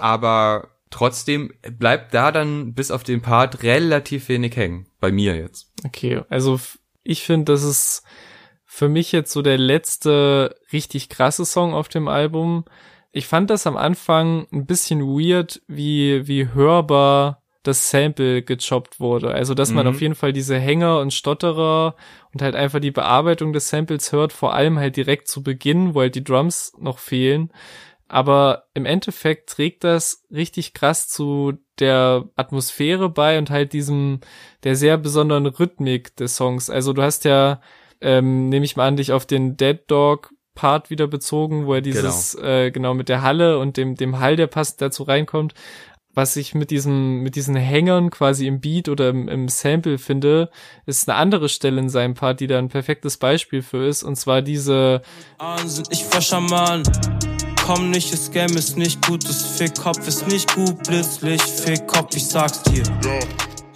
Aber 0.00 0.68
trotzdem 0.90 1.52
bleibt 1.78 2.14
da 2.14 2.32
dann 2.32 2.74
bis 2.74 2.90
auf 2.90 3.02
den 3.02 3.22
Part 3.22 3.62
relativ 3.62 4.28
wenig 4.28 4.56
hängen. 4.56 4.86
Bei 5.00 5.10
mir 5.10 5.36
jetzt. 5.36 5.72
Okay, 5.84 6.22
also 6.28 6.60
ich 7.02 7.22
finde, 7.22 7.52
das 7.52 7.62
ist 7.62 8.02
für 8.64 8.88
mich 8.88 9.12
jetzt 9.12 9.32
so 9.32 9.42
der 9.42 9.58
letzte 9.58 10.54
richtig 10.72 11.08
krasse 11.08 11.44
Song 11.44 11.72
auf 11.72 11.88
dem 11.88 12.08
Album. 12.08 12.64
Ich 13.12 13.26
fand 13.26 13.48
das 13.48 13.66
am 13.66 13.76
Anfang 13.76 14.46
ein 14.52 14.66
bisschen 14.66 15.00
weird, 15.00 15.62
wie, 15.66 16.26
wie 16.28 16.48
hörbar 16.52 17.42
das 17.66 17.90
Sample 17.90 18.42
gechoppt 18.42 19.00
wurde. 19.00 19.32
Also, 19.32 19.54
dass 19.54 19.70
mhm. 19.70 19.76
man 19.76 19.86
auf 19.88 20.00
jeden 20.00 20.14
Fall 20.14 20.32
diese 20.32 20.58
Hänger 20.58 21.00
und 21.00 21.12
Stotterer 21.12 21.96
und 22.32 22.42
halt 22.42 22.54
einfach 22.54 22.80
die 22.80 22.90
Bearbeitung 22.90 23.52
des 23.52 23.68
Samples 23.68 24.12
hört, 24.12 24.32
vor 24.32 24.54
allem 24.54 24.78
halt 24.78 24.96
direkt 24.96 25.28
zu 25.28 25.42
Beginn, 25.42 25.94
wo 25.94 26.00
halt 26.00 26.14
die 26.14 26.24
Drums 26.24 26.72
noch 26.78 26.98
fehlen. 26.98 27.50
Aber 28.08 28.66
im 28.74 28.86
Endeffekt 28.86 29.50
trägt 29.50 29.82
das 29.82 30.24
richtig 30.30 30.74
krass 30.74 31.08
zu 31.08 31.54
der 31.80 32.24
Atmosphäre 32.36 33.08
bei 33.08 33.36
und 33.36 33.50
halt 33.50 33.72
diesem, 33.72 34.20
der 34.62 34.76
sehr 34.76 34.96
besonderen 34.96 35.46
Rhythmik 35.46 36.14
des 36.14 36.36
Songs. 36.36 36.70
Also 36.70 36.92
du 36.92 37.02
hast 37.02 37.24
ja, 37.24 37.60
ähm, 38.00 38.48
nehme 38.48 38.64
ich 38.64 38.76
mal 38.76 38.86
an, 38.86 38.96
dich 38.96 39.12
auf 39.12 39.26
den 39.26 39.56
Dead 39.56 39.78
Dog 39.88 40.32
Part 40.54 40.88
wieder 40.88 41.06
bezogen, 41.06 41.66
wo 41.66 41.74
er 41.74 41.82
dieses, 41.82 42.34
genau, 42.34 42.48
äh, 42.48 42.70
genau 42.70 42.94
mit 42.94 43.10
der 43.10 43.22
Halle 43.22 43.58
und 43.58 43.76
dem, 43.76 43.94
dem 43.94 44.20
Hall, 44.20 44.36
der 44.36 44.46
passend 44.46 44.80
dazu 44.80 45.02
reinkommt 45.02 45.52
was 46.16 46.34
ich 46.36 46.54
mit 46.54 46.70
diesen, 46.70 47.18
mit 47.18 47.36
diesen 47.36 47.56
Hängern 47.56 48.10
quasi 48.10 48.46
im 48.46 48.60
Beat 48.60 48.88
oder 48.88 49.10
im, 49.10 49.28
im 49.28 49.48
Sample 49.48 49.98
finde, 49.98 50.48
ist 50.86 51.08
eine 51.08 51.18
andere 51.18 51.50
Stelle 51.50 51.78
in 51.78 51.90
seinem 51.90 52.14
Part, 52.14 52.40
die 52.40 52.46
da 52.46 52.58
ein 52.58 52.70
perfektes 52.70 53.18
Beispiel 53.18 53.60
für 53.60 53.86
ist, 53.86 54.02
und 54.02 54.16
zwar 54.16 54.40
diese 54.40 55.02
sind 55.66 55.88
ich 55.92 56.04
frischer 56.04 56.40
Mann. 56.40 56.82
Komm 57.62 57.90
nicht, 57.90 58.12
das 58.12 58.30
Game 58.30 58.56
ist 58.56 58.78
nicht 58.78 59.06
gut, 59.06 59.24
das 59.24 59.58
Fickkopf 59.58 60.08
ist 60.08 60.26
nicht 60.26 60.54
gut, 60.54 60.82
Blitzlicht, 60.84 61.46
Fickkopf, 61.46 62.16
ich 62.16 62.26
sag's 62.26 62.62
dir. 62.62 62.84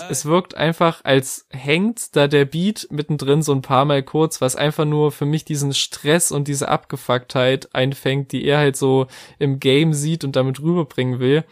Es 0.09 0.25
wirkt 0.25 0.57
einfach, 0.57 1.03
als 1.05 1.47
hängt 1.51 2.17
da 2.17 2.27
der 2.27 2.47
Beat 2.47 2.89
mittendrin 2.91 3.43
so 3.43 3.53
ein 3.53 3.63
paar 3.63 3.85
Mal 3.85 4.03
kurz, 4.03 4.41
was 4.41 4.57
einfach 4.57 4.87
nur 4.87 5.13
für 5.13 5.27
mich 5.27 5.45
diesen 5.45 5.75
Stress 5.75 6.33
und 6.33 6.49
diese 6.49 6.69
Abgefucktheit 6.69 7.75
einfängt, 7.75 8.33
die 8.33 8.45
er 8.45 8.59
halt 8.59 8.77
so 8.77 9.09
im 9.39 9.61
Game 9.61 9.93
sieht 9.93 10.25
und 10.25 10.37
damit 10.37 10.61
rüberbringen 10.63 11.21
will. 11.21 11.45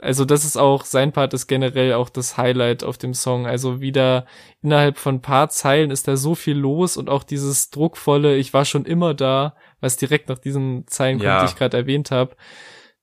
Also 0.00 0.24
das 0.24 0.44
ist 0.44 0.56
auch, 0.56 0.84
sein 0.84 1.12
Part 1.12 1.34
ist 1.34 1.46
generell 1.46 1.92
auch 1.92 2.08
das 2.08 2.38
Highlight 2.38 2.84
auf 2.84 2.96
dem 2.96 3.12
Song. 3.12 3.46
Also 3.46 3.80
wieder 3.80 4.24
innerhalb 4.62 4.96
von 4.96 5.20
paar 5.20 5.50
Zeilen 5.50 5.90
ist 5.90 6.08
da 6.08 6.16
so 6.16 6.34
viel 6.34 6.56
los 6.56 6.96
und 6.96 7.10
auch 7.10 7.22
dieses 7.22 7.70
druckvolle, 7.70 8.36
ich 8.36 8.54
war 8.54 8.64
schon 8.64 8.86
immer 8.86 9.12
da, 9.12 9.54
was 9.80 9.98
direkt 9.98 10.28
nach 10.28 10.38
diesen 10.38 10.86
Zeilen 10.86 11.18
kommt, 11.18 11.24
ja. 11.24 11.40
die 11.40 11.50
ich 11.50 11.56
gerade 11.56 11.76
erwähnt 11.76 12.10
habe. 12.10 12.34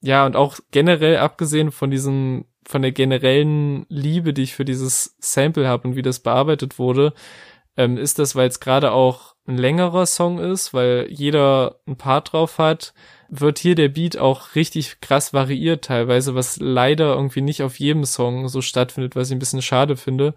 Ja, 0.02 0.26
und 0.26 0.36
auch 0.36 0.58
generell 0.72 1.18
abgesehen 1.18 1.72
von 1.72 1.92
diesem, 1.92 2.46
von 2.66 2.82
der 2.82 2.92
generellen 2.92 3.86
Liebe, 3.90 4.34
die 4.34 4.44
ich 4.44 4.56
für 4.56 4.66
dieses 4.66 5.16
Sample 5.20 5.68
habe 5.68 5.88
und 5.88 5.96
wie 5.96 6.02
das 6.02 6.20
bearbeitet 6.20 6.80
wurde, 6.80 7.14
ähm, 7.78 7.98
ist 7.98 8.18
das, 8.18 8.36
weil 8.36 8.48
es 8.48 8.60
gerade 8.60 8.92
auch 8.92 9.36
ein 9.48 9.58
längerer 9.58 10.08
Song 10.08 10.40
ist, 10.40 10.74
weil 10.74 11.08
jeder 11.10 11.80
ein 11.88 11.96
Part 11.96 12.34
drauf 12.34 12.58
hat 12.58 12.94
wird 13.30 13.60
hier 13.60 13.76
der 13.76 13.90
Beat 13.90 14.18
auch 14.18 14.56
richtig 14.56 15.02
krass 15.02 15.34
variiert 15.34 15.86
teilweise, 15.86 16.36
was 16.36 16.58
leider 16.60 17.16
irgendwie 17.16 17.42
nicht 17.42 17.63
auf 17.63 17.80
jedem 17.80 18.06
Song 18.06 18.48
so 18.48 18.62
stattfindet, 18.62 19.16
was 19.16 19.30
ich 19.30 19.36
ein 19.36 19.40
bisschen 19.40 19.62
schade 19.62 19.98
finde. 19.98 20.34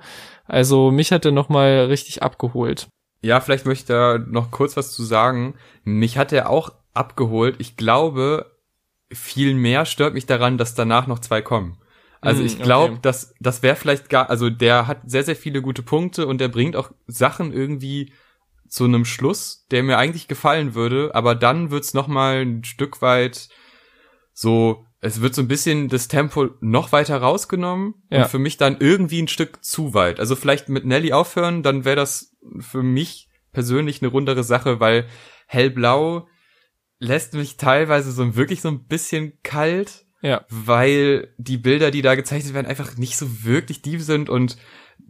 Also 0.46 0.90
mich 0.90 1.12
hat 1.12 1.24
er 1.24 1.32
nochmal 1.32 1.86
richtig 1.86 2.22
abgeholt. 2.22 2.88
Ja, 3.22 3.40
vielleicht 3.40 3.66
möchte 3.66 3.82
ich 3.82 3.86
da 3.86 4.18
noch 4.18 4.50
kurz 4.50 4.76
was 4.76 4.92
zu 4.92 5.04
sagen. 5.04 5.54
Mich 5.84 6.16
hat 6.16 6.32
er 6.32 6.50
auch 6.50 6.72
abgeholt. 6.94 7.56
Ich 7.58 7.76
glaube, 7.76 8.50
viel 9.12 9.54
mehr 9.54 9.84
stört 9.86 10.14
mich 10.14 10.26
daran, 10.26 10.58
dass 10.58 10.74
danach 10.74 11.06
noch 11.06 11.18
zwei 11.18 11.42
kommen. 11.42 11.76
Also 12.20 12.40
hm, 12.40 12.46
ich 12.46 12.60
glaube, 12.60 12.92
okay. 12.92 13.02
dass 13.02 13.34
das 13.40 13.62
wäre 13.62 13.76
vielleicht 13.76 14.08
gar, 14.08 14.28
also 14.28 14.50
der 14.50 14.86
hat 14.86 14.98
sehr 15.06 15.22
sehr 15.22 15.36
viele 15.36 15.62
gute 15.62 15.82
Punkte 15.82 16.26
und 16.26 16.40
der 16.40 16.48
bringt 16.48 16.76
auch 16.76 16.90
Sachen 17.06 17.52
irgendwie 17.52 18.12
zu 18.70 18.84
einem 18.84 19.04
Schluss, 19.04 19.66
der 19.72 19.82
mir 19.82 19.98
eigentlich 19.98 20.28
gefallen 20.28 20.74
würde, 20.74 21.10
aber 21.12 21.34
dann 21.34 21.70
wird's 21.70 21.92
noch 21.92 22.06
mal 22.06 22.42
ein 22.42 22.64
Stück 22.64 23.02
weit 23.02 23.48
so, 24.32 24.86
es 25.00 25.20
wird 25.20 25.34
so 25.34 25.42
ein 25.42 25.48
bisschen 25.48 25.88
das 25.88 26.06
Tempo 26.06 26.50
noch 26.60 26.92
weiter 26.92 27.18
rausgenommen 27.18 27.94
ja. 28.10 28.22
und 28.22 28.30
für 28.30 28.38
mich 28.38 28.56
dann 28.58 28.76
irgendwie 28.78 29.20
ein 29.20 29.28
Stück 29.28 29.64
zu 29.64 29.92
weit. 29.92 30.20
Also 30.20 30.36
vielleicht 30.36 30.68
mit 30.68 30.84
Nelly 30.84 31.12
aufhören, 31.12 31.64
dann 31.64 31.84
wäre 31.84 31.96
das 31.96 32.36
für 32.60 32.84
mich 32.84 33.28
persönlich 33.52 34.02
eine 34.02 34.10
rundere 34.10 34.44
Sache, 34.44 34.78
weil 34.78 35.06
hellblau 35.46 36.28
lässt 37.00 37.34
mich 37.34 37.56
teilweise 37.56 38.12
so 38.12 38.36
wirklich 38.36 38.60
so 38.60 38.68
ein 38.68 38.86
bisschen 38.86 39.38
kalt. 39.42 40.06
Ja. 40.22 40.44
Weil 40.48 41.34
die 41.38 41.56
Bilder, 41.56 41.90
die 41.90 42.02
da 42.02 42.14
gezeichnet 42.14 42.54
werden, 42.54 42.66
einfach 42.66 42.96
nicht 42.98 43.16
so 43.16 43.42
wirklich 43.42 43.82
tief 43.82 44.04
sind 44.04 44.28
und 44.28 44.58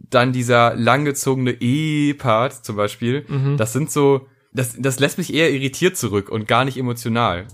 dann 0.09 0.33
dieser 0.33 0.75
langgezogene 0.75 1.51
E-Part 1.51 2.65
zum 2.65 2.75
Beispiel, 2.75 3.25
mhm. 3.27 3.57
das 3.57 3.73
sind 3.73 3.91
so, 3.91 4.27
das, 4.53 4.75
das 4.77 4.99
lässt 4.99 5.17
mich 5.17 5.33
eher 5.33 5.51
irritiert 5.51 5.97
zurück 5.97 6.29
und 6.29 6.47
gar 6.47 6.65
nicht 6.65 6.77
emotional. 6.77 7.47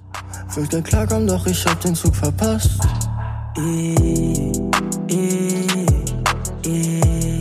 Fürchte 0.49 0.81
Klarkommen, 0.81 1.27
doch 1.27 1.45
ich 1.45 1.65
hab 1.65 1.79
den 1.81 1.95
Zug 1.95 2.15
verpasst. 2.15 2.81
E, 3.57 3.95
e, 5.09 5.67
e, 6.65 7.39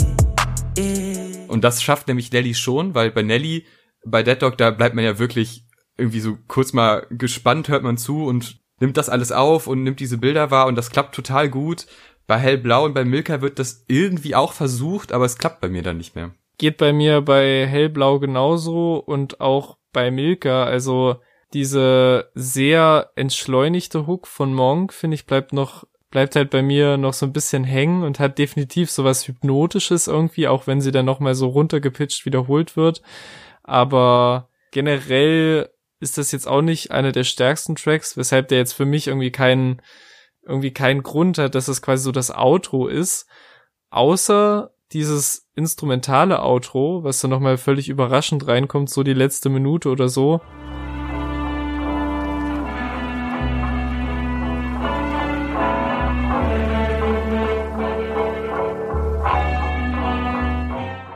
e. 0.77 1.47
Und 1.49 1.65
das 1.65 1.83
schafft 1.83 2.09
nämlich 2.09 2.33
Nelly 2.33 2.55
schon, 2.55 2.95
weil 2.95 3.11
bei 3.11 3.23
Nelly, 3.23 3.65
bei 4.05 4.23
Dead 4.23 4.41
Dog, 4.41 4.59
da 4.59 4.71
bleibt 4.71 4.95
man 4.95 5.05
ja 5.05 5.19
wirklich 5.19 5.67
irgendwie 5.97 6.21
so 6.21 6.37
kurz 6.49 6.73
mal 6.73 7.07
gespannt, 7.11 7.69
hört 7.69 7.83
man 7.83 7.97
zu 7.97 8.25
und 8.25 8.61
nimmt 8.81 8.97
das 8.97 9.09
alles 9.09 9.33
auf 9.33 9.67
und 9.67 9.83
nimmt 9.83 10.01
diese 10.01 10.19
Bilder 10.19 10.51
wahr 10.51 10.67
und 10.67 10.77
das 10.77 10.91
klappt 10.91 11.15
total 11.15 11.49
gut. 11.49 11.87
Bei 12.27 12.39
Hellblau 12.39 12.85
und 12.85 12.95
bei 12.95 13.05
Milka 13.05 13.41
wird 13.41 13.59
das 13.59 13.85
irgendwie 13.89 14.35
auch 14.35 14.53
versucht, 14.53 15.13
aber 15.13 15.25
es 15.25 15.39
klappt 15.39 15.61
bei 15.61 15.69
mir 15.69 15.83
dann 15.83 15.99
nicht 15.99 16.17
mehr. 16.17 16.33
Geht 16.59 16.79
bei 16.79 16.93
mir 16.93 17.21
bei 17.21 17.67
Hellblau 17.67 18.19
genauso 18.19 18.97
und 18.97 19.41
auch 19.41 19.79
bei 19.93 20.11
Milka. 20.11 20.65
Also 20.65 21.17
diese 21.53 22.31
sehr 22.35 23.11
entschleunigte 23.15 24.07
Hook 24.07 24.27
von 24.27 24.53
Monk, 24.53 24.93
finde 24.93 25.15
ich, 25.15 25.27
bleibt 25.27 25.53
noch, 25.53 25.85
bleibt 26.11 26.35
halt 26.35 26.51
bei 26.51 26.63
mir 26.63 26.97
noch 26.97 27.13
so 27.13 27.27
ein 27.27 27.33
bisschen 27.33 27.65
hängen 27.65 28.03
und 28.03 28.19
hat 28.19 28.39
definitiv 28.39 28.91
sowas 28.91 29.29
Hypnotisches 29.29 30.09
irgendwie, 30.09 30.49
auch 30.49 30.67
wenn 30.67 30.81
sie 30.81 30.93
dann 30.93 31.07
nochmal 31.07 31.35
so 31.35 31.49
runtergepitcht 31.49 32.27
wiederholt 32.27 32.77
wird. 32.77 33.03
Aber 33.63 34.49
generell 34.73 35.71
ist 36.01 36.19
das 36.19 36.33
jetzt 36.33 36.47
auch 36.47 36.63
nicht 36.63 36.91
einer 36.91 37.13
der 37.13 37.25
stärksten 37.25 37.77
Tracks, 37.77 38.17
weshalb 38.17 38.49
der 38.49 38.59
jetzt 38.59 38.73
für 38.73 38.85
mich 38.85 39.07
irgendwie 39.07 39.33
keinen, 39.33 39.81
irgendwie 40.47 40.73
keinen 40.73 41.03
Grund 41.03 41.39
hat, 41.39 41.55
dass 41.55 41.69
es 41.69 41.83
quasi 41.83 42.05
so 42.05 42.13
das 42.13 42.31
Outro 42.31 42.87
ist. 42.87 43.27
Außer 43.91 44.71
dieses 44.93 45.49
instrumentale 45.55 46.41
Outro, 46.43 47.03
was 47.03 47.21
dann 47.21 47.31
nochmal 47.31 47.59
völlig 47.59 47.89
überraschend 47.89 48.47
reinkommt, 48.47 48.89
so 48.89 49.03
die 49.03 49.15
letzte 49.15 49.49
Minute 49.49 49.91
oder 49.91 50.09
so. 50.09 50.41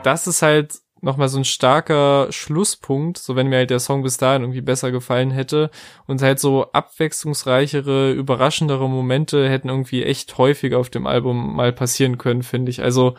Das 0.03 0.27
ist 0.27 0.41
halt 0.41 0.80
nochmal 1.01 1.29
so 1.29 1.37
ein 1.37 1.45
starker 1.45 2.27
Schlusspunkt, 2.31 3.17
so 3.17 3.35
wenn 3.35 3.47
mir 3.47 3.57
halt 3.57 3.69
der 3.69 3.79
Song 3.79 4.03
bis 4.03 4.17
dahin 4.17 4.43
irgendwie 4.43 4.61
besser 4.61 4.91
gefallen 4.91 5.31
hätte 5.31 5.71
und 6.07 6.21
halt 6.21 6.39
so 6.39 6.71
abwechslungsreichere, 6.71 8.11
überraschendere 8.11 8.87
Momente 8.87 9.49
hätten 9.49 9.69
irgendwie 9.69 10.03
echt 10.03 10.37
häufiger 10.37 10.79
auf 10.79 10.89
dem 10.89 11.07
Album 11.07 11.55
mal 11.55 11.73
passieren 11.73 12.17
können, 12.17 12.43
finde 12.43 12.69
ich. 12.69 12.81
Also 12.81 13.15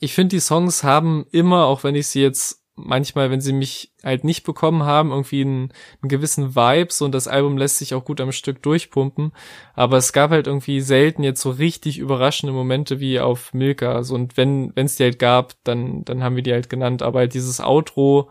ich 0.00 0.14
finde 0.14 0.36
die 0.36 0.40
Songs 0.40 0.82
haben 0.84 1.26
immer, 1.30 1.66
auch 1.66 1.84
wenn 1.84 1.94
ich 1.94 2.08
sie 2.08 2.22
jetzt 2.22 2.65
manchmal, 2.76 3.30
wenn 3.30 3.40
sie 3.40 3.52
mich 3.52 3.92
halt 4.04 4.22
nicht 4.22 4.44
bekommen 4.44 4.84
haben, 4.84 5.10
irgendwie 5.10 5.40
einen, 5.40 5.72
einen 6.02 6.08
gewissen 6.08 6.54
Vibe, 6.54 6.92
so 6.92 7.06
und 7.06 7.12
das 7.12 7.26
Album 7.26 7.56
lässt 7.56 7.78
sich 7.78 7.94
auch 7.94 8.04
gut 8.04 8.20
am 8.20 8.32
Stück 8.32 8.62
durchpumpen. 8.62 9.32
Aber 9.74 9.96
es 9.96 10.12
gab 10.12 10.30
halt 10.30 10.46
irgendwie 10.46 10.80
selten 10.80 11.22
jetzt 11.24 11.40
so 11.40 11.50
richtig 11.50 11.98
überraschende 11.98 12.52
Momente 12.52 13.00
wie 13.00 13.18
auf 13.18 13.54
Milka. 13.54 14.02
So, 14.02 14.14
und 14.14 14.36
wenn 14.36 14.72
es 14.76 14.96
die 14.96 15.04
halt 15.04 15.18
gab, 15.18 15.54
dann, 15.64 16.04
dann 16.04 16.22
haben 16.22 16.36
wir 16.36 16.42
die 16.42 16.52
halt 16.52 16.68
genannt. 16.68 17.02
Aber 17.02 17.20
halt 17.20 17.34
dieses 17.34 17.60
Outro 17.60 18.30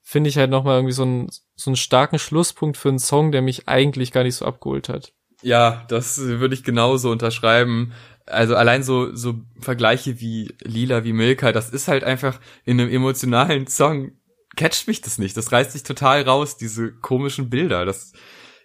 finde 0.00 0.30
ich 0.30 0.38
halt 0.38 0.50
nochmal 0.50 0.78
irgendwie 0.78 0.94
so, 0.94 1.04
ein, 1.04 1.28
so 1.56 1.70
einen 1.70 1.76
starken 1.76 2.18
Schlusspunkt 2.18 2.76
für 2.76 2.88
einen 2.88 2.98
Song, 2.98 3.32
der 3.32 3.42
mich 3.42 3.68
eigentlich 3.68 4.12
gar 4.12 4.22
nicht 4.22 4.36
so 4.36 4.46
abgeholt 4.46 4.88
hat. 4.88 5.12
Ja, 5.42 5.84
das 5.88 6.18
würde 6.18 6.54
ich 6.54 6.62
genauso 6.62 7.10
unterschreiben 7.10 7.92
also 8.26 8.56
allein 8.56 8.82
so, 8.82 9.14
so 9.14 9.40
Vergleiche 9.60 10.20
wie 10.20 10.54
Lila, 10.62 11.04
wie 11.04 11.12
Milka, 11.12 11.52
das 11.52 11.70
ist 11.70 11.88
halt 11.88 12.04
einfach 12.04 12.40
in 12.64 12.80
einem 12.80 12.90
emotionalen 12.90 13.66
Song, 13.66 14.12
catcht 14.56 14.86
mich 14.86 15.00
das 15.00 15.18
nicht. 15.18 15.36
Das 15.36 15.52
reißt 15.52 15.72
sich 15.72 15.82
total 15.82 16.22
raus, 16.22 16.56
diese 16.56 16.92
komischen 16.92 17.50
Bilder. 17.50 17.84
Das, 17.84 18.12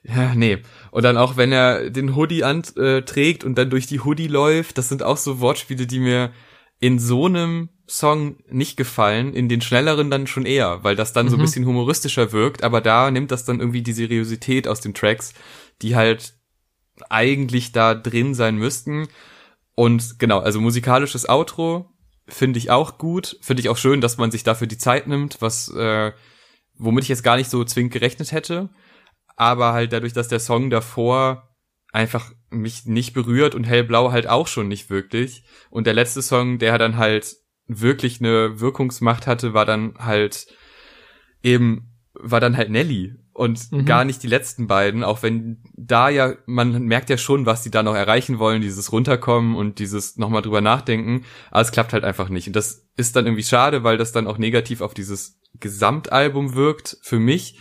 ja, 0.04 0.36
nee. 0.36 0.60
Und 0.92 1.04
dann 1.04 1.18
auch, 1.18 1.38
wenn 1.38 1.52
er 1.52 1.90
den 1.90 2.16
Hoodie 2.16 2.44
anträgt 2.44 3.44
und 3.44 3.58
dann 3.58 3.70
durch 3.70 3.88
die 3.88 4.02
Hoodie 4.02 4.28
läuft, 4.28 4.78
das 4.78 4.90
sind 4.90 5.04
auch 5.04 5.18
so 5.18 5.40
Wortspiele, 5.40 5.88
die 5.88 6.00
mir 6.00 6.32
in 6.80 7.00
so 7.00 7.26
einem 7.26 7.70
Song 7.88 8.38
nicht 8.50 8.78
gefallen, 8.78 9.34
in 9.34 9.50
den 9.50 9.62
schnelleren 9.62 10.12
dann 10.12 10.28
schon 10.28 10.46
eher, 10.46 10.84
weil 10.84 10.96
das 10.96 11.14
dann 11.14 11.26
mhm. 11.26 11.30
so 11.30 11.36
ein 11.36 11.40
mhm. 11.40 11.44
bisschen 11.44 11.66
humoristischer 11.66 12.32
wirkt, 12.34 12.64
aber 12.64 12.82
da 12.82 13.10
nimmt 13.10 13.32
das 13.32 13.46
dann 13.46 13.60
irgendwie 13.60 13.82
die 13.82 13.94
Seriosität 13.94 14.68
aus 14.68 14.82
den 14.82 14.94
Tracks, 14.94 15.34
die 15.82 15.96
halt 15.96 16.34
eigentlich 17.10 17.72
da 17.72 17.96
drin 17.96 18.34
sein 18.34 18.58
müssten. 18.58 19.08
Und 19.78 20.18
genau, 20.18 20.40
also 20.40 20.60
musikalisches 20.60 21.30
Outro 21.30 21.94
finde 22.28 22.58
ich 22.58 22.72
auch 22.72 22.98
gut. 22.98 23.38
Finde 23.42 23.62
ich 23.62 23.70
auch 23.70 23.78
schön, 23.78 24.02
dass 24.02 24.18
man 24.18 24.32
sich 24.32 24.44
dafür 24.44 24.66
die 24.66 24.80
Zeit 24.80 25.06
nimmt, 25.06 25.40
was, 25.40 25.70
äh, 25.70 26.14
womit 26.74 27.04
ich 27.04 27.10
jetzt 27.10 27.24
gar 27.24 27.38
nicht 27.38 27.52
so 27.52 27.64
zwingend 27.64 27.94
gerechnet 27.94 28.32
hätte. 28.32 28.70
Aber 29.36 29.74
halt 29.74 29.94
dadurch, 29.94 30.14
dass 30.14 30.30
der 30.30 30.40
Song 30.40 30.72
davor 30.72 31.56
einfach 31.94 32.32
mich 32.50 32.88
nicht 32.88 33.14
berührt 33.14 33.54
und 33.54 33.66
hellblau 33.66 34.12
halt 34.12 34.26
auch 34.26 34.48
schon 34.48 34.68
nicht 34.68 34.90
wirklich. 34.90 35.44
Und 35.70 35.86
der 35.86 35.94
letzte 35.94 36.24
Song, 36.24 36.58
der 36.58 36.80
dann 36.80 36.98
halt 36.98 37.36
wirklich 37.68 38.20
eine 38.20 38.60
Wirkungsmacht 38.60 39.28
hatte, 39.28 39.54
war 39.54 39.66
dann 39.66 39.94
halt 40.00 40.48
eben, 41.44 41.94
war 42.16 42.40
dann 42.40 42.58
halt 42.58 42.72
Nelly 42.72 43.14
und 43.38 43.72
mhm. 43.72 43.86
gar 43.86 44.04
nicht 44.04 44.24
die 44.24 44.28
letzten 44.28 44.66
beiden, 44.66 45.04
auch 45.04 45.22
wenn 45.22 45.62
da 45.76 46.10
ja, 46.10 46.34
man 46.48 46.82
merkt 46.84 47.12
ja 47.12 47.20
schon, 47.20 47.46
was 47.46 47.62
die 47.62 47.70
da 47.70 47.84
noch 47.84 47.94
erreichen 47.94 48.40
wollen, 48.40 48.64
dieses 48.64 48.92
Runterkommen 48.92 49.56
und 49.56 49.78
dieses 49.78 50.18
nochmal 50.18 50.42
drüber 50.42 50.60
nachdenken, 50.60 51.24
aber 51.52 51.62
es 51.62 51.72
klappt 51.72 51.94
halt 51.94 52.04
einfach 52.04 52.30
nicht. 52.30 52.48
Und 52.48 52.56
das 52.56 52.88
ist 52.96 53.16
dann 53.16 53.28
irgendwie 53.28 53.44
schade, 53.44 53.84
weil 53.84 53.98
das 53.98 54.12
dann 54.12 54.26
auch 54.26 54.40
negativ 54.40 54.82
auf 54.82 54.96
dieses 54.96 55.40
Gesamtalbum 55.60 56.56
wirkt, 56.56 56.98
für 57.04 57.20
mich. 57.20 57.60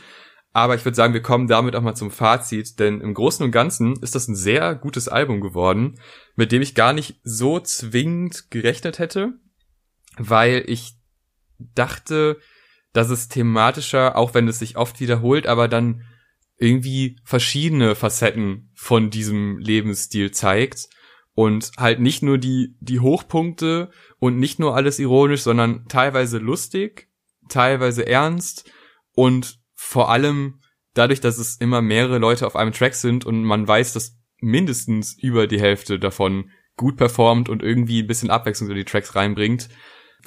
Aber 0.55 0.77
ich 0.77 0.85
würde 0.87 0.97
sagen, 0.97 1.13
wir 1.13 1.21
kommen 1.21 1.47
damit 1.47 1.77
auch 1.77 1.83
mal 1.83 1.95
zum 1.95 2.11
Fazit, 2.11 2.81
denn 2.81 3.03
im 3.03 3.13
Großen 3.13 3.45
und 3.45 3.53
Ganzen 3.53 3.97
ist 4.01 4.15
das 4.15 4.29
ein 4.29 4.35
sehr 4.35 4.75
gutes 4.77 5.09
Album 5.09 5.43
geworden, 5.43 6.01
mit 6.37 6.53
dem 6.53 6.63
ich 6.63 6.75
gar 6.75 6.95
nicht 6.95 7.21
so 7.23 7.61
zwingend 7.61 8.51
gerechnet 8.51 8.99
hätte, 8.99 9.35
weil 10.17 10.65
ich 10.69 10.95
dachte, 11.59 12.39
dass 12.97 13.11
es 13.11 13.29
thematischer, 13.29 14.17
auch 14.17 14.35
wenn 14.35 14.49
es 14.49 14.59
sich 14.59 14.77
oft 14.77 15.01
wiederholt, 15.01 15.47
aber 15.47 15.69
dann 15.69 16.03
irgendwie 16.59 17.19
verschiedene 17.25 17.95
Facetten 17.95 18.71
von 18.75 19.11
diesem 19.11 19.59
Lebensstil 19.59 20.31
zeigt. 20.31 20.89
Und 21.35 21.73
halt 21.77 22.01
nicht 22.01 22.23
nur 22.23 22.39
die, 22.39 22.75
die 22.81 23.01
Hochpunkte 23.01 23.91
und 24.19 24.39
nicht 24.39 24.59
nur 24.59 24.75
alles 24.75 24.99
ironisch, 24.99 25.43
sondern 25.43 25.87
teilweise 25.87 26.39
lustig, 26.39 27.11
teilweise 27.51 28.07
ernst 28.07 28.71
und 29.13 29.59
vor 29.75 30.11
allem 30.11 30.61
dadurch, 30.95 31.21
dass 31.21 31.37
es 31.37 31.57
immer 31.57 31.83
mehrere 31.83 32.17
Leute 32.17 32.47
auf 32.47 32.57
einem 32.57 32.73
Track 32.73 32.95
sind 32.95 33.27
und 33.27 33.45
man 33.45 33.69
weiß, 33.69 33.93
dass 33.93 34.17
mindestens 34.39 35.13
über 35.13 35.47
die 35.47 35.61
Hälfte 35.61 35.99
davon 35.99 36.51
gut 36.77 36.97
performt 36.97 37.51
und 37.51 37.63
irgendwie 37.63 38.03
ein 38.03 38.07
bisschen 38.07 38.31
Abwechslung 38.31 38.71
in 38.71 38.77
die 38.77 38.85
Tracks 38.85 39.15
reinbringt, 39.15 39.69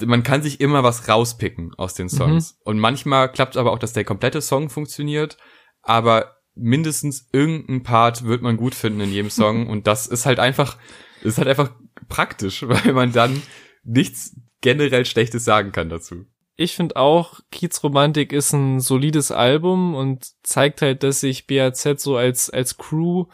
man 0.06 0.22
kann 0.22 0.42
sich 0.42 0.60
immer 0.60 0.82
was 0.82 1.08
rauspicken 1.08 1.72
aus 1.76 1.94
den 1.94 2.08
Songs. 2.08 2.52
Mhm. 2.52 2.58
Und 2.64 2.78
manchmal 2.78 3.30
klappt 3.30 3.56
aber 3.56 3.72
auch, 3.72 3.78
dass 3.78 3.92
der 3.92 4.04
komplette 4.04 4.40
Song 4.40 4.70
funktioniert, 4.70 5.36
aber 5.82 6.36
mindestens 6.54 7.28
irgendein 7.32 7.82
Part 7.82 8.24
wird 8.24 8.42
man 8.42 8.56
gut 8.56 8.74
finden 8.74 9.00
in 9.00 9.12
jedem 9.12 9.30
Song 9.30 9.66
und 9.70 9.86
das 9.86 10.06
ist 10.06 10.26
halt 10.26 10.38
einfach, 10.38 10.76
ist 11.22 11.38
halt 11.38 11.48
einfach 11.48 11.70
praktisch, 12.08 12.62
weil 12.68 12.92
man 12.92 13.12
dann 13.12 13.42
nichts 13.84 14.36
generell 14.60 15.06
Schlechtes 15.06 15.44
sagen 15.44 15.72
kann 15.72 15.88
dazu. 15.88 16.26
Ich 16.56 16.76
finde 16.76 16.96
auch, 16.96 17.40
Kiezromantik 17.50 18.34
ist 18.34 18.52
ein 18.52 18.80
solides 18.80 19.32
Album 19.32 19.94
und 19.94 20.26
zeigt 20.42 20.82
halt, 20.82 21.02
dass 21.02 21.20
sich 21.20 21.46
BAZ 21.46 22.02
so 22.02 22.18
als, 22.18 22.50
als 22.50 22.76
Crew 22.76 23.24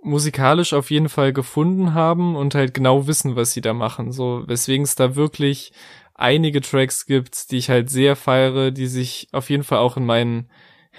musikalisch 0.00 0.72
auf 0.72 0.90
jeden 0.92 1.08
Fall 1.08 1.32
gefunden 1.32 1.94
haben 1.94 2.36
und 2.36 2.54
halt 2.54 2.74
genau 2.74 3.08
wissen, 3.08 3.34
was 3.34 3.52
sie 3.52 3.60
da 3.60 3.74
machen. 3.74 4.12
So, 4.12 4.44
weswegen 4.46 4.84
es 4.84 4.94
da 4.94 5.16
wirklich 5.16 5.72
einige 6.18 6.60
Tracks 6.60 7.06
gibt, 7.06 7.50
die 7.50 7.56
ich 7.56 7.70
halt 7.70 7.88
sehr 7.88 8.16
feiere, 8.16 8.70
die 8.70 8.86
sich 8.86 9.28
auf 9.32 9.48
jeden 9.48 9.62
Fall 9.62 9.78
auch 9.78 9.96
in 9.96 10.04
mein, 10.04 10.50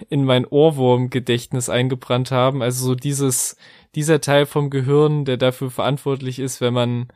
in 0.10 0.24
mein 0.24 0.46
Ohrwurm-Gedächtnis 0.46 1.70
eingebrannt 1.70 2.32
haben. 2.32 2.64
Also 2.64 2.86
so 2.86 2.96
dieses, 2.96 3.58
dieser 3.96 4.22
Teil 4.22 4.46
vom 4.46 4.70
Gehirn, 4.70 5.26
der 5.26 5.38
dafür 5.38 5.70
verantwortlich 5.70 6.40
ist, 6.40 6.62
wenn 6.62 6.74
man 6.74 7.08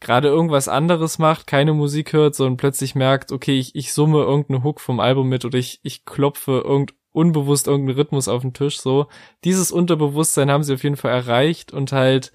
gerade 0.00 0.28
irgendwas 0.28 0.68
anderes 0.68 1.18
macht, 1.18 1.48
keine 1.48 1.74
Musik 1.74 2.12
hört, 2.12 2.36
sondern 2.36 2.56
plötzlich 2.56 2.94
merkt, 2.94 3.32
okay, 3.32 3.58
ich, 3.58 3.74
ich 3.74 3.92
summe 3.92 4.20
irgendeinen 4.20 4.62
Hook 4.62 4.80
vom 4.80 5.00
Album 5.00 5.28
mit 5.28 5.44
oder 5.44 5.58
ich, 5.58 5.80
ich 5.82 6.04
klopfe 6.04 6.62
irgend, 6.64 6.94
unbewusst 7.10 7.66
irgendeinen 7.66 7.98
Rhythmus 7.98 8.28
auf 8.28 8.42
den 8.42 8.54
Tisch, 8.54 8.78
so. 8.78 9.08
Dieses 9.42 9.72
Unterbewusstsein 9.72 10.50
haben 10.50 10.62
sie 10.62 10.74
auf 10.74 10.84
jeden 10.84 10.96
Fall 10.96 11.10
erreicht 11.10 11.72
und 11.72 11.90
halt 11.90 12.32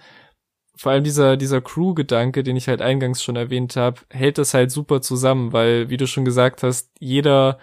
vor 0.76 0.92
allem 0.92 1.04
dieser, 1.04 1.38
dieser 1.38 1.62
Crew-Gedanke, 1.62 2.44
den 2.44 2.56
ich 2.56 2.68
halt 2.68 2.82
eingangs 2.82 3.24
schon 3.24 3.36
erwähnt 3.36 3.76
habe, 3.76 4.02
hält 4.10 4.38
das 4.38 4.54
halt 4.54 4.72
super 4.72 5.02
zusammen, 5.02 5.54
weil, 5.54 5.90
wie 5.90 5.98
du 5.98 6.08
schon 6.08 6.26
gesagt 6.26 6.64
hast, 6.64 6.90
jeder 7.00 7.60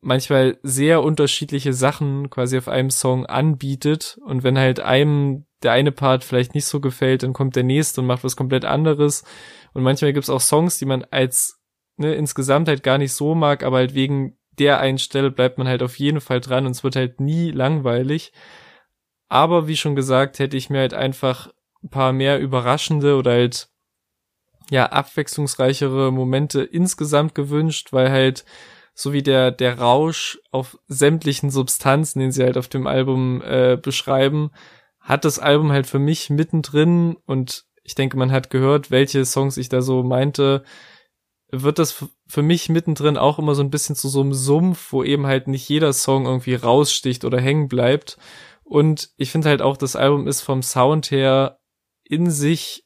manchmal 0.00 0.58
sehr 0.62 1.02
unterschiedliche 1.02 1.72
Sachen 1.72 2.28
quasi 2.28 2.58
auf 2.58 2.68
einem 2.68 2.90
Song 2.90 3.24
anbietet 3.24 4.18
und 4.24 4.42
wenn 4.42 4.58
halt 4.58 4.80
einem 4.80 5.46
der 5.62 5.72
eine 5.72 5.92
Part 5.92 6.24
vielleicht 6.24 6.54
nicht 6.54 6.66
so 6.66 6.80
gefällt, 6.80 7.22
dann 7.22 7.32
kommt 7.32 7.56
der 7.56 7.62
nächste 7.62 8.02
und 8.02 8.06
macht 8.06 8.22
was 8.22 8.36
komplett 8.36 8.66
anderes 8.66 9.24
und 9.72 9.82
manchmal 9.82 10.12
gibt's 10.12 10.28
auch 10.28 10.42
Songs, 10.42 10.78
die 10.78 10.84
man 10.84 11.04
als 11.04 11.58
ne, 11.96 12.14
insgesamt 12.14 12.68
halt 12.68 12.82
gar 12.82 12.98
nicht 12.98 13.12
so 13.12 13.34
mag, 13.34 13.62
aber 13.62 13.78
halt 13.78 13.94
wegen 13.94 14.36
der 14.58 14.78
einen 14.80 14.98
Stelle 14.98 15.30
bleibt 15.30 15.58
man 15.58 15.68
halt 15.68 15.82
auf 15.82 15.98
jeden 15.98 16.20
Fall 16.20 16.40
dran 16.40 16.66
und 16.66 16.72
es 16.72 16.84
wird 16.84 16.96
halt 16.96 17.20
nie 17.20 17.50
langweilig. 17.50 18.32
Aber 19.28 19.66
wie 19.66 19.76
schon 19.76 19.96
gesagt, 19.96 20.38
hätte 20.38 20.56
ich 20.56 20.70
mir 20.70 20.78
halt 20.78 20.94
einfach 20.94 21.48
ein 21.84 21.90
paar 21.90 22.12
mehr 22.12 22.40
überraschende 22.40 23.16
oder 23.16 23.32
halt 23.32 23.68
ja, 24.70 24.86
abwechslungsreichere 24.86 26.10
Momente 26.10 26.62
insgesamt 26.62 27.34
gewünscht, 27.34 27.92
weil 27.92 28.10
halt 28.10 28.44
so 28.94 29.12
wie 29.12 29.22
der, 29.22 29.50
der 29.50 29.78
Rausch 29.78 30.38
auf 30.50 30.78
sämtlichen 30.86 31.50
Substanzen, 31.50 32.20
den 32.20 32.32
sie 32.32 32.44
halt 32.44 32.56
auf 32.56 32.68
dem 32.68 32.86
Album 32.86 33.42
äh, 33.42 33.76
beschreiben, 33.80 34.50
hat 35.00 35.24
das 35.24 35.38
Album 35.38 35.72
halt 35.72 35.86
für 35.86 35.98
mich 35.98 36.30
mittendrin 36.30 37.16
und 37.26 37.66
ich 37.82 37.94
denke, 37.94 38.16
man 38.16 38.32
hat 38.32 38.48
gehört, 38.48 38.90
welche 38.90 39.24
Songs 39.26 39.58
ich 39.58 39.68
da 39.68 39.82
so 39.82 40.02
meinte, 40.02 40.64
wird 41.50 41.78
das 41.78 42.04
für 42.26 42.42
mich 42.42 42.68
mittendrin 42.68 43.18
auch 43.18 43.38
immer 43.38 43.54
so 43.54 43.62
ein 43.62 43.70
bisschen 43.70 43.96
zu 43.96 44.08
so 44.08 44.22
einem 44.22 44.32
Sumpf, 44.32 44.92
wo 44.92 45.04
eben 45.04 45.26
halt 45.26 45.48
nicht 45.48 45.68
jeder 45.68 45.92
Song 45.92 46.24
irgendwie 46.24 46.54
raussticht 46.54 47.24
oder 47.24 47.40
hängen 47.40 47.68
bleibt. 47.68 48.16
Und 48.62 49.10
ich 49.18 49.30
finde 49.30 49.50
halt 49.50 49.60
auch, 49.60 49.76
das 49.76 49.94
Album 49.94 50.26
ist 50.26 50.40
vom 50.40 50.62
Sound 50.62 51.10
her 51.10 51.58
in 52.04 52.30
sich 52.30 52.84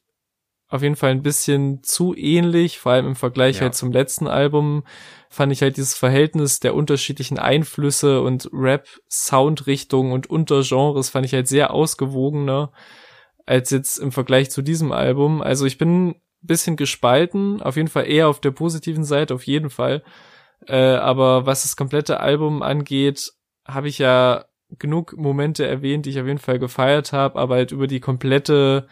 auf 0.68 0.82
jeden 0.82 0.96
Fall 0.96 1.10
ein 1.10 1.22
bisschen 1.22 1.82
zu 1.82 2.14
ähnlich, 2.14 2.78
vor 2.78 2.92
allem 2.92 3.06
im 3.06 3.16
Vergleich 3.16 3.56
ja. 3.56 3.62
halt 3.62 3.74
zum 3.74 3.90
letzten 3.90 4.26
Album 4.26 4.84
fand 5.30 5.50
ich 5.50 5.62
halt 5.62 5.78
dieses 5.78 5.94
Verhältnis 5.94 6.60
der 6.60 6.74
unterschiedlichen 6.74 7.38
Einflüsse 7.38 8.20
und 8.20 8.50
Rap-Soundrichtungen 8.52 10.12
und 10.12 10.28
Untergenres 10.28 11.08
fand 11.08 11.24
ich 11.24 11.32
halt 11.32 11.48
sehr 11.48 11.72
ausgewogener 11.72 12.72
als 13.46 13.70
jetzt 13.70 13.96
im 13.98 14.12
Vergleich 14.12 14.50
zu 14.50 14.60
diesem 14.60 14.92
Album. 14.92 15.40
Also 15.40 15.64
ich 15.64 15.78
bin 15.78 16.08
ein 16.08 16.20
bisschen 16.42 16.76
gespalten, 16.76 17.62
auf 17.62 17.76
jeden 17.76 17.88
Fall 17.88 18.06
eher 18.06 18.28
auf 18.28 18.40
der 18.40 18.50
positiven 18.50 19.04
Seite, 19.04 19.34
auf 19.34 19.46
jeden 19.46 19.70
Fall. 19.70 20.02
Äh, 20.66 20.76
aber 20.76 21.46
was 21.46 21.62
das 21.62 21.76
komplette 21.76 22.20
Album 22.20 22.62
angeht, 22.62 23.32
habe 23.66 23.88
ich 23.88 23.98
ja 23.98 24.44
genug 24.78 25.16
Momente 25.16 25.66
erwähnt, 25.66 26.06
die 26.06 26.10
ich 26.10 26.20
auf 26.20 26.26
jeden 26.26 26.38
Fall 26.38 26.58
gefeiert 26.58 27.12
habe, 27.12 27.38
aber 27.38 27.56
halt 27.56 27.72
über 27.72 27.86
die 27.86 28.00
komplette, 28.00 28.86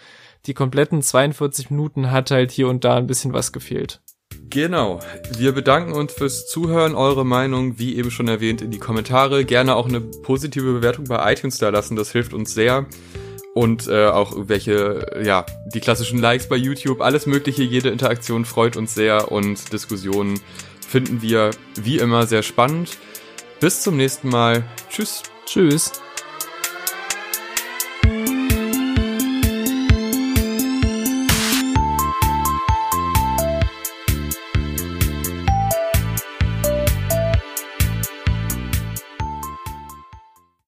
die 0.46 0.54
kompletten 0.54 1.02
42 1.02 1.70
Minuten 1.70 2.10
hat 2.10 2.30
halt 2.30 2.50
hier 2.50 2.68
und 2.68 2.84
da 2.84 2.96
ein 2.96 3.06
bisschen 3.06 3.32
was 3.32 3.52
gefehlt. 3.52 4.00
Genau. 4.48 5.00
Wir 5.36 5.52
bedanken 5.52 5.92
uns 5.92 6.12
fürs 6.12 6.46
Zuhören. 6.46 6.94
Eure 6.94 7.26
Meinung, 7.26 7.78
wie 7.78 7.96
eben 7.96 8.10
schon 8.10 8.28
erwähnt, 8.28 8.62
in 8.62 8.70
die 8.70 8.78
Kommentare. 8.78 9.44
Gerne 9.44 9.74
auch 9.74 9.88
eine 9.88 10.00
positive 10.00 10.72
Bewertung 10.72 11.06
bei 11.06 11.32
iTunes 11.32 11.58
da 11.58 11.68
lassen. 11.68 11.96
Das 11.96 12.12
hilft 12.12 12.32
uns 12.32 12.54
sehr. 12.54 12.86
Und 13.54 13.88
äh, 13.88 14.06
auch 14.06 14.34
welche, 14.36 15.22
ja, 15.24 15.46
die 15.72 15.80
klassischen 15.80 16.18
Likes 16.18 16.48
bei 16.48 16.56
YouTube, 16.56 17.00
alles 17.00 17.26
Mögliche, 17.26 17.62
jede 17.62 17.88
Interaktion 17.88 18.44
freut 18.44 18.76
uns 18.76 18.94
sehr 18.94 19.32
und 19.32 19.72
Diskussionen 19.72 20.38
finden 20.86 21.22
wir 21.22 21.50
wie 21.74 21.98
immer 21.98 22.26
sehr 22.26 22.42
spannend. 22.42 22.98
Bis 23.58 23.82
zum 23.82 23.96
nächsten 23.96 24.28
Mal. 24.28 24.64
Tschüss. 24.90 25.22
Tschüss. 25.46 25.92